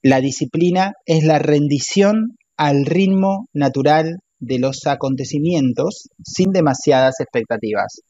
La 0.03 0.21
disciplina 0.21 0.93
es 1.07 1.25
la 1.25 1.39
rendición 1.39 2.37
al 2.57 2.87
ritmo 2.87 3.49
natural 3.53 4.19
de 4.39 4.59
los 4.59 4.87
acontecimientos 4.87 6.09
sin 6.25 6.53
demasiadas 6.53 7.21
expectativas. 7.21 8.01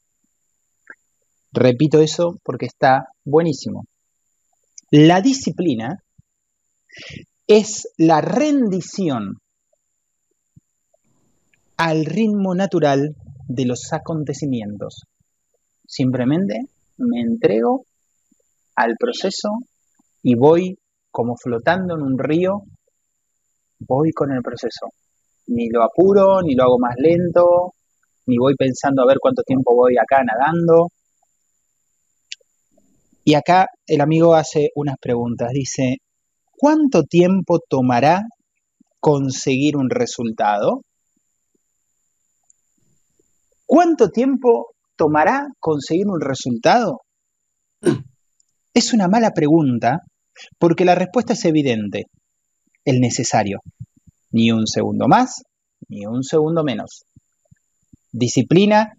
Repito 1.51 1.99
eso 1.99 2.39
porque 2.43 2.65
está 2.65 3.07
buenísimo. 3.23 3.85
La 4.89 5.21
disciplina 5.21 6.03
es 7.47 7.87
la 7.97 8.21
rendición 8.21 9.37
al 11.77 12.05
ritmo 12.05 12.55
natural 12.55 13.15
de 13.47 13.65
los 13.65 13.91
acontecimientos. 13.91 15.03
Simplemente 15.85 16.55
me 16.97 17.21
entrego 17.21 17.85
al 18.75 18.95
proceso 18.97 19.49
y 20.23 20.35
voy 20.35 20.77
como 21.09 21.35
flotando 21.35 21.95
en 21.95 22.03
un 22.03 22.17
río, 22.17 22.63
voy 23.79 24.11
con 24.11 24.31
el 24.31 24.41
proceso 24.41 24.87
ni 25.47 25.69
lo 25.69 25.83
apuro, 25.83 26.41
ni 26.43 26.55
lo 26.55 26.63
hago 26.63 26.79
más 26.79 26.95
lento, 26.97 27.73
ni 28.27 28.37
voy 28.37 28.55
pensando 28.55 29.03
a 29.03 29.07
ver 29.07 29.17
cuánto 29.19 29.43
tiempo 29.43 29.75
voy 29.75 29.95
acá 29.97 30.23
nadando. 30.23 30.87
Y 33.23 33.35
acá 33.35 33.67
el 33.87 34.01
amigo 34.01 34.35
hace 34.35 34.69
unas 34.75 34.95
preguntas. 34.99 35.49
Dice, 35.53 35.97
¿cuánto 36.51 37.03
tiempo 37.03 37.59
tomará 37.67 38.23
conseguir 38.99 39.77
un 39.77 39.89
resultado? 39.89 40.81
¿Cuánto 43.65 44.09
tiempo 44.09 44.73
tomará 44.95 45.47
conseguir 45.59 46.07
un 46.07 46.21
resultado? 46.21 47.01
Es 48.73 48.93
una 48.93 49.09
mala 49.09 49.31
pregunta 49.31 49.99
porque 50.57 50.85
la 50.85 50.95
respuesta 50.95 51.33
es 51.33 51.43
evidente, 51.43 52.05
el 52.85 53.01
necesario 53.01 53.59
ni 54.31 54.51
un 54.51 54.65
segundo 54.65 55.07
más, 55.07 55.43
ni 55.89 56.05
un 56.05 56.23
segundo 56.23 56.63
menos. 56.63 57.03
Disciplina 58.11 58.93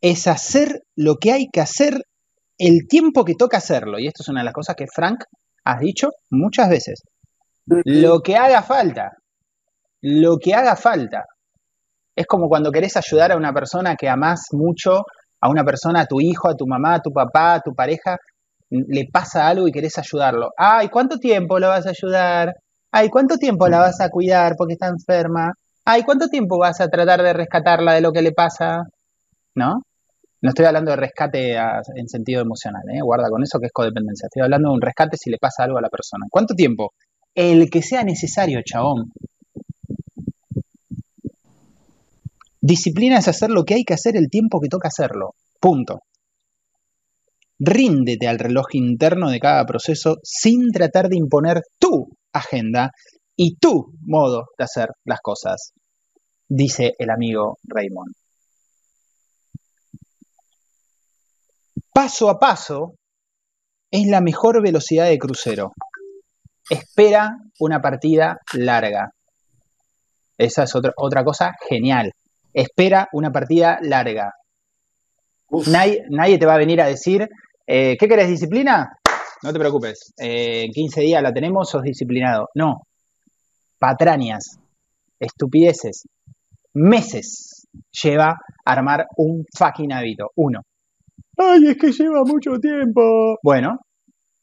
es 0.00 0.26
hacer 0.26 0.82
lo 0.96 1.16
que 1.16 1.32
hay 1.32 1.48
que 1.52 1.60
hacer 1.60 2.04
el 2.58 2.86
tiempo 2.88 3.24
que 3.24 3.34
toca 3.34 3.58
hacerlo. 3.58 3.98
Y 3.98 4.06
esto 4.06 4.22
es 4.22 4.28
una 4.28 4.40
de 4.40 4.46
las 4.46 4.54
cosas 4.54 4.76
que 4.76 4.86
Frank 4.86 5.24
has 5.64 5.80
dicho 5.80 6.10
muchas 6.30 6.68
veces. 6.68 7.02
Lo 7.66 8.20
que 8.20 8.36
haga 8.36 8.62
falta. 8.62 9.12
Lo 10.02 10.38
que 10.38 10.54
haga 10.54 10.76
falta. 10.76 11.24
Es 12.16 12.26
como 12.26 12.48
cuando 12.48 12.72
querés 12.72 12.96
ayudar 12.96 13.32
a 13.32 13.36
una 13.36 13.52
persona 13.52 13.94
que 13.94 14.08
amás 14.08 14.48
mucho, 14.52 15.02
a 15.40 15.48
una 15.48 15.64
persona, 15.64 16.00
a 16.00 16.06
tu 16.06 16.20
hijo, 16.20 16.48
a 16.48 16.54
tu 16.54 16.66
mamá, 16.66 16.94
a 16.94 17.00
tu 17.00 17.12
papá, 17.12 17.54
a 17.54 17.60
tu 17.60 17.74
pareja, 17.74 18.16
le 18.70 19.06
pasa 19.12 19.46
algo 19.46 19.68
y 19.68 19.72
querés 19.72 19.98
ayudarlo. 19.98 20.50
Ay, 20.56 20.88
¿cuánto 20.88 21.18
tiempo 21.18 21.58
lo 21.58 21.68
vas 21.68 21.86
a 21.86 21.90
ayudar? 21.90 22.54
Ay, 22.90 23.08
¿cuánto 23.08 23.36
tiempo 23.36 23.68
la 23.68 23.78
vas 23.78 24.00
a 24.00 24.08
cuidar 24.08 24.54
porque 24.56 24.74
está 24.74 24.88
enferma? 24.88 25.52
Ay, 25.84 26.02
¿cuánto 26.02 26.28
tiempo 26.28 26.58
vas 26.58 26.80
a 26.80 26.88
tratar 26.88 27.22
de 27.22 27.32
rescatarla 27.32 27.94
de 27.94 28.00
lo 28.00 28.12
que 28.12 28.22
le 28.22 28.32
pasa? 28.32 28.82
¿No? 29.54 29.82
No 30.40 30.50
estoy 30.50 30.66
hablando 30.66 30.92
de 30.92 30.96
rescate 30.96 31.56
en 31.56 32.08
sentido 32.08 32.40
emocional, 32.40 32.82
¿eh? 32.92 33.00
guarda 33.02 33.28
con 33.28 33.42
eso 33.42 33.58
que 33.58 33.66
es 33.66 33.72
codependencia. 33.72 34.26
Estoy 34.26 34.42
hablando 34.42 34.68
de 34.68 34.74
un 34.74 34.80
rescate 34.80 35.16
si 35.16 35.30
le 35.30 35.38
pasa 35.38 35.64
algo 35.64 35.78
a 35.78 35.82
la 35.82 35.88
persona. 35.88 36.26
¿Cuánto 36.30 36.54
tiempo? 36.54 36.92
El 37.34 37.68
que 37.70 37.82
sea 37.82 38.04
necesario, 38.04 38.60
chabón. 38.64 39.12
Disciplina 42.60 43.18
es 43.18 43.26
hacer 43.26 43.50
lo 43.50 43.64
que 43.64 43.74
hay 43.74 43.84
que 43.84 43.94
hacer 43.94 44.16
el 44.16 44.28
tiempo 44.28 44.60
que 44.60 44.68
toca 44.68 44.88
hacerlo. 44.88 45.34
Punto. 45.60 46.02
Ríndete 47.58 48.28
al 48.28 48.38
reloj 48.38 48.66
interno 48.72 49.30
de 49.30 49.40
cada 49.40 49.64
proceso 49.66 50.18
sin 50.22 50.70
tratar 50.70 51.08
de 51.08 51.16
imponer 51.16 51.62
tu 51.80 52.16
agenda 52.32 52.92
y 53.34 53.56
tu 53.56 53.92
modo 54.02 54.46
de 54.56 54.64
hacer 54.64 54.90
las 55.04 55.20
cosas, 55.20 55.72
dice 56.48 56.94
el 56.98 57.10
amigo 57.10 57.56
Raymond. 57.64 58.17
Paso 61.98 62.30
a 62.30 62.38
paso 62.38 62.94
es 63.90 64.06
la 64.06 64.20
mejor 64.20 64.62
velocidad 64.62 65.08
de 65.08 65.18
crucero. 65.18 65.72
Espera 66.70 67.38
una 67.58 67.80
partida 67.80 68.38
larga. 68.52 69.10
Esa 70.38 70.62
es 70.62 70.76
otra, 70.76 70.92
otra 70.96 71.24
cosa 71.24 71.54
genial. 71.68 72.12
Espera 72.54 73.08
una 73.10 73.32
partida 73.32 73.80
larga. 73.82 74.32
Nadie, 75.66 76.04
nadie, 76.10 76.38
te 76.38 76.46
va 76.46 76.54
a 76.54 76.58
venir 76.58 76.80
a 76.80 76.86
decir, 76.86 77.28
eh, 77.66 77.96
¿qué 77.98 78.06
querés, 78.06 78.28
disciplina? 78.28 78.96
no 79.42 79.52
te 79.52 79.58
preocupes, 79.58 80.14
eh, 80.18 80.66
en 80.66 80.70
15 80.70 81.00
días 81.00 81.20
la 81.20 81.32
tenemos, 81.32 81.68
sos 81.68 81.82
disciplinado. 81.82 82.48
No, 82.54 82.82
patrañas, 83.76 84.60
estupideces, 85.18 86.04
meses 86.74 87.66
lleva 87.90 88.36
armar 88.64 89.08
un 89.16 89.44
fucking 89.52 89.92
hábito, 89.92 90.30
uno. 90.36 90.60
Ay, 91.38 91.68
es 91.68 91.76
que 91.76 91.92
lleva 91.92 92.24
mucho 92.24 92.58
tiempo. 92.60 93.38
Bueno, 93.42 93.78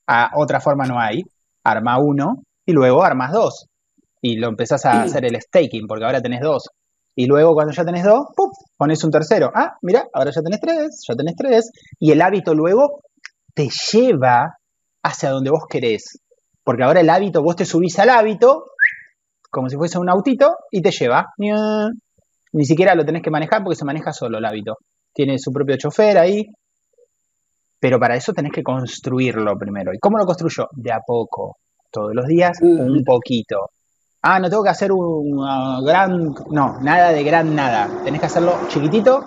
a 0.07 0.31
otra 0.35 0.61
forma 0.61 0.85
no 0.85 0.99
hay. 0.99 1.21
Arma 1.63 1.99
uno 1.99 2.43
y 2.65 2.71
luego 2.71 3.03
armas 3.03 3.31
dos. 3.31 3.67
Y 4.21 4.37
lo 4.37 4.47
empezás 4.47 4.85
a 4.85 5.03
hacer 5.03 5.25
el 5.25 5.39
staking, 5.39 5.85
porque 5.87 6.05
ahora 6.05 6.21
tenés 6.21 6.41
dos. 6.41 6.69
Y 7.15 7.27
luego 7.27 7.53
cuando 7.53 7.73
ya 7.73 7.85
tenés 7.85 8.03
dos, 8.03 8.25
¡pum! 8.35 8.49
pones 8.77 9.03
un 9.03 9.11
tercero. 9.11 9.51
Ah, 9.53 9.73
mira, 9.81 10.05
ahora 10.13 10.31
ya 10.31 10.41
tenés 10.41 10.59
tres, 10.59 11.03
ya 11.07 11.15
tenés 11.15 11.35
tres. 11.35 11.71
Y 11.99 12.11
el 12.11 12.21
hábito 12.21 12.53
luego 12.53 13.01
te 13.53 13.69
lleva 13.91 14.57
hacia 15.03 15.29
donde 15.29 15.51
vos 15.51 15.63
querés. 15.69 16.19
Porque 16.63 16.83
ahora 16.83 17.01
el 17.01 17.09
hábito, 17.09 17.43
vos 17.43 17.55
te 17.55 17.65
subís 17.65 17.97
al 17.99 18.09
hábito, 18.09 18.65
como 19.51 19.69
si 19.69 19.75
fuese 19.75 19.99
un 19.99 20.09
autito, 20.09 20.55
y 20.71 20.81
te 20.81 20.91
lleva. 20.91 21.27
Ni 22.53 22.65
siquiera 22.65 22.95
lo 22.95 23.05
tenés 23.05 23.21
que 23.21 23.31
manejar 23.31 23.63
porque 23.63 23.77
se 23.77 23.85
maneja 23.85 24.11
solo 24.11 24.39
el 24.39 24.45
hábito. 24.45 24.77
Tiene 25.13 25.37
su 25.37 25.51
propio 25.51 25.77
chofer 25.77 26.17
ahí. 26.17 26.45
Pero 27.85 27.99
para 27.99 28.15
eso 28.15 28.33
tenés 28.33 28.51
que 28.51 28.63
construirlo 28.63 29.55
primero. 29.59 29.93
¿Y 29.93 29.99
cómo 29.99 30.17
lo 30.17 30.25
construyo? 30.25 30.69
De 30.71 30.91
a 30.91 31.01
poco. 31.05 31.57
Todos 31.91 32.15
los 32.15 32.25
días, 32.25 32.57
un 32.59 33.03
poquito. 33.05 33.69
Ah, 34.23 34.39
no 34.39 34.49
tengo 34.49 34.63
que 34.63 34.69
hacer 34.69 34.91
un 34.91 35.37
gran. 35.85 36.33
No, 36.49 36.79
nada 36.81 37.11
de 37.11 37.23
gran 37.23 37.55
nada. 37.55 37.87
Tenés 38.03 38.19
que 38.19 38.25
hacerlo 38.25 38.57
chiquitito 38.69 39.23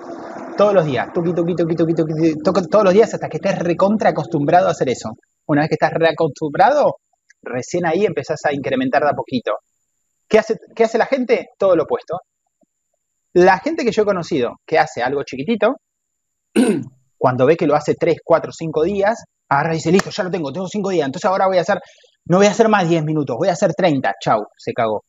todos 0.57 0.75
los 0.75 0.85
días. 0.87 1.07
Todos 1.15 2.85
los 2.85 2.93
días 2.93 3.15
hasta 3.15 3.29
que 3.29 3.37
estés 3.37 3.61
recontra 3.61 4.11
acostumbrado 4.11 4.67
a 4.67 4.73
hacer 4.73 4.89
eso. 4.89 5.11
Una 5.47 5.61
vez 5.61 5.69
que 5.69 5.77
estás 5.77 5.93
reacostumbrado, 5.93 6.97
recién 7.41 7.87
ahí 7.87 8.07
empezás 8.07 8.45
a 8.45 8.53
incrementar 8.53 9.05
de 9.05 9.11
a 9.11 9.13
poquito. 9.13 9.53
¿Qué 10.29 10.41
hace, 10.41 10.57
¿Qué 10.75 10.83
hace 10.83 10.99
la 10.99 11.07
gente? 11.07 11.51
Todo 11.57 11.77
lo 11.77 11.85
opuesto. 11.85 12.17
La 13.35 13.61
gente 13.61 13.85
que 13.85 13.93
yo 13.93 14.03
he 14.03 14.05
conocido 14.05 14.57
que 14.67 14.81
hace 14.81 15.01
algo 15.01 15.23
chiquitito, 15.23 15.77
cuando 17.19 17.45
ve 17.45 17.57
que 17.57 17.67
lo 17.67 17.75
hace 17.75 17.95
3, 17.95 18.19
4, 18.25 18.53
5 18.53 18.83
días, 18.85 19.25
agarra 19.49 19.75
y 19.75 19.77
dice, 19.77 19.93
listo, 19.93 20.11
ya 20.11 20.23
lo 20.23 20.31
tengo, 20.31 20.53
tengo 20.53 20.69
5 20.69 20.91
días, 20.91 21.07
entonces 21.07 21.29
ahora 21.29 21.47
voy 21.47 21.59
a 21.59 21.63
hacer, 21.63 21.81
no 22.27 22.39
voy 22.39 22.47
a 22.47 22.51
hacer 22.51 22.69
más 22.69 22.89
10 22.89 23.05
minutos, 23.05 23.37
voy 23.37 23.49
a 23.49 23.53
hacer 23.53 23.75
30, 23.75 24.15
chau, 24.23 24.47
se 24.57 24.73
cagó. 24.73 25.05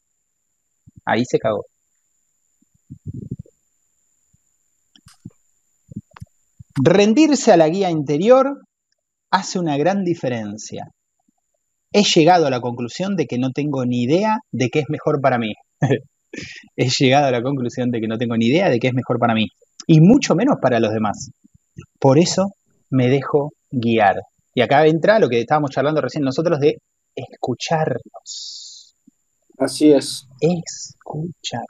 Ahí 1.05 1.23
se 1.25 1.37
cagó. 1.39 1.65
Rendirse 6.83 7.51
a 7.51 7.57
la 7.57 7.67
guía 7.67 7.89
interior 7.89 8.61
hace 9.31 9.59
una 9.59 9.77
gran 9.77 10.03
diferencia. 10.03 10.89
he 11.91 12.03
llegado 12.03 12.47
a 12.47 12.49
la 12.49 12.61
conclusión 12.61 13.15
de 13.15 13.25
que 13.25 13.37
no 13.37 13.51
tengo 13.51 13.85
ni 13.85 14.03
idea 14.03 14.37
de 14.51 14.69
qué 14.69 14.79
es 14.79 14.85
mejor 14.89 15.19
para 15.21 15.37
mí. 15.37 15.53
he 16.75 16.89
llegado 16.89 17.27
a 17.27 17.31
la 17.31 17.41
conclusión 17.41 17.89
de 17.91 17.99
que 17.99 18.07
no 18.07 18.17
tengo 18.17 18.37
ni 18.37 18.47
idea 18.47 18.69
de 18.69 18.79
qué 18.79 18.87
es 18.87 18.93
mejor 18.93 19.19
para 19.19 19.33
mí. 19.33 19.47
Y 19.87 19.99
mucho 20.01 20.35
menos 20.35 20.57
para 20.61 20.79
los 20.79 20.93
demás. 20.93 21.31
Por 21.99 22.17
eso 22.17 22.53
me 22.89 23.07
dejo 23.09 23.51
guiar. 23.69 24.21
Y 24.53 24.61
acá 24.61 24.85
entra 24.87 25.19
lo 25.19 25.29
que 25.29 25.41
estábamos 25.41 25.71
charlando 25.71 26.01
recién 26.01 26.23
nosotros 26.23 26.59
de 26.59 26.77
escucharnos. 27.15 28.95
Así 29.57 29.91
es. 29.91 30.27
Escuchar. 30.39 31.65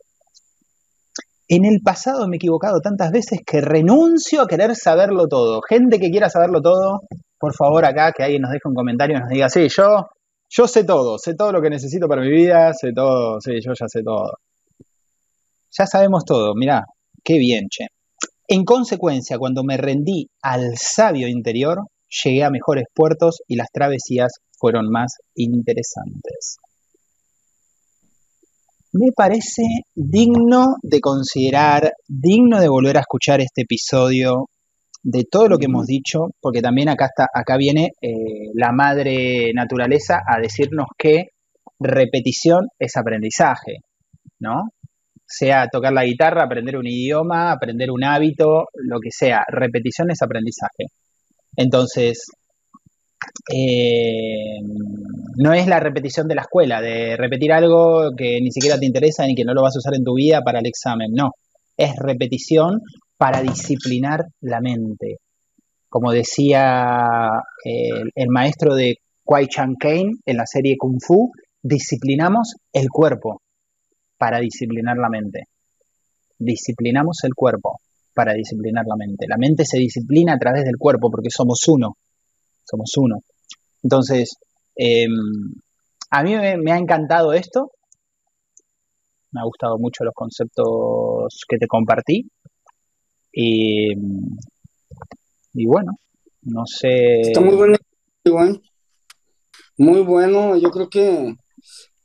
En 1.47 1.65
el 1.65 1.82
pasado 1.84 2.27
me 2.27 2.36
he 2.36 2.38
equivocado 2.38 2.80
tantas 2.80 3.11
veces 3.11 3.39
que 3.43 3.59
renuncio 3.59 4.43
a 4.43 4.47
querer 4.47 4.75
saberlo 4.75 5.27
todo. 5.27 5.61
Gente 5.67 5.99
que 5.99 6.11
quiera 6.11 6.30
saberlo 6.30 6.61
todo, 6.61 7.01
por 7.39 7.55
favor 7.55 7.84
acá 7.86 8.11
que 8.11 8.23
alguien 8.23 8.43
nos 8.43 8.51
deje 8.51 8.67
un 8.67 8.75
comentario 8.75 9.17
y 9.17 9.19
nos 9.19 9.30
diga, 9.30 9.49
sí, 9.49 9.67
yo, 9.67 10.09
yo 10.47 10.67
sé 10.67 10.84
todo, 10.84 11.17
sé 11.17 11.34
todo 11.34 11.51
lo 11.51 11.61
que 11.61 11.71
necesito 11.71 12.07
para 12.07 12.21
mi 12.21 12.30
vida, 12.30 12.71
sé 12.73 12.93
todo, 12.93 13.41
sí, 13.41 13.53
yo 13.65 13.71
ya 13.73 13.88
sé 13.88 14.03
todo. 14.03 14.34
Ya 15.71 15.88
sabemos 15.88 16.23
todo, 16.23 16.53
mirá, 16.53 16.84
qué 17.23 17.39
bien, 17.39 17.67
che. 17.69 17.86
En 18.50 18.66
consecuencia, 18.66 19.38
cuando 19.38 19.64
me 19.64 19.78
rendí 19.78 20.28
al 20.41 20.76
sabio 20.76 21.28
interior, 21.28 21.78
llegué 22.24 22.43
a 22.43 22.50
mejores 22.50 22.86
puertos 22.93 23.41
y 23.47 23.56
las 23.56 23.68
travesías 23.72 24.34
fueron 24.58 24.89
más 24.89 25.14
interesantes 25.36 26.58
me 28.91 29.12
parece 29.16 29.62
digno 29.95 30.76
de 30.82 31.00
considerar, 31.00 31.91
digno 32.08 32.60
de 32.60 32.70
volver 32.70 32.97
a 32.97 33.02
escuchar 33.02 33.39
este 33.39 33.62
episodio 33.62 34.50
de 35.04 35.24
todo 35.30 35.47
lo 35.47 35.58
que 35.58 35.66
hemos 35.66 35.86
dicho, 35.86 36.30
porque 36.41 36.62
también 36.62 36.89
acá 36.89 37.06
está, 37.06 37.28
acá 37.34 37.56
viene 37.58 37.91
eh, 38.02 38.50
la 38.54 38.72
madre 38.72 39.52
naturaleza 39.54 40.22
a 40.28 40.39
decirnos 40.41 40.88
que 40.97 41.30
repetición 41.80 42.68
es 42.80 42.97
aprendizaje, 42.97 43.78
¿no? 44.39 44.70
Sea 45.32 45.67
tocar 45.71 45.93
la 45.93 46.05
guitarra, 46.05 46.43
aprender 46.43 46.75
un 46.75 46.88
idioma, 46.88 47.51
aprender 47.51 47.91
un 47.91 48.03
hábito, 48.03 48.65
lo 48.73 48.99
que 48.99 49.11
sea, 49.11 49.43
repetición 49.47 50.09
es 50.09 50.23
aprendizaje. 50.23 50.86
Entonces, 51.55 52.32
eh, 53.53 54.59
no 55.38 55.53
es 55.53 55.67
la 55.67 55.80
repetición 55.80 56.27
de 56.27 56.34
la 56.34 56.41
escuela, 56.41 56.82
de 56.82 57.15
repetir 57.15 57.51
algo 57.51 58.09
que 58.17 58.39
ni 58.41 58.51
siquiera 58.51 58.80
te 58.80 58.88
interesa 58.88 59.27
ni 59.27 59.36
que 59.36 59.43
no 59.43 59.53
lo 59.53 59.61
vas 59.61 59.75
a 59.75 59.80
usar 59.80 59.93
en 59.95 60.03
tu 60.03 60.15
vida 60.15 60.41
para 60.41 60.59
el 60.59 60.65
examen, 60.65 61.11
no, 61.13 61.30
es 61.77 61.95
repetición 61.95 62.82
para 63.17 63.43
disciplinar 63.43 64.25
la 64.41 64.61
mente. 64.61 65.17
Como 65.89 66.11
decía 66.11 67.30
el, 67.63 68.09
el 68.15 68.27
maestro 68.30 68.73
de 68.73 68.95
Kwai 69.23 69.47
Chang 69.47 69.75
Kane 69.80 70.11
en 70.25 70.38
la 70.38 70.45
serie 70.47 70.75
Kung 70.77 70.99
Fu, 70.99 71.32
disciplinamos 71.61 72.55
el 72.73 72.88
cuerpo 72.89 73.41
para 74.20 74.39
disciplinar 74.39 74.97
la 74.97 75.09
mente. 75.09 75.45
Disciplinamos 76.38 77.17
el 77.24 77.34
cuerpo 77.34 77.80
para 78.13 78.34
disciplinar 78.34 78.86
la 78.86 78.95
mente. 78.95 79.26
La 79.28 79.38
mente 79.38 79.65
se 79.65 79.80
disciplina 79.80 80.34
a 80.34 80.38
través 80.38 80.63
del 80.63 80.78
cuerpo 80.78 81.09
porque 81.09 81.30
somos 81.32 81.67
uno 81.67 81.95
somos 82.70 82.91
uno. 82.97 83.17
Entonces, 83.84 84.38
em, 84.76 85.11
a 86.11 86.24
mí 86.24 86.36
me, 86.36 86.72
ha 86.72 86.78
encantado 86.78 87.34
esto, 87.34 87.72
me 89.32 89.41
ha 89.41 89.43
gustado 89.43 89.78
mucho 89.78 90.03
los 90.03 90.13
conceptos 90.13 91.43
que 91.47 91.57
te 91.57 91.67
compartí 91.67 92.30
y, 93.32 93.93
y 95.53 95.65
bueno, 95.65 95.93
no 96.43 96.63
sé. 96.65 97.22
Está 97.22 97.41
muy 97.41 97.55
bueno, 97.55 97.78
muy 99.78 100.01
bueno, 100.01 100.57
yo 100.57 100.70
creo 100.72 100.89
que, 100.89 101.36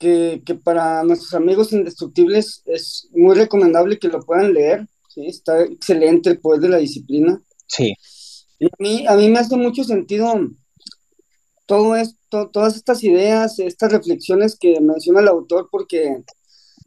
que, 0.04 0.42
que, 0.44 0.54
para 0.54 1.02
nuestros 1.02 1.34
amigos 1.34 1.72
indestructibles 1.72 2.62
es 2.66 3.08
muy 3.12 3.34
recomendable 3.34 3.98
que 3.98 4.08
lo 4.08 4.20
puedan 4.20 4.52
leer, 4.52 4.86
¿sí? 5.08 5.26
está 5.26 5.62
excelente 5.62 6.30
el 6.30 6.40
poder 6.40 6.60
de 6.60 6.68
la 6.68 6.76
disciplina. 6.78 7.40
Sí 7.66 7.94
a 8.66 8.82
mí, 8.82 9.06
a 9.06 9.16
mí 9.16 9.28
me 9.28 9.38
hace 9.38 9.56
mucho 9.56 9.84
sentido 9.84 10.34
todo 11.66 11.96
esto, 11.96 12.50
todas 12.50 12.76
estas 12.76 13.02
ideas, 13.04 13.58
estas 13.58 13.92
reflexiones 13.92 14.56
que 14.58 14.80
menciona 14.80 15.20
el 15.20 15.28
autor, 15.28 15.68
porque 15.70 16.22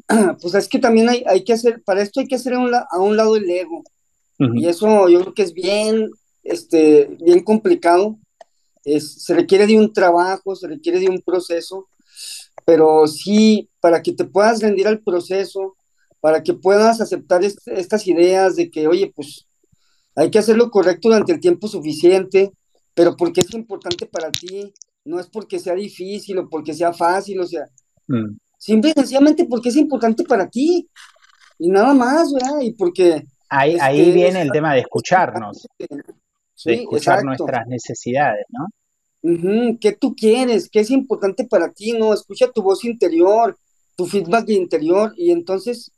pues 0.41 0.53
es 0.53 0.67
que 0.67 0.79
también 0.79 1.09
hay, 1.09 1.23
hay 1.27 1.43
que 1.43 1.53
hacer, 1.53 1.83
para 1.83 2.01
esto 2.01 2.19
hay 2.19 2.27
que 2.27 2.35
hacer 2.35 2.53
a 2.53 2.59
un, 2.59 2.73
a 2.73 2.99
un 2.99 3.17
lado 3.17 3.35
el 3.35 3.49
ego. 3.49 3.83
Y 4.39 4.67
eso 4.67 5.09
yo 5.09 5.21
creo 5.21 5.33
que 5.33 5.41
es 5.41 5.51
bien, 5.51 6.11
este, 6.43 7.09
bien 7.19 7.43
complicado. 7.43 8.19
Es, 8.85 9.23
se 9.23 9.33
requiere 9.33 9.65
de 9.65 9.79
un 9.79 9.91
trabajo, 9.91 10.55
se 10.55 10.67
requiere 10.67 10.99
de 10.99 11.09
un 11.09 11.21
proceso, 11.21 11.87
pero 12.65 13.07
sí, 13.07 13.69
para 13.79 14.01
que 14.01 14.13
te 14.13 14.25
puedas 14.25 14.61
rendir 14.61 14.87
al 14.87 14.99
proceso, 14.99 15.75
para 16.19 16.43
que 16.43 16.53
puedas 16.53 16.99
aceptar 17.01 17.41
estas 17.43 18.07
ideas 18.07 18.55
de 18.55 18.69
que, 18.69 18.87
oye, 18.87 19.11
pues 19.15 19.47
hay 20.15 20.31
que 20.31 20.39
hacer 20.39 20.57
lo 20.57 20.71
correcto 20.71 21.09
durante 21.09 21.31
el 21.31 21.39
tiempo 21.39 21.67
suficiente, 21.67 22.51
pero 22.93 23.15
porque 23.15 23.41
es 23.41 23.53
importante 23.53 24.07
para 24.07 24.31
ti, 24.31 24.73
no 25.05 25.19
es 25.19 25.27
porque 25.27 25.59
sea 25.59 25.75
difícil 25.75 26.39
o 26.39 26.49
porque 26.49 26.73
sea 26.73 26.91
fácil, 26.91 27.39
o 27.39 27.47
sea, 27.47 27.65
mm. 28.07 28.35
simple 28.57 28.91
y 28.91 28.93
sencillamente 28.93 29.45
porque 29.45 29.69
es 29.69 29.75
importante 29.75 30.23
para 30.23 30.49
ti, 30.49 30.89
y 31.59 31.69
nada 31.69 31.93
más, 31.93 32.33
¿verdad? 32.33 32.59
Y 32.61 32.73
porque... 32.73 33.23
Ahí, 33.49 33.73
este, 33.73 33.83
ahí 33.83 34.11
viene 34.11 34.41
el 34.41 34.51
tema 34.51 34.73
de 34.73 34.81
escucharnos, 34.81 35.67
de 35.77 36.73
escuchar 36.73 37.23
nuestras 37.23 37.65
necesidades, 37.67 38.45
¿no? 38.49 38.67
¿Qué 39.79 39.91
tú 39.93 40.15
quieres? 40.15 40.69
¿Qué 40.69 40.79
es 40.79 40.91
importante 40.91 41.45
para 41.45 41.71
ti? 41.71 41.93
No, 41.93 42.13
escucha 42.13 42.51
tu 42.51 42.61
voz 42.61 42.85
interior, 42.85 43.57
tu 43.95 44.05
feedback 44.05 44.49
interior, 44.49 45.13
y 45.17 45.31
entonces 45.31 45.91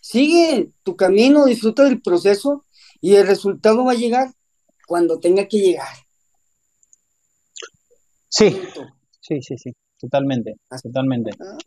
sigue 0.00 0.70
tu 0.82 0.96
camino, 0.96 1.46
disfruta 1.46 1.84
del 1.84 2.00
proceso 2.00 2.64
y 3.00 3.14
el 3.14 3.26
resultado 3.26 3.84
va 3.84 3.92
a 3.92 3.96
llegar 3.96 4.32
cuando 4.86 5.18
tenga 5.18 5.48
que 5.48 5.58
llegar. 5.58 5.88
Sí, 8.28 8.56
sí, 9.20 9.42
sí, 9.42 9.56
sí, 9.56 9.70
totalmente, 9.98 10.54
totalmente. 10.82 11.30
Ah, 11.40 11.58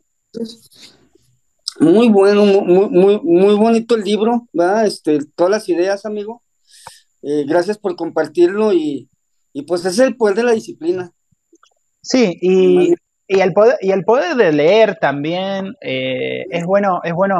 muy 1.80 2.08
bueno, 2.08 2.44
muy, 2.44 2.88
muy, 2.88 3.20
muy 3.22 3.54
bonito 3.54 3.94
el 3.94 4.04
libro, 4.04 4.48
¿verdad? 4.52 4.86
Este, 4.86 5.18
todas 5.34 5.50
las 5.50 5.68
ideas, 5.68 6.06
amigo. 6.06 6.42
Eh, 7.22 7.44
gracias 7.46 7.76
por 7.76 7.96
compartirlo 7.96 8.72
y, 8.72 9.09
y 9.52 9.62
pues 9.62 9.84
es 9.84 9.98
el 9.98 10.16
poder 10.16 10.36
de 10.36 10.44
la 10.44 10.52
disciplina. 10.52 11.12
Sí, 12.02 12.38
y, 12.40 12.94
y 13.32 13.40
el 13.40 13.52
poder, 13.52 13.76
y 13.80 13.90
el 13.92 14.02
poder 14.02 14.34
de 14.34 14.52
leer 14.52 14.96
también, 15.00 15.74
eh, 15.80 16.44
es, 16.50 16.64
bueno, 16.64 17.00
es 17.04 17.12
bueno 17.12 17.36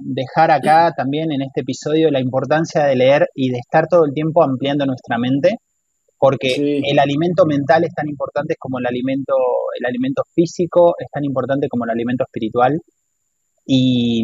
dejar 0.00 0.50
acá 0.50 0.92
también 0.96 1.32
en 1.32 1.42
este 1.42 1.60
episodio 1.60 2.10
la 2.10 2.20
importancia 2.20 2.84
de 2.84 2.96
leer 2.96 3.28
y 3.34 3.50
de 3.50 3.58
estar 3.58 3.86
todo 3.86 4.06
el 4.06 4.14
tiempo 4.14 4.42
ampliando 4.42 4.86
nuestra 4.86 5.18
mente, 5.18 5.56
porque 6.18 6.80
el 6.82 6.98
alimento 6.98 7.44
mental 7.44 7.84
es 7.84 7.92
tan 7.92 8.08
importante 8.08 8.54
como 8.58 8.78
el 8.78 8.86
alimento, 8.86 9.34
el 9.78 9.84
alimento 9.84 10.22
físico, 10.34 10.94
es 10.98 11.08
tan 11.12 11.24
importante 11.24 11.68
como 11.68 11.84
el 11.84 11.90
alimento 11.90 12.24
espiritual. 12.24 12.80
Y, 13.66 14.22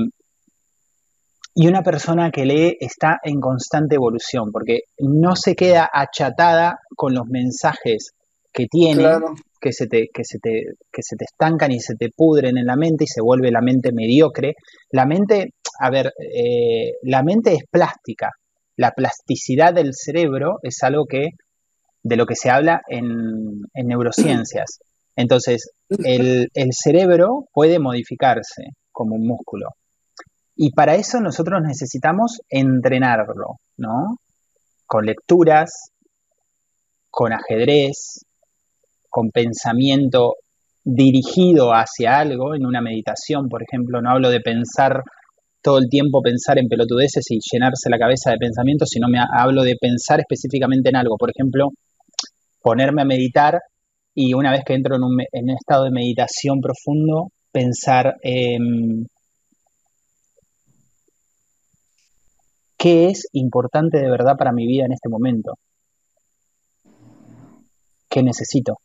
y 1.60 1.66
una 1.66 1.82
persona 1.82 2.30
que 2.30 2.46
lee 2.46 2.78
está 2.80 3.18
en 3.22 3.38
constante 3.38 3.96
evolución, 3.96 4.50
porque 4.50 4.84
no 4.98 5.36
se 5.36 5.54
queda 5.54 5.90
achatada 5.92 6.78
con 6.96 7.12
los 7.12 7.26
mensajes 7.26 8.12
que 8.50 8.64
tiene, 8.64 9.18
que, 9.60 9.74
se 9.74 9.86
te, 9.86 10.08
que, 10.10 10.24
se 10.24 10.38
te, 10.38 10.62
que 10.90 11.02
se 11.02 11.16
te 11.16 11.26
estancan 11.26 11.70
y 11.70 11.80
se 11.80 11.96
te 11.96 12.08
pudren 12.16 12.56
en 12.56 12.64
la 12.64 12.76
mente 12.76 13.04
y 13.04 13.08
se 13.08 13.20
vuelve 13.20 13.50
la 13.50 13.60
mente 13.60 13.92
mediocre. 13.92 14.54
La 14.90 15.04
mente, 15.04 15.52
a 15.78 15.90
ver, 15.90 16.14
eh, 16.18 16.92
la 17.02 17.22
mente 17.22 17.52
es 17.52 17.64
plástica. 17.70 18.30
La 18.76 18.92
plasticidad 18.92 19.74
del 19.74 19.92
cerebro 19.92 20.60
es 20.62 20.82
algo 20.82 21.04
que, 21.04 21.28
de 22.02 22.16
lo 22.16 22.24
que 22.24 22.36
se 22.36 22.48
habla 22.48 22.80
en, 22.88 23.04
en 23.74 23.86
neurociencias. 23.86 24.78
Entonces, 25.14 25.72
el, 25.90 26.48
el 26.54 26.68
cerebro 26.72 27.44
puede 27.52 27.78
modificarse 27.78 28.62
como 28.90 29.16
un 29.16 29.26
músculo. 29.26 29.66
Y 30.62 30.72
para 30.72 30.94
eso 30.94 31.20
nosotros 31.20 31.62
necesitamos 31.66 32.42
entrenarlo, 32.50 33.60
¿no? 33.78 34.18
Con 34.84 35.06
lecturas, 35.06 35.70
con 37.08 37.32
ajedrez, 37.32 38.26
con 39.08 39.30
pensamiento 39.30 40.34
dirigido 40.84 41.70
hacia 41.70 42.18
algo, 42.18 42.54
en 42.54 42.66
una 42.66 42.82
meditación, 42.82 43.48
por 43.48 43.62
ejemplo, 43.62 44.02
no 44.02 44.10
hablo 44.10 44.28
de 44.28 44.40
pensar 44.40 45.00
todo 45.62 45.78
el 45.78 45.88
tiempo, 45.88 46.20
pensar 46.20 46.58
en 46.58 46.68
pelotudeces 46.68 47.24
y 47.30 47.38
llenarse 47.40 47.88
la 47.88 47.98
cabeza 47.98 48.30
de 48.30 48.36
pensamientos, 48.36 48.90
sino 48.90 49.08
me 49.08 49.18
hablo 49.18 49.62
de 49.62 49.76
pensar 49.80 50.20
específicamente 50.20 50.90
en 50.90 50.96
algo, 50.96 51.16
por 51.16 51.30
ejemplo, 51.30 51.68
ponerme 52.60 53.00
a 53.00 53.06
meditar 53.06 53.60
y 54.14 54.34
una 54.34 54.50
vez 54.50 54.60
que 54.66 54.74
entro 54.74 54.96
en 54.96 55.04
un, 55.04 55.20
en 55.32 55.44
un 55.44 55.56
estado 55.56 55.84
de 55.84 55.90
meditación 55.90 56.60
profundo, 56.60 57.28
pensar 57.50 58.16
en 58.20 59.06
qué 62.80 63.08
es 63.08 63.28
importante 63.32 63.98
de 63.98 64.10
verdad 64.10 64.38
para 64.38 64.52
mi 64.52 64.66
vida 64.66 64.86
en 64.86 64.92
este 64.92 65.10
momento, 65.10 65.58
qué 68.08 68.22
necesito. 68.22 68.78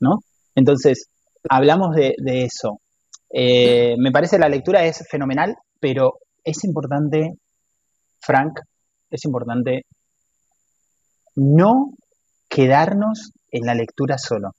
¿no? 0.00 0.20
Entonces, 0.54 1.10
hablamos 1.50 1.94
de, 1.94 2.14
eso. 2.24 2.80
Eh, 3.30 3.96
me 3.98 4.12
parece 4.12 4.38
la 4.38 4.48
lectura 4.48 4.84
es 4.86 5.04
fenomenal, 5.10 5.56
pero 5.78 6.14
es 6.42 6.64
importante, 6.64 7.32
Frank, 8.18 8.60
es 9.10 9.24
importante 9.26 9.82
no 11.36 11.90
quedarnos 12.48 13.32
en 13.50 13.66
la 13.66 13.74
lectura 13.74 14.16
solo. 14.16 14.52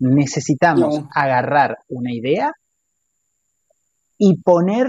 Necesitamos 0.00 1.00
agarrar 1.14 1.78
una 1.88 2.12
idea 2.12 2.52
y 4.18 4.36
poner 4.42 4.86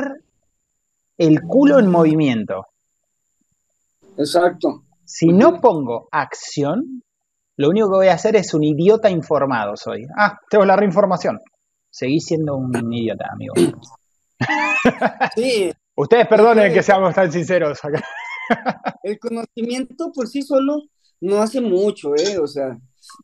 el 1.22 1.42
culo 1.44 1.78
en 1.78 1.88
movimiento. 1.88 2.66
Exacto. 4.18 4.86
Si 5.06 5.28
no 5.28 5.62
pongo 5.62 6.08
acción, 6.12 7.04
lo 7.58 7.70
único 7.70 7.92
que 7.92 7.98
voy 7.98 8.08
a 8.08 8.16
hacer 8.16 8.36
es 8.36 8.56
un 8.56 8.64
idiota 8.64 9.08
informado 9.08 9.78
soy. 9.78 10.08
Ah, 10.18 10.40
tengo 10.50 10.66
la 10.66 10.76
reinformación. 10.76 11.40
Seguí 11.92 12.20
siendo 12.20 12.56
un 12.56 12.94
idiota, 12.94 13.26
amigo. 13.32 13.54
Sí. 15.36 15.72
Ustedes 15.96 16.28
perdonen 16.28 16.74
que 16.74 16.82
seamos 16.82 17.14
tan 17.14 17.32
sinceros 17.32 17.78
acá. 17.86 18.04
El 19.04 19.20
conocimiento 19.20 20.12
por 20.12 20.28
sí 20.28 20.42
solo 20.42 20.82
no 21.20 21.40
hace 21.40 21.62
mucho, 21.62 22.16
¿eh? 22.16 22.40
O 22.40 22.48
sea, 22.48 22.76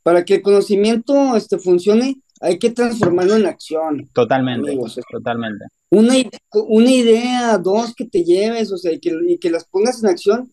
para 0.04 0.24
que 0.24 0.36
el 0.36 0.42
conocimiento 0.44 1.36
este, 1.36 1.58
funcione, 1.58 2.22
hay 2.40 2.60
que 2.60 2.70
transformarlo 2.70 3.36
en 3.36 3.48
acción. 3.48 4.08
Totalmente, 4.14 4.78
totalmente. 5.12 5.66
Una, 5.90 6.16
una 6.52 6.92
idea, 6.92 7.58
dos 7.58 7.94
que 7.96 8.06
te 8.06 8.24
lleves, 8.24 8.72
o 8.72 8.78
sea, 8.78 8.92
y 8.92 9.00
que, 9.00 9.16
y 9.28 9.38
que 9.38 9.50
las 9.50 9.66
pongas 9.66 10.04
en 10.04 10.10
acción, 10.10 10.52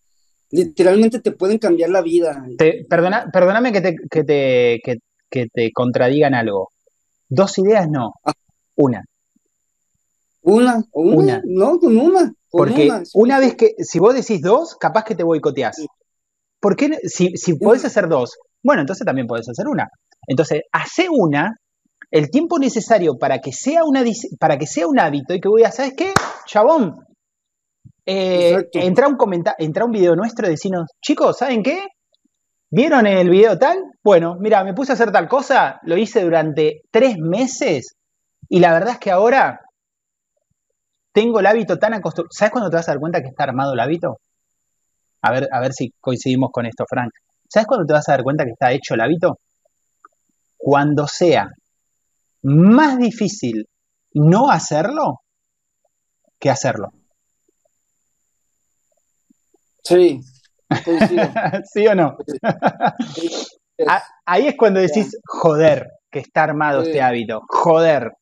literalmente 0.50 1.20
te 1.20 1.32
pueden 1.32 1.58
cambiar 1.58 1.90
la 1.90 2.02
vida. 2.02 2.46
Te, 2.56 2.84
perdona, 2.88 3.30
perdóname 3.32 3.72
que 3.72 3.80
te, 3.80 3.96
que, 4.10 4.24
te, 4.24 4.80
que, 5.30 5.48
te 5.52 5.72
contradigan 5.72 6.34
algo. 6.34 6.70
Dos 7.28 7.58
ideas 7.58 7.88
no, 7.90 8.12
ah. 8.24 8.32
una. 8.76 9.04
Una, 10.42 10.84
una, 10.92 11.42
no, 11.44 11.78
con 11.78 11.96
una. 11.96 12.32
Porque 12.50 12.88
una, 13.14 13.40
vez 13.40 13.56
que, 13.56 13.74
si 13.78 13.98
vos 13.98 14.14
decís 14.14 14.40
dos, 14.42 14.76
capaz 14.76 15.04
que 15.04 15.16
te 15.16 15.24
boicoteás. 15.24 15.84
¿Por 16.60 16.76
qué? 16.76 16.98
Si, 17.02 17.36
si 17.36 17.54
podés 17.56 17.84
hacer 17.84 18.08
dos, 18.08 18.36
bueno, 18.62 18.82
entonces 18.82 19.04
también 19.04 19.26
podés 19.26 19.48
hacer 19.48 19.66
una. 19.66 19.88
Entonces, 20.28 20.62
hace 20.70 21.08
una, 21.10 21.56
el 22.10 22.30
tiempo 22.30 22.58
necesario 22.58 23.18
para 23.18 23.38
que 23.38 23.52
sea, 23.52 23.84
una, 23.84 24.04
para 24.38 24.56
que 24.58 24.66
sea 24.66 24.86
un 24.86 24.98
hábito 24.98 25.34
y 25.34 25.40
que 25.40 25.48
voy 25.48 25.64
a, 25.64 25.70
¿sabes 25.70 25.94
qué? 25.96 26.12
Chabón, 26.46 27.06
eh, 28.06 28.68
entra, 28.74 29.08
un 29.08 29.16
entra 29.58 29.84
un 29.84 29.90
video 29.90 30.14
nuestro 30.14 30.46
y 30.46 30.50
decimos, 30.50 30.90
chicos, 31.00 31.38
¿saben 31.38 31.62
qué? 31.62 31.86
¿Vieron 32.70 33.06
el 33.06 33.30
video 33.30 33.58
tal? 33.58 33.78
Bueno, 34.02 34.36
mira, 34.38 34.64
me 34.64 34.74
puse 34.74 34.92
a 34.92 34.94
hacer 34.94 35.12
tal 35.12 35.28
cosa, 35.28 35.80
lo 35.84 35.96
hice 35.96 36.22
durante 36.22 36.82
tres 36.90 37.16
meses 37.18 37.94
y 38.48 38.60
la 38.60 38.72
verdad 38.72 38.94
es 38.94 38.98
que 38.98 39.10
ahora 39.10 39.60
tengo 41.12 41.40
el 41.40 41.46
hábito 41.46 41.78
tan 41.78 41.94
acostumbrado. 41.94 42.30
¿Sabes 42.32 42.52
cuándo 42.52 42.70
te 42.70 42.76
vas 42.76 42.88
a 42.88 42.92
dar 42.92 43.00
cuenta 43.00 43.22
que 43.22 43.28
está 43.28 43.44
armado 43.44 43.72
el 43.72 43.80
hábito? 43.80 44.18
A 45.22 45.30
ver, 45.30 45.48
a 45.50 45.60
ver 45.60 45.72
si 45.72 45.90
coincidimos 46.00 46.50
con 46.52 46.66
esto, 46.66 46.84
Frank. 46.88 47.12
¿Sabes 47.48 47.66
cuándo 47.66 47.86
te 47.86 47.92
vas 47.92 48.08
a 48.08 48.12
dar 48.12 48.22
cuenta 48.24 48.44
que 48.44 48.50
está 48.50 48.72
hecho 48.72 48.94
el 48.94 49.00
hábito? 49.00 49.38
Cuando 50.56 51.06
sea 51.06 51.48
más 52.44 52.98
difícil 52.98 53.68
no 54.12 54.50
hacerlo 54.50 55.22
que 56.38 56.50
hacerlo. 56.50 56.92
Sí. 59.82 60.20
¿Sí 61.72 61.86
o 61.86 61.94
no? 61.94 62.16
Ahí 64.24 64.46
es 64.46 64.56
cuando 64.56 64.80
decís, 64.80 65.16
joder, 65.26 65.88
que 66.10 66.20
está 66.20 66.44
armado 66.44 66.82
este 66.82 67.02
hábito. 67.02 67.42
Joder. 67.48 68.12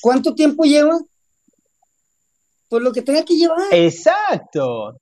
¿Cuánto 0.00 0.34
tiempo 0.34 0.64
lleva? 0.64 0.98
Por 2.68 2.82
lo 2.82 2.92
que 2.92 3.02
tenga 3.02 3.24
que 3.24 3.36
llevar. 3.36 3.72
Exacto. 3.72 4.98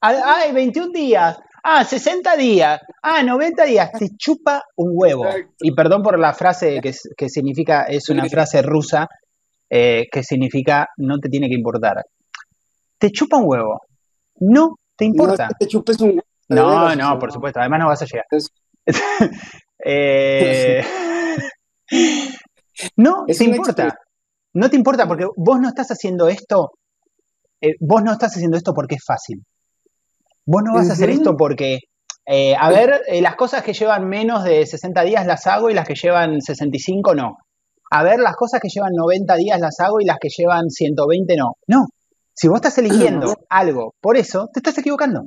Ay, 0.00 0.52
21 0.52 0.92
días. 0.92 1.38
Ah, 1.70 1.84
60 1.84 2.34
días. 2.36 2.80
Ah, 3.02 3.22
90 3.22 3.64
días. 3.64 3.92
Te 3.92 4.08
chupa 4.16 4.62
un 4.76 4.92
huevo. 4.94 5.26
Y 5.60 5.74
perdón 5.74 6.02
por 6.02 6.18
la 6.18 6.32
frase 6.32 6.80
que, 6.80 7.28
significa, 7.28 7.82
es 7.82 8.08
una 8.08 8.24
frase 8.26 8.62
rusa, 8.62 9.06
eh, 9.68 10.06
que 10.10 10.22
significa 10.22 10.88
no 10.96 11.18
te 11.18 11.28
tiene 11.28 11.46
que 11.46 11.54
importar. 11.54 12.02
Te 12.96 13.10
chupa 13.10 13.36
un 13.36 13.44
huevo. 13.46 13.82
No 14.40 14.76
te 14.96 15.04
importa. 15.04 15.48
No, 15.48 15.56
te 15.58 15.66
chupes 15.66 16.00
un 16.00 16.08
huevo. 16.08 16.22
No, 16.48 16.96
no, 16.96 17.18
por 17.18 17.30
supuesto. 17.30 17.60
Además 17.60 17.80
no 17.80 17.88
vas 17.88 18.00
a 18.00 18.06
llegar. 18.06 18.24
eh... 19.84 20.82
no 22.96 23.26
te 23.26 23.44
importa. 23.44 23.98
No 24.54 24.70
te 24.70 24.76
importa 24.76 25.06
porque 25.06 25.26
vos 25.36 25.60
no 25.60 25.68
estás 25.68 25.88
haciendo 25.88 26.28
esto 26.28 26.70
eh, 27.60 27.74
vos 27.80 28.02
no 28.02 28.12
estás 28.12 28.34
haciendo 28.36 28.56
esto 28.56 28.72
porque 28.72 28.94
es 28.94 29.04
fácil. 29.04 29.42
Vos 30.50 30.62
no 30.64 30.72
vas 30.72 30.88
a 30.88 30.94
hacer 30.94 31.10
esto 31.10 31.36
porque, 31.36 31.80
eh, 32.24 32.54
a 32.58 32.70
ver, 32.70 33.02
eh, 33.06 33.20
las 33.20 33.36
cosas 33.36 33.62
que 33.62 33.74
llevan 33.74 34.08
menos 34.08 34.44
de 34.44 34.64
60 34.64 35.02
días 35.02 35.26
las 35.26 35.46
hago 35.46 35.68
y 35.68 35.74
las 35.74 35.86
que 35.86 35.94
llevan 35.94 36.40
65 36.40 37.14
no. 37.14 37.36
A 37.90 38.02
ver, 38.02 38.18
las 38.18 38.34
cosas 38.34 38.58
que 38.58 38.70
llevan 38.70 38.92
90 38.96 39.36
días 39.36 39.60
las 39.60 39.78
hago 39.80 40.00
y 40.00 40.06
las 40.06 40.16
que 40.18 40.30
llevan 40.34 40.70
120 40.70 41.36
no. 41.36 41.52
No. 41.66 41.84
Si 42.32 42.48
vos 42.48 42.56
estás 42.56 42.78
eligiendo 42.78 43.34
algo 43.50 43.92
por 44.00 44.16
eso, 44.16 44.48
te 44.50 44.60
estás 44.60 44.78
equivocando. 44.78 45.20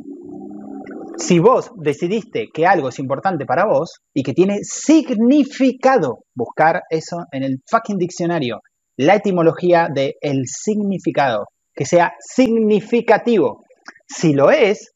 Si 1.18 1.38
vos 1.38 1.70
decidiste 1.76 2.48
que 2.52 2.66
algo 2.66 2.90
es 2.90 2.98
importante 2.98 3.46
para 3.46 3.68
vos 3.68 4.00
y 4.16 4.24
que 4.24 4.34
tiene 4.34 4.58
significado, 4.64 6.24
buscar 6.34 6.82
eso 6.90 7.26
en 7.32 7.44
el 7.44 7.62
fucking 7.70 8.00
diccionario, 8.00 8.62
la 8.98 9.14
etimología 9.14 9.88
de 9.94 10.16
el 10.20 10.48
significado 10.48 11.46
que 11.76 11.86
sea 11.86 12.14
significativo. 12.20 13.66
Si 14.08 14.34
lo 14.34 14.50
es, 14.50 14.92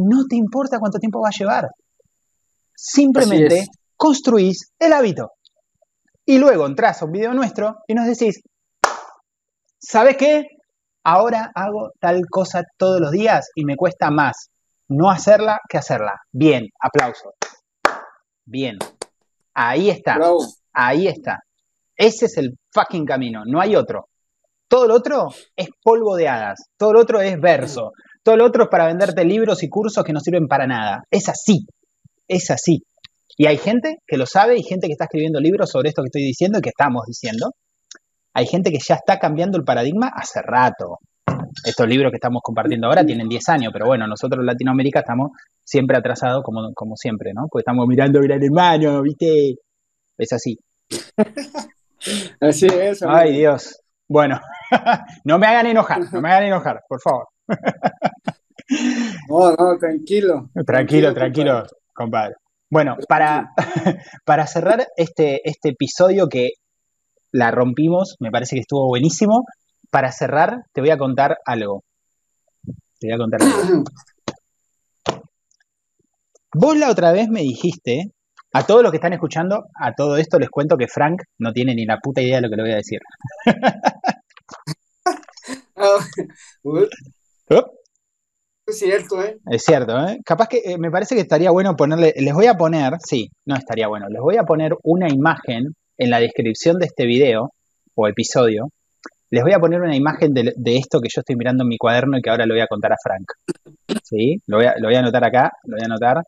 no 0.00 0.24
te 0.28 0.36
importa 0.36 0.78
cuánto 0.78 0.98
tiempo 0.98 1.20
va 1.20 1.28
a 1.28 1.38
llevar. 1.38 1.68
Simplemente 2.74 3.66
construís 3.96 4.72
el 4.78 4.92
hábito. 4.92 5.32
Y 6.24 6.38
luego 6.38 6.66
entras 6.66 7.02
a 7.02 7.04
un 7.04 7.12
video 7.12 7.34
nuestro 7.34 7.78
y 7.86 7.94
nos 7.94 8.06
decís, 8.06 8.40
¿sabes 9.78 10.16
qué? 10.16 10.46
Ahora 11.04 11.50
hago 11.54 11.90
tal 11.98 12.22
cosa 12.30 12.62
todos 12.76 13.00
los 13.00 13.10
días 13.10 13.50
y 13.54 13.64
me 13.64 13.76
cuesta 13.76 14.10
más 14.10 14.50
no 14.90 15.08
hacerla 15.08 15.58
que 15.68 15.78
hacerla. 15.78 16.20
Bien, 16.32 16.68
aplauso. 16.80 17.34
Bien. 18.44 18.76
Ahí 19.54 19.88
está. 19.88 20.18
Ahí 20.72 21.06
está. 21.06 21.38
Ese 21.96 22.26
es 22.26 22.36
el 22.38 22.58
fucking 22.72 23.06
camino, 23.06 23.42
no 23.46 23.60
hay 23.60 23.76
otro. 23.76 24.08
Todo 24.68 24.86
lo 24.86 24.94
otro 24.94 25.28
es 25.56 25.68
polvo 25.82 26.16
de 26.16 26.28
hadas, 26.28 26.70
todo 26.76 26.94
lo 26.94 27.00
otro 27.00 27.20
es 27.20 27.38
verso, 27.40 27.92
todo 28.22 28.36
lo 28.36 28.46
otro 28.46 28.64
es 28.64 28.68
para 28.68 28.86
venderte 28.86 29.24
libros 29.24 29.62
y 29.62 29.68
cursos 29.68 30.04
que 30.04 30.12
no 30.12 30.20
sirven 30.20 30.46
para 30.46 30.66
nada. 30.66 31.04
Es 31.10 31.28
así, 31.28 31.66
es 32.28 32.50
así. 32.50 32.84
Y 33.36 33.46
hay 33.46 33.56
gente 33.56 33.98
que 34.06 34.16
lo 34.16 34.26
sabe 34.26 34.58
y 34.58 34.62
gente 34.62 34.86
que 34.86 34.92
está 34.92 35.04
escribiendo 35.04 35.40
libros 35.40 35.70
sobre 35.70 35.88
esto 35.88 36.02
que 36.02 36.08
estoy 36.08 36.22
diciendo 36.22 36.58
y 36.58 36.62
que 36.62 36.70
estamos 36.70 37.04
diciendo. 37.06 37.52
Hay 38.34 38.46
gente 38.46 38.70
que 38.70 38.78
ya 38.78 38.96
está 38.96 39.18
cambiando 39.18 39.58
el 39.58 39.64
paradigma 39.64 40.10
hace 40.14 40.40
rato. 40.42 40.98
Estos 41.64 41.88
libros 41.88 42.10
que 42.10 42.16
estamos 42.16 42.42
compartiendo 42.42 42.86
ahora 42.86 43.04
tienen 43.04 43.28
10 43.28 43.48
años, 43.48 43.70
pero 43.72 43.86
bueno, 43.86 44.06
nosotros 44.06 44.40
en 44.40 44.46
Latinoamérica 44.46 45.00
estamos 45.00 45.30
siempre 45.64 45.96
atrasados 45.96 46.42
como, 46.44 46.72
como 46.74 46.96
siempre, 46.96 47.32
¿no? 47.34 47.46
Porque 47.50 47.62
estamos 47.62 47.86
mirando 47.88 48.20
Gran 48.20 48.42
Hermano, 48.42 49.02
¿viste? 49.02 49.54
Es 50.16 50.32
así. 50.32 50.58
Así 52.40 52.66
es. 52.66 53.02
Ay, 53.02 53.38
Dios. 53.38 53.80
Bueno, 54.08 54.40
no 55.24 55.38
me 55.38 55.46
hagan 55.46 55.66
enojar, 55.66 56.00
no 56.12 56.20
me 56.20 56.30
hagan 56.30 56.44
enojar, 56.44 56.80
por 56.88 57.00
favor. 57.00 57.28
No, 59.28 59.52
no, 59.52 59.78
tranquilo. 59.78 60.50
Tranquilo, 60.66 61.12
tranquilo, 61.12 61.64
compadre. 61.92 62.34
Bueno, 62.70 62.96
para, 63.08 63.52
para 64.24 64.46
cerrar 64.46 64.86
este, 64.96 65.40
este 65.48 65.70
episodio 65.70 66.28
que 66.28 66.50
la 67.32 67.50
rompimos, 67.50 68.16
me 68.20 68.30
parece 68.30 68.56
que 68.56 68.60
estuvo 68.60 68.86
buenísimo. 68.86 69.44
Para 69.90 70.12
cerrar, 70.12 70.62
te 70.72 70.80
voy 70.80 70.90
a 70.90 70.98
contar 70.98 71.38
algo. 71.44 71.82
Te 72.98 73.08
voy 73.08 73.14
a 73.14 73.18
contar 73.18 73.42
algo. 73.42 73.84
Vos 76.54 76.76
la 76.76 76.90
otra 76.90 77.12
vez 77.12 77.28
me 77.28 77.40
dijiste, 77.40 78.12
a 78.52 78.66
todos 78.66 78.82
los 78.82 78.90
que 78.90 78.98
están 78.98 79.12
escuchando, 79.12 79.64
a 79.80 79.94
todo 79.94 80.16
esto 80.16 80.38
les 80.38 80.48
cuento 80.48 80.76
que 80.76 80.88
Frank 80.88 81.22
no 81.38 81.52
tiene 81.52 81.74
ni 81.74 81.86
la 81.86 81.98
puta 81.98 82.20
idea 82.20 82.36
de 82.36 82.42
lo 82.42 82.50
que 82.50 82.56
le 82.56 82.62
voy 82.62 82.72
a 82.72 82.76
decir. 82.76 83.00
Es 88.66 88.78
cierto, 88.78 89.22
¿eh? 89.22 89.36
Es 89.50 89.64
cierto, 89.64 89.98
¿eh? 90.06 90.18
Capaz 90.24 90.46
que 90.48 90.58
eh, 90.64 90.78
me 90.78 90.90
parece 90.90 91.16
que 91.16 91.22
estaría 91.22 91.50
bueno 91.50 91.74
ponerle, 91.74 92.14
les 92.16 92.32
voy 92.32 92.46
a 92.46 92.54
poner, 92.54 92.94
sí, 93.04 93.28
no 93.44 93.56
estaría 93.56 93.88
bueno, 93.88 94.06
les 94.08 94.20
voy 94.20 94.36
a 94.36 94.44
poner 94.44 94.76
una 94.84 95.08
imagen 95.08 95.74
en 95.98 96.10
la 96.10 96.20
descripción 96.20 96.78
de 96.78 96.86
este 96.86 97.04
video 97.04 97.52
o 97.96 98.06
episodio. 98.06 98.68
Les 99.30 99.42
voy 99.42 99.52
a 99.52 99.58
poner 99.58 99.80
una 99.80 99.96
imagen 99.96 100.32
de, 100.34 100.52
esto 100.76 101.00
que 101.00 101.08
yo 101.12 101.20
estoy 101.20 101.36
mirando 101.36 101.64
en 101.64 101.68
mi 101.68 101.78
cuaderno 101.78 102.18
y 102.18 102.22
que 102.22 102.30
ahora 102.30 102.46
lo 102.46 102.54
voy 102.54 102.62
a 102.62 102.66
contar 102.68 102.92
a 102.92 102.96
Frank. 103.02 103.26
¿Sí? 104.02 104.36
Lo 104.46 104.58
voy 104.58 104.66
a, 104.66 104.74
lo 104.78 104.88
voy 104.88 104.96
a 104.96 105.00
anotar 105.00 105.24
acá, 105.24 105.52
lo 105.64 105.76
voy 105.76 105.82
a 105.82 105.86
anotar. 105.86 106.22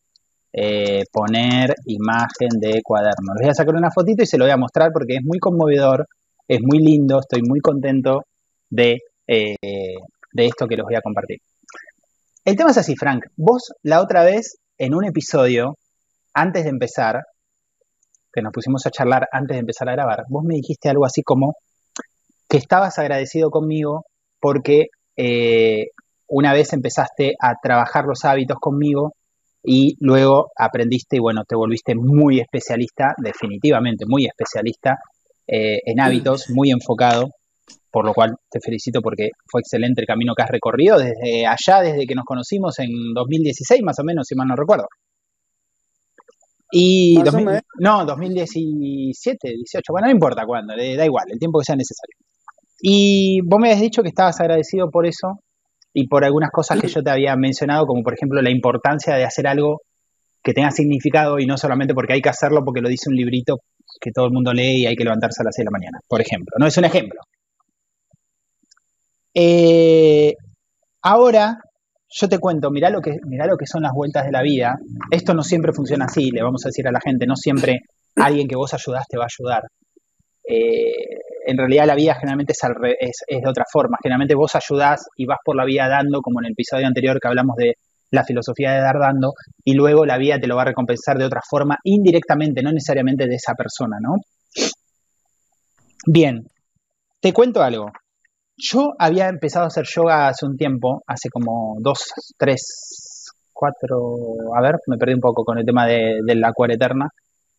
eh, 0.52 1.04
poner 1.12 1.74
imagen 1.86 2.50
de 2.60 2.80
cuaderno. 2.82 3.34
Les 3.34 3.46
voy 3.46 3.50
a 3.50 3.54
sacar 3.54 3.74
una 3.74 3.90
fotito 3.90 4.22
y 4.22 4.26
se 4.26 4.38
lo 4.38 4.44
voy 4.44 4.52
a 4.52 4.56
mostrar 4.56 4.90
porque 4.92 5.14
es 5.16 5.24
muy 5.24 5.38
conmovedor, 5.38 6.06
es 6.46 6.60
muy 6.62 6.78
lindo, 6.78 7.20
estoy 7.20 7.42
muy 7.42 7.60
contento 7.60 8.24
de, 8.70 8.98
eh, 9.26 9.56
de 10.32 10.46
esto 10.46 10.66
que 10.66 10.76
les 10.76 10.84
voy 10.84 10.94
a 10.94 11.00
compartir. 11.00 11.38
El 12.44 12.56
tema 12.56 12.70
es 12.70 12.78
así, 12.78 12.96
Frank. 12.96 13.24
Vos 13.36 13.72
la 13.82 14.00
otra 14.00 14.24
vez, 14.24 14.58
en 14.78 14.94
un 14.94 15.04
episodio, 15.04 15.76
antes 16.34 16.64
de 16.64 16.70
empezar, 16.70 17.22
que 18.32 18.42
nos 18.42 18.52
pusimos 18.52 18.84
a 18.86 18.90
charlar 18.90 19.28
antes 19.30 19.54
de 19.54 19.60
empezar 19.60 19.88
a 19.88 19.92
grabar, 19.92 20.24
vos 20.28 20.42
me 20.44 20.54
dijiste 20.54 20.88
algo 20.88 21.04
así 21.04 21.22
como 21.22 21.54
que 22.48 22.56
estabas 22.56 22.98
agradecido 22.98 23.50
conmigo 23.50 24.06
porque 24.40 24.86
eh, 25.16 25.86
una 26.26 26.52
vez 26.52 26.72
empezaste 26.72 27.34
a 27.40 27.54
trabajar 27.62 28.04
los 28.06 28.24
hábitos 28.24 28.56
conmigo 28.58 29.14
y 29.62 29.96
luego 30.00 30.50
aprendiste 30.56 31.16
y 31.16 31.20
bueno, 31.20 31.44
te 31.46 31.54
volviste 31.54 31.94
muy 31.94 32.40
especialista, 32.40 33.14
definitivamente 33.18 34.04
muy 34.08 34.26
especialista 34.26 34.98
eh, 35.46 35.78
en 35.84 36.00
hábitos, 36.00 36.50
muy 36.50 36.70
enfocado, 36.70 37.28
por 37.90 38.06
lo 38.06 38.14
cual 38.14 38.34
te 38.50 38.60
felicito 38.60 39.00
porque 39.02 39.30
fue 39.46 39.60
excelente 39.60 40.00
el 40.00 40.06
camino 40.06 40.34
que 40.34 40.42
has 40.42 40.50
recorrido 40.50 40.98
desde 40.98 41.46
allá, 41.46 41.82
desde 41.82 42.06
que 42.06 42.14
nos 42.14 42.24
conocimos 42.24 42.78
en 42.78 42.90
2016 43.14 43.82
más 43.82 43.98
o 43.98 44.04
menos, 44.04 44.26
si 44.26 44.34
mal 44.34 44.48
no 44.48 44.56
recuerdo. 44.56 44.86
Y 46.74 47.18
no, 47.80 48.06
2017, 48.06 49.48
18, 49.48 49.92
bueno, 49.92 50.06
no 50.06 50.12
importa 50.12 50.46
cuándo, 50.46 50.74
da 50.74 51.04
igual, 51.04 51.26
el 51.28 51.38
tiempo 51.38 51.58
que 51.58 51.66
sea 51.66 51.76
necesario. 51.76 52.16
Y 52.80 53.40
vos 53.44 53.60
me 53.60 53.68
habías 53.68 53.82
dicho 53.82 54.02
que 54.02 54.08
estabas 54.08 54.40
agradecido 54.40 54.90
por 54.90 55.06
eso 55.06 55.38
y 55.92 56.08
por 56.08 56.24
algunas 56.24 56.50
cosas 56.50 56.80
que 56.80 56.88
yo 56.88 57.02
te 57.02 57.10
había 57.10 57.36
mencionado, 57.36 57.86
como 57.86 58.02
por 58.02 58.14
ejemplo 58.14 58.40
la 58.40 58.50
importancia 58.50 59.14
de 59.16 59.24
hacer 59.24 59.46
algo 59.46 59.82
que 60.42 60.54
tenga 60.54 60.70
significado 60.70 61.38
y 61.38 61.46
no 61.46 61.58
solamente 61.58 61.94
porque 61.94 62.14
hay 62.14 62.22
que 62.22 62.30
hacerlo 62.30 62.64
porque 62.64 62.80
lo 62.80 62.88
dice 62.88 63.10
un 63.10 63.16
librito 63.16 63.58
que 64.00 64.10
todo 64.10 64.24
el 64.24 64.32
mundo 64.32 64.52
lee 64.52 64.82
y 64.82 64.86
hay 64.86 64.96
que 64.96 65.04
levantarse 65.04 65.42
a 65.42 65.44
las 65.44 65.54
6 65.54 65.64
de 65.64 65.70
la 65.70 65.78
mañana, 65.78 65.98
por 66.08 66.20
ejemplo. 66.20 66.56
No 66.58 66.66
es 66.66 66.76
un 66.78 66.84
ejemplo. 66.86 67.20
Eh, 69.34 70.34
ahora 71.02 71.58
yo 72.14 72.28
te 72.28 72.38
cuento, 72.38 72.70
mirá 72.70 72.90
lo, 72.90 73.00
que, 73.00 73.18
mirá 73.26 73.46
lo 73.46 73.56
que 73.56 73.66
son 73.66 73.82
las 73.82 73.92
vueltas 73.92 74.26
de 74.26 74.32
la 74.32 74.42
vida. 74.42 74.76
Esto 75.10 75.34
no 75.34 75.42
siempre 75.42 75.72
funciona 75.72 76.04
así, 76.04 76.30
le 76.30 76.42
vamos 76.42 76.64
a 76.64 76.68
decir 76.68 76.86
a 76.86 76.92
la 76.92 77.00
gente, 77.00 77.26
no 77.26 77.36
siempre 77.36 77.80
alguien 78.16 78.46
que 78.46 78.56
vos 78.56 78.74
ayudás 78.74 79.06
te 79.08 79.16
va 79.16 79.24
a 79.24 79.28
ayudar. 79.32 79.62
Eh, 80.46 80.92
en 81.46 81.56
realidad 81.56 81.86
la 81.86 81.94
vida 81.94 82.14
generalmente 82.14 82.52
es, 82.52 83.24
es, 83.26 83.42
de 83.42 83.48
otra 83.48 83.64
forma. 83.70 83.96
Generalmente 84.02 84.34
vos 84.34 84.54
ayudás 84.54 85.06
y 85.16 85.24
vas 85.24 85.38
por 85.44 85.56
la 85.56 85.64
vida 85.64 85.88
dando, 85.88 86.20
como 86.20 86.40
en 86.40 86.46
el 86.46 86.52
episodio 86.52 86.86
anterior 86.86 87.18
que 87.20 87.28
hablamos 87.28 87.56
de 87.56 87.74
la 88.10 88.24
filosofía 88.24 88.72
de 88.72 88.80
dar 88.80 88.98
dando, 89.00 89.32
y 89.64 89.72
luego 89.72 90.04
la 90.04 90.18
vida 90.18 90.38
te 90.38 90.46
lo 90.46 90.54
va 90.56 90.62
a 90.62 90.66
recompensar 90.66 91.16
de 91.16 91.24
otra 91.24 91.40
forma, 91.48 91.78
indirectamente, 91.82 92.62
no 92.62 92.70
necesariamente 92.70 93.26
de 93.26 93.36
esa 93.36 93.54
persona, 93.54 93.96
¿no? 94.00 94.16
Bien, 96.06 96.46
te 97.20 97.32
cuento 97.32 97.62
algo. 97.62 97.90
Yo 98.64 98.92
había 98.96 99.28
empezado 99.28 99.64
a 99.64 99.68
hacer 99.68 99.84
yoga 99.92 100.28
hace 100.28 100.46
un 100.46 100.56
tiempo, 100.56 101.02
hace 101.08 101.28
como 101.30 101.74
dos, 101.80 102.12
tres, 102.38 103.32
cuatro, 103.52 104.14
a 104.56 104.62
ver, 104.62 104.76
me 104.86 104.96
perdí 104.98 105.14
un 105.14 105.20
poco 105.20 105.44
con 105.44 105.58
el 105.58 105.66
tema 105.66 105.84
de, 105.84 106.22
la 106.36 106.52
cuara 106.52 106.74
eterna. 106.74 107.08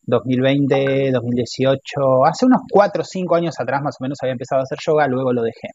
2020, 0.06 1.12
2018, 1.12 2.26
hace 2.26 2.46
unos 2.46 2.62
cuatro 2.70 3.02
o 3.02 3.06
cinco 3.06 3.36
años 3.36 3.56
atrás 3.60 3.82
más 3.82 3.96
o 4.00 4.04
menos 4.04 4.18
había 4.22 4.32
empezado 4.32 4.62
a 4.62 4.64
hacer 4.64 4.78
yoga, 4.86 5.08
luego 5.08 5.34
lo 5.34 5.44
dejé. 5.44 5.68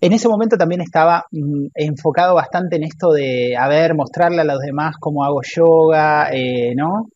En 0.00 0.12
ese 0.12 0.28
momento 0.28 0.56
también 0.56 0.80
estaba 0.80 1.24
mm, 1.32 1.66
enfocado 1.74 2.34
bastante 2.34 2.76
en 2.76 2.84
esto 2.84 3.10
de, 3.10 3.56
a 3.56 3.66
ver, 3.68 3.94
mostrarle 3.96 4.42
a 4.42 4.44
los 4.44 4.60
demás 4.60 4.94
cómo 5.00 5.24
hago 5.24 5.40
yoga, 5.42 6.30
eh, 6.32 6.74
¿no? 6.76 7.06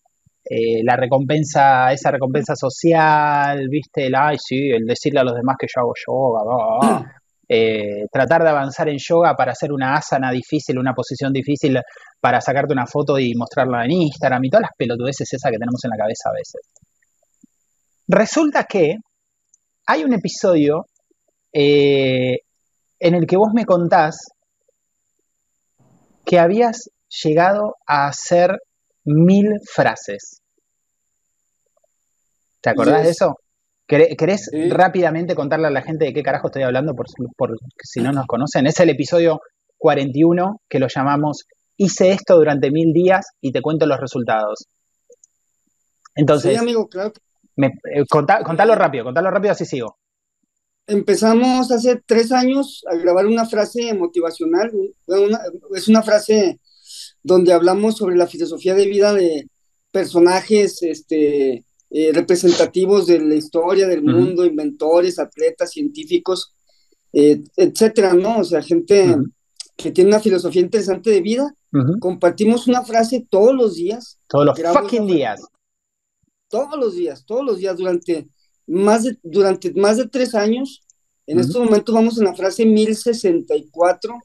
Eh, 0.53 0.83
la 0.83 0.97
recompensa, 0.97 1.93
esa 1.93 2.11
recompensa 2.11 2.57
social, 2.57 3.69
viste, 3.69 4.07
el, 4.07 4.15
ay, 4.17 4.37
sí, 4.37 4.71
el 4.71 4.85
decirle 4.85 5.21
a 5.21 5.23
los 5.23 5.37
demás 5.37 5.55
que 5.57 5.69
yo 5.73 5.81
hago 5.81 5.93
yoga, 6.05 7.15
eh, 7.49 8.07
tratar 8.11 8.43
de 8.43 8.49
avanzar 8.49 8.89
en 8.89 8.99
yoga 8.99 9.37
para 9.37 9.53
hacer 9.53 9.73
una 9.73 9.95
asana 9.95 10.33
difícil, 10.33 10.77
una 10.77 10.93
posición 10.93 11.33
difícil, 11.33 11.79
para 12.19 12.41
sacarte 12.41 12.73
una 12.73 12.85
foto 12.87 13.17
y 13.17 13.33
mostrarla 13.37 13.85
en 13.85 13.93
Instagram 13.93 14.45
y 14.45 14.51
todas 14.51 14.63
las 14.63 14.77
pelotudeces 14.77 15.33
esas 15.33 15.53
que 15.53 15.59
tenemos 15.59 15.85
en 15.85 15.91
la 15.91 15.97
cabeza 15.97 16.31
a 16.31 16.33
veces. 16.33 16.63
Resulta 18.09 18.65
que 18.65 18.97
hay 19.87 20.03
un 20.03 20.15
episodio 20.15 20.87
eh, 21.53 22.39
en 22.99 23.15
el 23.15 23.25
que 23.25 23.37
vos 23.37 23.51
me 23.55 23.65
contás 23.65 24.33
que 26.27 26.41
habías 26.41 26.91
llegado 27.23 27.77
a 27.87 28.09
hacer 28.09 28.59
mil 29.05 29.61
frases. 29.73 30.40
¿Te 32.61 32.71
acordás 32.71 33.05
de 33.05 33.11
eso? 33.11 33.39
¿Querés 33.87 34.51
rápidamente 34.69 35.35
contarle 35.35 35.67
a 35.67 35.71
la 35.71 35.83
gente 35.83 36.05
de 36.05 36.13
qué 36.13 36.23
carajo 36.23 36.47
estoy 36.47 36.63
hablando 36.63 36.95
por, 36.95 37.07
si 37.83 38.01
no 38.01 38.13
nos 38.13 38.27
conocen? 38.27 38.67
Es 38.67 38.79
el 38.79 38.91
episodio 38.91 39.41
41 39.79 40.61
que 40.69 40.79
lo 40.79 40.87
llamamos 40.89 41.47
Hice 41.77 42.11
esto 42.13 42.37
durante 42.37 42.71
mil 42.71 42.93
días 42.93 43.27
y 43.41 43.53
te 43.53 43.63
cuento 43.63 43.87
los 43.87 43.99
resultados. 43.99 44.69
Entonces, 46.15 46.53
sí, 46.53 46.59
amigo, 46.59 46.87
claro. 46.89 47.13
Eh, 47.57 48.05
contalo 48.09 48.75
rápido, 48.75 49.05
contalo 49.05 49.31
rápido, 49.31 49.53
así 49.53 49.65
sigo. 49.65 49.97
Empezamos 50.87 51.71
hace 51.73 52.03
tres 52.05 52.33
años 52.33 52.85
a 52.91 52.97
grabar 52.97 53.27
una 53.27 53.47
frase 53.47 53.95
motivacional. 53.95 54.71
es 55.75 55.89
una 55.89 56.03
frase 56.03 56.61
donde 57.23 57.53
hablamos 57.53 57.97
sobre 57.97 58.17
la 58.17 58.27
filosofía 58.27 58.75
de 58.75 58.87
vida 58.87 59.15
de 59.15 59.49
personajes 59.91 60.83
este, 60.83 61.65
eh, 61.91 62.13
representativos 62.13 63.07
de 63.07 63.21
la 63.21 63.35
historia 63.35 63.87
del 63.87 64.03
mundo, 64.03 64.45
inventores, 64.45 65.19
atletas, 65.19 65.73
científicos, 65.73 66.55
eh, 67.13 67.43
etcétera, 67.57 68.15
¿no? 68.15 68.39
O 68.39 68.45
sea, 68.45 68.63
gente 68.63 69.17
que 69.77 69.91
tiene 69.91 70.09
una 70.09 70.21
filosofía 70.21 70.63
interesante 70.63 71.11
de 71.11 71.21
vida. 71.21 71.55
Compartimos 72.01 72.67
una 72.67 72.83
frase 72.83 73.27
todos 73.29 73.55
los 73.55 73.77
días. 73.77 74.19
Todos 74.29 74.47
los 74.47 74.61
fucking 74.61 75.07
días. 75.07 75.41
Todos 76.49 76.77
los 76.79 76.95
días, 76.95 77.25
todos 77.25 77.45
los 77.45 77.59
días, 77.59 77.77
durante 77.77 78.29
más 78.67 79.05
de, 79.05 79.17
durante 79.23 79.73
más 79.75 79.97
de 79.97 80.09
tres 80.09 80.35
años. 80.35 80.83
En 81.27 81.39
estos 81.39 81.63
momentos 81.63 81.95
vamos 81.95 82.19
en 82.19 82.25
la 82.25 82.35
frase 82.35 82.67
1064 82.67 84.19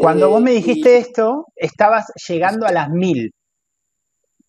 cuando 0.00 0.30
vos 0.30 0.40
me 0.40 0.52
eh, 0.52 0.54
dijiste 0.54 0.96
esto, 0.96 1.46
estabas 1.56 2.06
llegando 2.26 2.66
a 2.66 2.72
las 2.72 2.88
mil. 2.88 3.34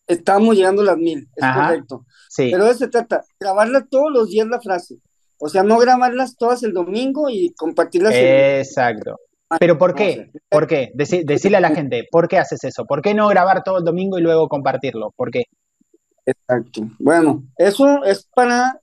Estábamos 0.07 0.55
llegando 0.55 0.81
a 0.81 0.85
las 0.85 0.97
mil, 0.97 1.29
es 1.35 1.45
correcto. 1.55 2.05
Pero 2.35 2.65
de 2.65 2.71
eso 2.71 2.79
se 2.79 2.87
trata, 2.87 3.23
grabarla 3.39 3.85
todos 3.85 4.11
los 4.11 4.29
días 4.29 4.47
la 4.47 4.59
frase. 4.59 4.99
O 5.37 5.49
sea, 5.49 5.63
no 5.63 5.77
grabarlas 5.79 6.37
todas 6.37 6.63
el 6.63 6.73
domingo 6.73 7.29
y 7.29 7.53
compartirlas. 7.53 8.13
Exacto. 8.15 9.17
Pero 9.59 9.77
¿por 9.77 9.95
qué? 9.95 10.31
¿Por 10.49 10.67
qué? 10.67 10.91
decirle 10.93 11.57
a 11.57 11.61
la 11.61 11.71
gente, 11.71 12.07
¿por 12.09 12.27
qué 12.27 12.37
haces 12.37 12.63
eso? 12.63 12.85
¿Por 12.85 13.01
qué 13.01 13.13
no 13.13 13.27
grabar 13.27 13.63
todo 13.63 13.79
el 13.79 13.83
domingo 13.83 14.17
y 14.17 14.21
luego 14.21 14.47
compartirlo? 14.47 15.11
¿Por 15.15 15.31
qué? 15.31 15.43
Exacto. 16.25 16.81
Bueno, 16.99 17.43
eso 17.57 18.03
es 18.03 18.27
para 18.33 18.79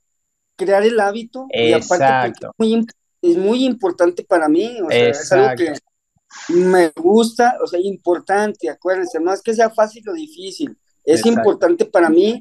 crear 0.55 0.83
el 0.83 0.99
hábito. 0.99 1.47
Exacto. 1.49 2.53
Y 2.59 2.75
aparte 2.75 2.93
es 3.21 3.37
muy, 3.37 3.65
importante 3.65 4.23
para 4.23 4.47
mí. 4.47 4.79
O 4.81 4.89
sea, 4.89 5.09
es 5.09 5.31
algo 5.31 5.55
que 5.55 5.73
me 6.49 6.91
gusta, 6.95 7.57
o 7.63 7.67
sea, 7.67 7.79
importante, 7.81 8.69
acuérdense, 8.69 9.19
no 9.19 9.33
es 9.33 9.41
que 9.41 9.53
sea 9.53 9.69
fácil 9.69 10.07
o 10.09 10.13
difícil, 10.13 10.77
es 11.13 11.25
importante 11.25 11.85
para 11.85 12.09
mí 12.09 12.39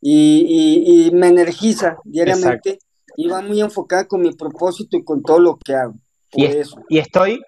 y, 0.00 1.10
me 1.12 1.28
energiza 1.28 1.96
diariamente 2.04 2.78
y 3.16 3.28
va 3.28 3.40
muy 3.40 3.60
enfocada 3.60 4.06
con 4.06 4.22
mi 4.22 4.32
propósito 4.32 4.96
y 4.96 5.04
con 5.04 5.22
todo 5.22 5.38
lo 5.38 5.56
que 5.56 5.74
hago. 5.74 5.94
Y, 6.32 6.46
eso. 6.46 6.76
y 6.88 6.98
estoy 6.98 7.40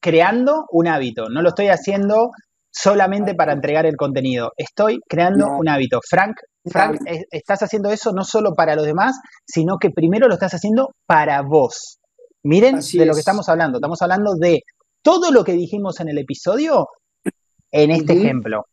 creando 0.00 0.64
un 0.70 0.88
hábito, 0.88 1.28
no 1.28 1.40
lo 1.40 1.50
estoy 1.50 1.68
haciendo 1.68 2.30
solamente 2.70 3.34
para 3.34 3.52
entregar 3.52 3.86
el 3.86 3.96
contenido, 3.96 4.50
estoy 4.56 5.00
creando 5.08 5.46
un 5.56 5.68
hábito. 5.68 6.00
Frank, 6.08 6.36
Frank, 6.64 6.98
estás 7.30 7.62
haciendo 7.62 7.90
eso 7.90 8.12
no 8.12 8.24
solo 8.24 8.54
para 8.54 8.74
los 8.74 8.84
demás, 8.84 9.16
sino 9.46 9.78
que 9.78 9.90
primero 9.90 10.26
lo 10.26 10.34
estás 10.34 10.54
haciendo 10.54 10.90
para 11.06 11.42
vos. 11.42 11.98
Miren 12.42 12.80
de 12.80 13.06
lo 13.06 13.14
que 13.14 13.20
estamos 13.20 13.48
hablando. 13.48 13.78
Estamos 13.78 14.02
hablando 14.02 14.34
de 14.34 14.62
todo 15.02 15.30
lo 15.30 15.44
que 15.44 15.52
dijimos 15.52 16.00
en 16.00 16.08
el 16.08 16.18
episodio 16.18 16.88
en 17.70 17.90
este 17.90 18.14
ejemplo. 18.14 18.64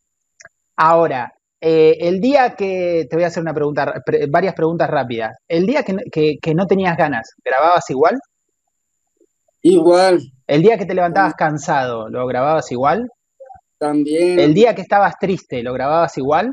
Ahora, 0.76 1.32
eh, 1.64 1.96
el 2.00 2.20
día 2.20 2.54
que, 2.56 3.06
te 3.08 3.16
voy 3.16 3.22
a 3.24 3.28
hacer 3.28 3.40
una 3.40 3.54
pregunta, 3.54 3.94
varias 4.28 4.54
preguntas 4.54 4.90
rápidas. 4.90 5.36
El 5.46 5.64
día 5.64 5.84
que, 5.84 6.54
no 6.54 6.66
tenías 6.66 6.96
ganas, 6.96 7.34
¿grababas 7.44 7.88
igual? 7.88 8.18
Igual. 9.62 10.20
El 10.46 10.62
día 10.62 10.76
que 10.76 10.86
te 10.86 10.94
levantabas 10.94 11.34
cansado, 11.34 12.08
¿lo 12.08 12.26
grababas 12.26 12.72
igual? 12.72 13.08
También. 13.78 14.40
El 14.40 14.54
día 14.54 14.74
que 14.74 14.82
estabas 14.82 15.14
triste, 15.20 15.62
¿lo 15.62 15.72
grababas 15.72 16.18
igual? 16.18 16.52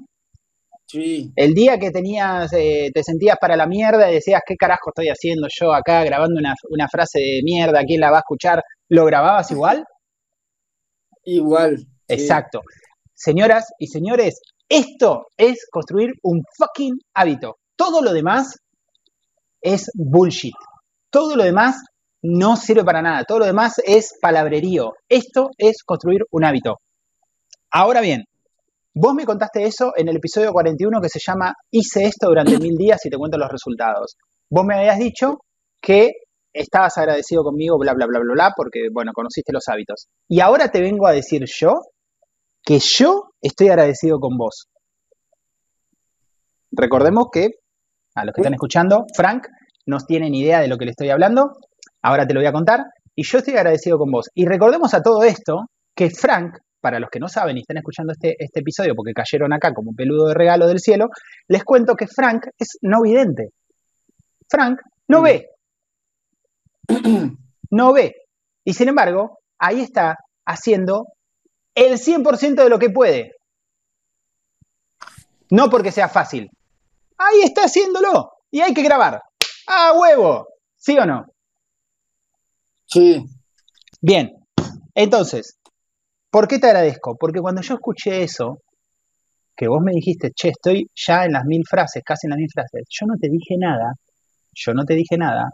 Sí. 0.85 1.31
El 1.35 1.53
día 1.53 1.79
que 1.79 1.89
tenías, 1.89 2.53
eh, 2.53 2.91
te 2.93 3.03
sentías 3.03 3.37
para 3.41 3.55
la 3.55 3.65
mierda 3.65 4.11
y 4.11 4.15
decías, 4.15 4.41
¿qué 4.45 4.55
carajo 4.55 4.91
estoy 4.91 5.07
haciendo 5.07 5.47
yo 5.49 5.73
acá 5.73 6.03
grabando 6.03 6.39
una, 6.39 6.53
una 6.69 6.87
frase 6.87 7.19
de 7.19 7.41
mierda? 7.43 7.83
¿Quién 7.83 8.01
la 8.01 8.11
va 8.11 8.17
a 8.17 8.19
escuchar? 8.19 8.61
¿Lo 8.89 9.05
grababas 9.05 9.49
igual? 9.49 9.83
Igual. 11.23 11.85
Exacto. 12.07 12.61
Señoras 13.19 13.65
y 13.77 13.87
señores, 13.87 14.39
esto 14.69 15.25
es 15.37 15.67
construir 15.69 16.13
un 16.23 16.41
fucking 16.57 16.97
hábito. 17.13 17.57
Todo 17.75 18.01
lo 18.01 18.13
demás 18.13 18.57
es 19.61 19.91
bullshit. 19.93 20.53
Todo 21.09 21.35
lo 21.35 21.43
demás 21.43 21.75
no 22.21 22.55
sirve 22.55 22.83
para 22.83 23.01
nada. 23.01 23.23
Todo 23.25 23.39
lo 23.39 23.45
demás 23.45 23.73
es 23.85 24.13
palabrerío. 24.21 24.93
Esto 25.09 25.49
es 25.57 25.83
construir 25.83 26.21
un 26.31 26.45
hábito. 26.45 26.77
Ahora 27.71 28.01
bien, 28.01 28.23
vos 28.93 29.13
me 29.13 29.25
contaste 29.25 29.63
eso 29.63 29.91
en 29.95 30.07
el 30.07 30.17
episodio 30.17 30.51
41 30.51 31.01
que 31.01 31.09
se 31.09 31.19
llama 31.19 31.53
Hice 31.71 32.05
esto 32.05 32.27
durante 32.27 32.57
mil 32.57 32.75
días 32.77 33.05
y 33.05 33.09
te 33.09 33.17
cuento 33.17 33.37
los 33.37 33.51
resultados. 33.51 34.15
Vos 34.49 34.65
me 34.65 34.75
habías 34.75 34.97
dicho 34.97 35.39
que 35.81 36.11
estabas 36.53 36.97
agradecido 36.97 37.43
conmigo, 37.43 37.77
bla, 37.77 37.93
bla, 37.93 38.07
bla, 38.07 38.19
bla, 38.19 38.33
bla, 38.33 38.53
porque, 38.55 38.87
bueno, 38.91 39.11
conociste 39.13 39.53
los 39.53 39.67
hábitos. 39.67 40.07
Y 40.27 40.39
ahora 40.39 40.69
te 40.69 40.81
vengo 40.81 41.05
a 41.05 41.11
decir 41.11 41.43
yo 41.45 41.73
que 42.63 42.79
yo 42.79 43.31
estoy 43.41 43.69
agradecido 43.69 44.19
con 44.19 44.37
vos. 44.37 44.67
Recordemos 46.71 47.27
que, 47.31 47.49
a 48.15 48.25
los 48.25 48.33
que 48.33 48.41
están 48.41 48.53
escuchando, 48.53 49.05
Frank 49.15 49.47
no 49.85 49.97
tiene 49.99 50.29
ni 50.29 50.41
idea 50.41 50.59
de 50.59 50.67
lo 50.67 50.77
que 50.77 50.85
le 50.85 50.91
estoy 50.91 51.09
hablando. 51.09 51.57
Ahora 52.01 52.27
te 52.27 52.33
lo 52.33 52.39
voy 52.39 52.47
a 52.47 52.53
contar. 52.53 52.85
Y 53.15 53.23
yo 53.23 53.39
estoy 53.39 53.55
agradecido 53.55 53.97
con 53.97 54.11
vos. 54.11 54.29
Y 54.33 54.45
recordemos 54.45 54.93
a 54.93 55.01
todo 55.01 55.23
esto 55.23 55.65
que 55.95 56.09
Frank, 56.09 56.57
para 56.79 56.99
los 56.99 57.09
que 57.09 57.19
no 57.19 57.27
saben 57.27 57.57
y 57.57 57.61
están 57.61 57.77
escuchando 57.77 58.13
este, 58.13 58.35
este 58.39 58.61
episodio 58.61 58.95
porque 58.95 59.13
cayeron 59.13 59.51
acá 59.51 59.73
como 59.73 59.89
un 59.89 59.95
peludo 59.95 60.27
de 60.27 60.35
regalo 60.35 60.67
del 60.67 60.79
cielo, 60.79 61.09
les 61.47 61.63
cuento 61.63 61.95
que 61.95 62.07
Frank 62.07 62.45
es 62.57 62.77
no 62.81 63.01
vidente. 63.01 63.49
Frank 64.47 64.79
no 65.07 65.21
mm. 65.21 65.23
ve. 65.23 65.49
No 67.71 67.93
ve. 67.93 68.15
Y 68.65 68.73
sin 68.73 68.89
embargo, 68.89 69.41
ahí 69.59 69.81
está 69.81 70.15
haciendo 70.43 71.05
el 71.85 71.97
100% 71.97 72.63
de 72.63 72.69
lo 72.69 72.79
que 72.79 72.89
puede. 72.89 73.35
No 75.49 75.69
porque 75.69 75.91
sea 75.91 76.09
fácil. 76.09 76.49
Ahí 77.17 77.41
está 77.43 77.63
haciéndolo. 77.63 78.31
Y 78.51 78.61
hay 78.61 78.73
que 78.73 78.83
grabar. 78.83 79.21
¡Ah, 79.67 79.93
huevo! 79.95 80.47
¿Sí 80.77 80.97
o 80.97 81.05
no? 81.05 81.25
Sí. 82.85 83.23
Bien. 84.01 84.31
Entonces, 84.95 85.57
¿por 86.29 86.47
qué 86.47 86.59
te 86.59 86.67
agradezco? 86.67 87.15
Porque 87.17 87.39
cuando 87.39 87.61
yo 87.61 87.75
escuché 87.75 88.23
eso, 88.23 88.61
que 89.55 89.67
vos 89.67 89.81
me 89.81 89.91
dijiste, 89.93 90.31
che, 90.31 90.49
estoy 90.49 90.89
ya 90.95 91.25
en 91.25 91.33
las 91.33 91.45
mil 91.45 91.63
frases, 91.67 92.03
casi 92.03 92.27
en 92.27 92.31
las 92.31 92.37
mil 92.37 92.49
frases, 92.51 92.83
yo 92.89 93.05
no 93.05 93.15
te 93.19 93.29
dije 93.29 93.55
nada, 93.57 93.93
yo 94.53 94.73
no 94.73 94.85
te 94.85 94.95
dije 94.95 95.17
nada, 95.17 95.49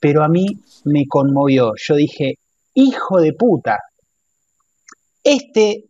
pero 0.00 0.22
a 0.22 0.28
mí 0.28 0.46
me 0.84 1.04
conmovió. 1.08 1.72
Yo 1.76 1.94
dije, 1.94 2.34
hijo 2.74 3.20
de 3.20 3.32
puta, 3.32 3.78
este, 5.24 5.86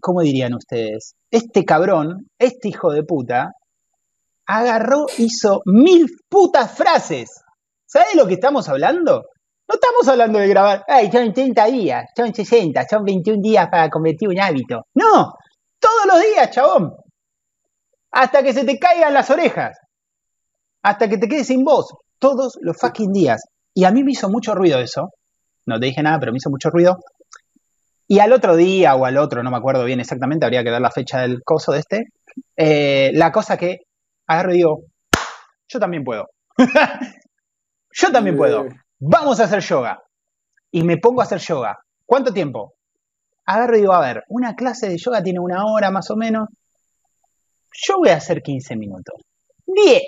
¿cómo 0.00 0.22
dirían 0.22 0.54
ustedes? 0.54 1.14
Este 1.30 1.64
cabrón, 1.64 2.28
este 2.38 2.68
hijo 2.68 2.90
de 2.90 3.04
puta, 3.04 3.52
agarró, 4.46 5.06
hizo 5.18 5.60
mil 5.66 6.06
putas 6.28 6.76
frases. 6.76 7.30
¿Sabes 7.86 8.08
de 8.12 8.16
lo 8.16 8.26
que 8.26 8.34
estamos 8.34 8.68
hablando? 8.68 9.22
No 9.68 9.74
estamos 9.74 10.08
hablando 10.08 10.38
de 10.38 10.48
grabar, 10.48 10.84
ay, 10.88 11.10
son 11.10 11.32
30 11.32 11.66
días, 11.66 12.04
son 12.16 12.34
60, 12.34 12.86
son 12.88 13.04
21 13.04 13.40
días 13.42 13.68
para 13.70 13.90
convertir 13.90 14.28
un 14.28 14.40
hábito. 14.40 14.86
No, 14.94 15.32
todos 15.78 16.06
los 16.06 16.20
días, 16.20 16.50
chabón. 16.50 16.92
Hasta 18.10 18.42
que 18.42 18.52
se 18.52 18.64
te 18.64 18.78
caigan 18.78 19.12
las 19.12 19.30
orejas 19.30 19.76
hasta 20.86 21.08
que 21.08 21.18
te 21.18 21.26
quedes 21.26 21.48
sin 21.48 21.64
voz, 21.64 21.94
todos 22.20 22.58
los 22.60 22.76
fucking 22.78 23.10
días. 23.12 23.42
Y 23.74 23.84
a 23.84 23.90
mí 23.90 24.04
me 24.04 24.12
hizo 24.12 24.28
mucho 24.30 24.54
ruido 24.54 24.78
eso. 24.78 25.08
No 25.66 25.80
te 25.80 25.86
dije 25.86 26.00
nada, 26.00 26.20
pero 26.20 26.30
me 26.30 26.38
hizo 26.38 26.48
mucho 26.48 26.70
ruido. 26.70 26.98
Y 28.08 28.20
al 28.20 28.32
otro 28.32 28.56
día 28.56 28.94
o 28.94 29.04
al 29.04 29.18
otro, 29.18 29.42
no 29.42 29.50
me 29.50 29.56
acuerdo 29.56 29.84
bien 29.84 30.00
exactamente, 30.00 30.46
habría 30.46 30.62
que 30.62 30.70
dar 30.70 30.80
la 30.80 30.90
fecha 30.90 31.20
del 31.20 31.42
coso 31.42 31.72
de 31.72 31.80
este. 31.80 32.04
Eh, 32.56 33.10
la 33.14 33.32
cosa 33.32 33.56
que 33.56 33.80
agarro 34.26 34.52
y 34.52 34.56
digo, 34.58 34.84
yo 35.68 35.80
también 35.80 36.04
puedo. 36.04 36.26
yo 37.92 38.12
también 38.12 38.36
puedo. 38.36 38.66
Vamos 38.98 39.40
a 39.40 39.44
hacer 39.44 39.60
yoga. 39.60 40.02
Y 40.70 40.84
me 40.84 40.98
pongo 40.98 41.20
a 41.20 41.24
hacer 41.24 41.40
yoga. 41.40 41.78
¿Cuánto 42.04 42.32
tiempo? 42.32 42.74
Agarro 43.46 43.76
y 43.76 43.80
digo, 43.80 43.92
a 43.92 44.00
ver, 44.00 44.22
una 44.28 44.54
clase 44.54 44.88
de 44.88 44.98
yoga 44.98 45.22
tiene 45.22 45.40
una 45.40 45.64
hora 45.66 45.90
más 45.90 46.10
o 46.10 46.16
menos. 46.16 46.48
Yo 47.72 47.98
voy 47.98 48.10
a 48.10 48.16
hacer 48.16 48.42
15 48.42 48.76
minutos. 48.76 49.20
10. 49.66 50.02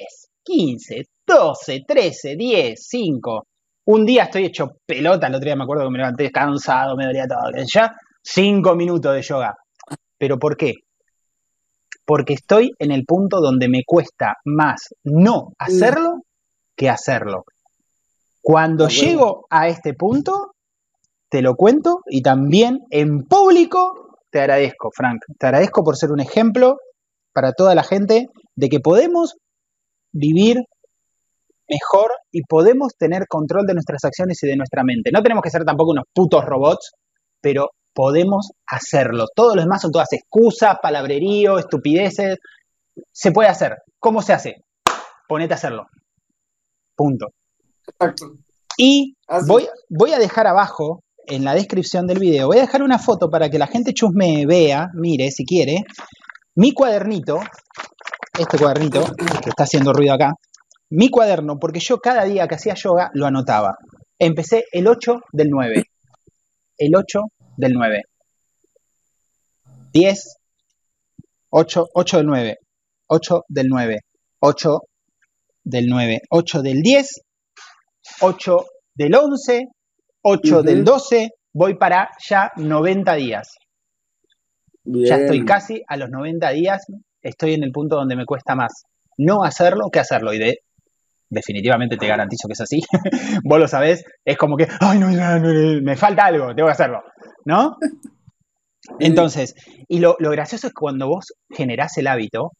15, 0.48 1.02
12, 1.26 1.84
13, 1.86 2.36
10, 2.36 2.86
5. 2.88 3.46
Un 3.90 4.04
día 4.04 4.24
estoy 4.24 4.44
hecho 4.44 4.76
pelota, 4.84 5.28
el 5.28 5.34
otro 5.34 5.46
día 5.46 5.56
me 5.56 5.64
acuerdo 5.64 5.84
que 5.84 5.90
me 5.90 5.96
levanté 5.96 6.30
cansado, 6.30 6.94
me 6.94 7.06
dolía 7.06 7.26
todo. 7.26 7.40
Ya, 7.72 7.96
5 8.22 8.74
minutos 8.74 9.14
de 9.14 9.22
yoga. 9.22 9.54
¿Pero 10.18 10.38
por 10.38 10.58
qué? 10.58 10.74
Porque 12.04 12.34
estoy 12.34 12.70
en 12.78 12.90
el 12.90 13.06
punto 13.06 13.40
donde 13.40 13.66
me 13.70 13.84
cuesta 13.86 14.34
más 14.44 14.94
no 15.04 15.52
hacerlo 15.58 16.20
que 16.76 16.90
hacerlo. 16.90 17.44
Cuando 18.42 18.88
llego 18.88 19.46
a 19.48 19.68
este 19.68 19.94
punto, 19.94 20.52
te 21.30 21.40
lo 21.40 21.56
cuento 21.56 22.00
y 22.10 22.20
también 22.20 22.80
en 22.90 23.22
público 23.24 24.18
te 24.28 24.40
agradezco, 24.40 24.90
Frank. 24.94 25.22
Te 25.38 25.46
agradezco 25.46 25.82
por 25.82 25.96
ser 25.96 26.12
un 26.12 26.20
ejemplo 26.20 26.76
para 27.32 27.54
toda 27.54 27.74
la 27.74 27.84
gente 27.84 28.28
de 28.54 28.68
que 28.68 28.80
podemos 28.80 29.36
vivir 30.12 30.58
mejor 31.68 32.10
y 32.30 32.42
podemos 32.42 32.92
tener 32.98 33.26
control 33.28 33.66
de 33.66 33.74
nuestras 33.74 34.04
acciones 34.04 34.42
y 34.42 34.46
de 34.46 34.56
nuestra 34.56 34.82
mente. 34.84 35.10
No 35.12 35.22
tenemos 35.22 35.42
que 35.42 35.50
ser 35.50 35.64
tampoco 35.64 35.92
unos 35.92 36.04
putos 36.12 36.44
robots, 36.44 36.92
pero 37.40 37.70
podemos 37.94 38.52
hacerlo. 38.66 39.26
Todo 39.34 39.54
lo 39.54 39.62
demás 39.62 39.82
son 39.82 39.92
todas 39.92 40.12
excusas, 40.12 40.76
palabrerío, 40.82 41.58
estupideces. 41.58 42.36
Se 43.12 43.32
puede 43.32 43.48
hacer. 43.48 43.76
¿Cómo 43.98 44.22
se 44.22 44.32
hace? 44.32 44.56
Ponete 45.28 45.54
a 45.54 45.56
hacerlo. 45.56 45.86
Punto. 46.96 47.28
Y 48.76 49.14
voy, 49.46 49.66
voy 49.88 50.12
a 50.12 50.18
dejar 50.18 50.46
abajo 50.46 51.02
en 51.26 51.44
la 51.44 51.54
descripción 51.54 52.06
del 52.06 52.18
video, 52.18 52.46
voy 52.46 52.56
a 52.56 52.62
dejar 52.62 52.82
una 52.82 52.98
foto 52.98 53.28
para 53.28 53.50
que 53.50 53.58
la 53.58 53.66
gente 53.66 53.92
chusme 53.92 54.46
vea, 54.46 54.88
mire 54.94 55.30
si 55.30 55.44
quiere, 55.44 55.84
mi 56.54 56.72
cuadernito 56.72 57.38
este 58.38 58.58
cuadernito, 58.58 59.04
que 59.42 59.50
está 59.50 59.64
haciendo 59.64 59.92
ruido 59.92 60.14
acá, 60.14 60.32
mi 60.90 61.10
cuaderno, 61.10 61.58
porque 61.58 61.80
yo 61.80 61.98
cada 61.98 62.24
día 62.24 62.46
que 62.48 62.54
hacía 62.54 62.74
yoga 62.74 63.10
lo 63.14 63.26
anotaba. 63.26 63.76
Empecé 64.18 64.64
el 64.72 64.86
8 64.86 65.20
del 65.32 65.48
9. 65.50 65.84
El 66.78 66.96
8 66.96 67.20
del 67.56 67.72
9. 67.72 68.02
10, 69.92 70.36
8, 71.50 71.86
8 71.94 72.16
del 72.18 72.26
9. 72.26 72.58
8 73.06 73.44
del 73.48 73.66
9. 73.68 74.00
8 74.40 74.80
del 75.64 75.86
9. 75.88 76.20
8 76.30 76.62
del 76.62 76.82
10. 76.82 77.20
8 78.20 78.66
del 78.94 79.14
11. 79.14 79.66
8 80.22 80.62
del 80.62 80.84
12. 80.84 81.28
Voy 81.52 81.76
para 81.76 82.08
ya 82.28 82.50
90 82.56 83.14
días. 83.14 83.56
Ya 84.84 85.16
estoy 85.16 85.44
casi 85.44 85.82
a 85.86 85.96
los 85.96 86.08
90 86.08 86.50
días 86.50 86.86
estoy 87.20 87.54
en 87.54 87.64
el 87.64 87.72
punto 87.72 87.96
donde 87.96 88.16
me 88.16 88.24
cuesta 88.24 88.54
más 88.54 88.84
no 89.18 89.42
hacerlo 89.42 89.90
que 89.92 89.98
hacerlo. 89.98 90.32
Y 90.32 90.38
de, 90.38 90.60
definitivamente 91.30 91.96
te 91.96 92.06
garantizo 92.06 92.48
que 92.48 92.52
es 92.52 92.60
así. 92.60 92.80
Vos 93.44 93.58
lo 93.58 93.68
sabés, 93.68 94.04
es 94.24 94.36
como 94.36 94.56
que, 94.56 94.66
ay, 94.80 94.98
no, 94.98 95.08
me 95.82 95.96
falta 95.96 96.26
algo, 96.26 96.54
tengo 96.54 96.68
que 96.68 96.72
hacerlo. 96.72 97.02
¿No? 97.44 97.76
Entonces, 98.98 99.54
y 99.88 99.98
lo, 99.98 100.16
lo 100.18 100.30
gracioso 100.30 100.68
es 100.68 100.72
que 100.72 100.80
cuando 100.80 101.08
vos 101.08 101.34
generás 101.50 101.98
el 101.98 102.06
hábito, 102.06 102.52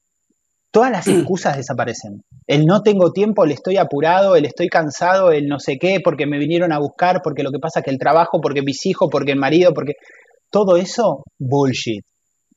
todas 0.70 0.90
las 0.90 1.06
excusas 1.08 1.56
desaparecen. 1.56 2.22
El 2.46 2.66
no 2.66 2.82
tengo 2.82 3.12
tiempo, 3.12 3.44
el 3.44 3.52
estoy 3.52 3.78
apurado, 3.78 4.36
el 4.36 4.44
estoy 4.44 4.68
cansado, 4.68 5.32
el 5.32 5.46
no 5.46 5.58
sé 5.58 5.78
qué, 5.78 6.00
porque 6.04 6.26
me 6.26 6.38
vinieron 6.38 6.72
a 6.72 6.78
buscar, 6.78 7.20
porque 7.22 7.42
lo 7.42 7.50
que 7.50 7.58
pasa 7.58 7.80
es 7.80 7.84
que 7.84 7.90
el 7.90 7.98
trabajo, 7.98 8.40
porque 8.42 8.62
mis 8.62 8.84
hijos, 8.86 9.08
porque 9.10 9.32
el 9.32 9.38
marido, 9.38 9.72
porque... 9.72 9.94
Todo 10.50 10.78
eso, 10.78 11.24
bullshit. 11.38 12.04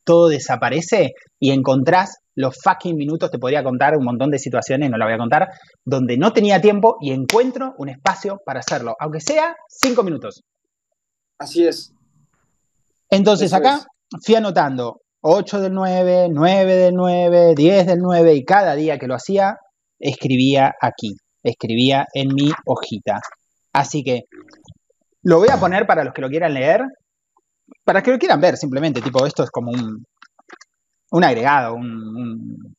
Todo 0.04 0.30
desaparece 0.30 1.14
y 1.40 1.52
encontrás 1.52 2.18
los 2.36 2.56
fucking 2.64 2.96
minutos, 2.96 3.30
te 3.30 3.40
podría 3.40 3.64
contar 3.64 3.98
un 3.98 4.06
montón 4.06 4.32
de 4.32 4.40
situaciones, 4.40 4.90
no 4.90 4.98
la 4.98 5.06
voy 5.06 5.14
a 5.14 5.18
contar, 5.18 5.50
donde 5.84 6.18
no 6.18 6.34
tenía 6.34 6.62
tiempo 6.62 6.98
y 7.02 7.12
encuentro 7.12 7.74
un 7.78 7.90
espacio 7.90 8.40
para 8.46 8.62
hacerlo, 8.62 8.96
aunque 9.00 9.20
sea 9.20 9.56
cinco 9.68 10.04
minutos. 10.04 10.44
Así 11.38 11.68
es. 11.68 11.94
Entonces 13.10 13.54
acá 13.54 13.86
fui 14.24 14.36
anotando 14.36 15.02
8 15.22 15.62
del 15.62 15.74
9, 15.74 16.30
9 16.32 16.76
del 16.76 16.96
9, 16.96 17.54
10 17.56 17.86
del 17.86 18.00
9 18.00 18.34
y 18.34 18.46
cada 18.46 18.76
día 18.76 18.98
que 18.98 19.08
lo 19.08 19.16
hacía 19.16 19.58
escribía 20.00 20.74
aquí, 20.82 21.16
escribía 21.44 22.08
en 22.14 22.30
mi 22.34 22.52
hojita. 22.66 23.20
Así 23.74 24.04
que 24.04 24.24
lo 25.24 25.38
voy 25.38 25.50
a 25.50 25.60
poner 25.60 25.86
para 25.86 26.04
los 26.04 26.14
que 26.14 26.22
lo 26.22 26.30
quieran 26.30 26.54
leer, 26.54 26.82
para 27.84 28.02
que 28.02 28.12
lo 28.12 28.20
quieran 28.20 28.42
ver 28.42 28.58
simplemente, 28.58 29.02
tipo 29.02 29.26
esto 29.26 29.44
es 29.44 29.50
como 29.50 29.72
un, 29.72 31.24
agregado, 31.24 31.76
un, 31.76 32.76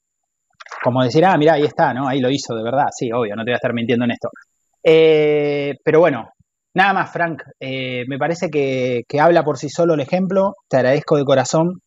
como 0.83 1.03
decir, 1.03 1.25
ah, 1.25 1.37
mira, 1.37 1.55
ahí 1.55 1.65
está, 1.65 1.93
¿no? 1.93 2.09
Ahí 2.09 2.21
lo 2.21 2.31
hizo 2.31 2.55
de 2.55 2.63
verdad, 2.63 2.87
sí, 2.97 3.11
obvio, 3.13 3.35
no 3.37 3.45
te 3.45 3.51
voy 3.51 3.55
a 3.55 3.57
estar 3.57 3.73
mintiendo 3.73 4.05
en 4.05 4.13
esto. 4.13 4.29
Eh, 4.85 5.75
pero 5.85 6.01
bueno, 6.01 6.29
nada 6.75 6.93
más, 6.93 7.13
Frank, 7.13 7.43
eh, 7.61 8.05
me 8.09 8.19
parece 8.19 8.51
que, 8.51 9.05
habla 9.21 9.45
por 9.45 9.59
sí 9.59 9.69
solo 9.69 9.95
el 9.95 10.01
ejemplo, 10.01 10.55
te 10.69 10.79
agradezco 10.79 11.17
de 11.17 11.25
corazón, 11.25 11.81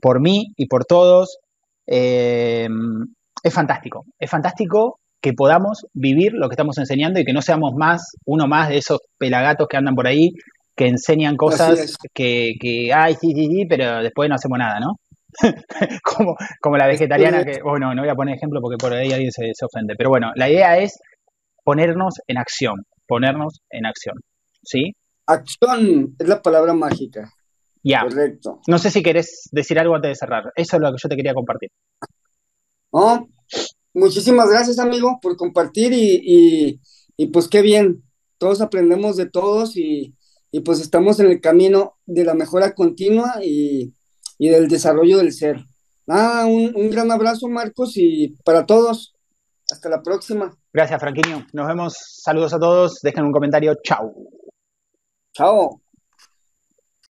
por 0.00 0.20
mí 0.20 0.52
y 0.56 0.66
por 0.66 0.84
todos. 0.84 1.38
Eh, 1.86 2.68
es 3.42 3.54
fantástico, 3.54 4.04
es 4.18 4.30
fantástico 4.30 4.98
que 5.20 5.32
podamos 5.32 5.86
vivir 5.94 6.32
lo 6.32 6.48
que 6.48 6.54
estamos 6.54 6.78
enseñando 6.78 7.18
y 7.18 7.24
que 7.24 7.32
no 7.32 7.42
seamos 7.42 7.72
más 7.76 8.12
uno 8.24 8.46
más 8.46 8.68
de 8.68 8.78
esos 8.78 9.00
pelagatos 9.18 9.66
que 9.68 9.76
andan 9.76 9.94
por 9.94 10.06
ahí 10.06 10.30
que 10.78 10.86
enseñan 10.86 11.36
cosas 11.36 11.96
que, 12.14 12.52
que, 12.60 12.92
ay, 12.94 13.14
sí, 13.20 13.32
sí, 13.34 13.46
sí, 13.46 13.66
pero 13.68 14.00
después 14.00 14.28
no 14.28 14.36
hacemos 14.36 14.58
nada, 14.58 14.78
¿no? 14.78 14.94
como, 16.04 16.36
como 16.60 16.76
la 16.76 16.86
vegetariana 16.86 17.44
que, 17.44 17.60
bueno, 17.62 17.92
no 17.94 18.02
voy 18.02 18.10
a 18.10 18.14
poner 18.14 18.36
ejemplo 18.36 18.60
porque 18.62 18.78
por 18.78 18.92
ahí 18.92 19.12
alguien 19.12 19.32
se, 19.32 19.50
se 19.52 19.64
ofende, 19.66 19.94
pero 19.98 20.08
bueno, 20.08 20.30
la 20.36 20.48
idea 20.48 20.78
es 20.78 20.98
ponernos 21.64 22.14
en 22.28 22.38
acción, 22.38 22.84
ponernos 23.08 23.60
en 23.70 23.86
acción, 23.86 24.14
¿sí? 24.62 24.94
Acción 25.26 26.14
es 26.16 26.28
la 26.28 26.40
palabra 26.40 26.72
mágica. 26.72 27.28
Ya. 27.82 28.02
Correcto. 28.02 28.60
No 28.66 28.78
sé 28.78 28.90
si 28.90 29.02
querés 29.02 29.48
decir 29.52 29.78
algo 29.78 29.94
antes 29.94 30.10
de 30.10 30.14
cerrar. 30.14 30.52
Eso 30.54 30.76
es 30.76 30.82
lo 30.82 30.90
que 30.90 30.98
yo 31.02 31.08
te 31.08 31.16
quería 31.16 31.34
compartir. 31.34 31.70
No, 32.92 33.28
muchísimas 33.94 34.48
gracias, 34.48 34.78
amigo, 34.78 35.18
por 35.20 35.36
compartir 35.36 35.92
y, 35.94 36.80
pues 37.32 37.48
qué 37.48 37.62
bien. 37.62 38.02
Todos 38.38 38.60
aprendemos 38.60 39.16
de 39.16 39.28
todos 39.28 39.76
y, 39.76 40.14
pues 40.64 40.80
estamos 40.80 41.20
en 41.20 41.26
el 41.26 41.40
camino 41.40 41.96
de 42.06 42.24
la 42.24 42.34
mejora 42.34 42.74
continua 42.74 43.34
y, 43.42 43.92
del 44.38 44.68
desarrollo 44.68 45.18
del 45.18 45.32
ser. 45.32 45.58
Ah, 46.06 46.46
un, 46.46 46.72
un 46.74 46.90
gran 46.90 47.10
abrazo, 47.10 47.48
Marcos, 47.48 47.92
y 47.96 48.34
para 48.44 48.64
todos. 48.66 49.14
Hasta 49.70 49.90
la 49.90 50.02
próxima. 50.02 50.56
Gracias, 50.72 51.00
Franquinho. 51.00 51.46
Nos 51.52 51.66
vemos. 51.66 51.94
Saludos 52.22 52.54
a 52.54 52.58
todos. 52.58 53.00
Dejen 53.02 53.24
un 53.24 53.32
comentario. 53.32 53.74
Chao. 53.82 54.14
Chao. 55.34 55.82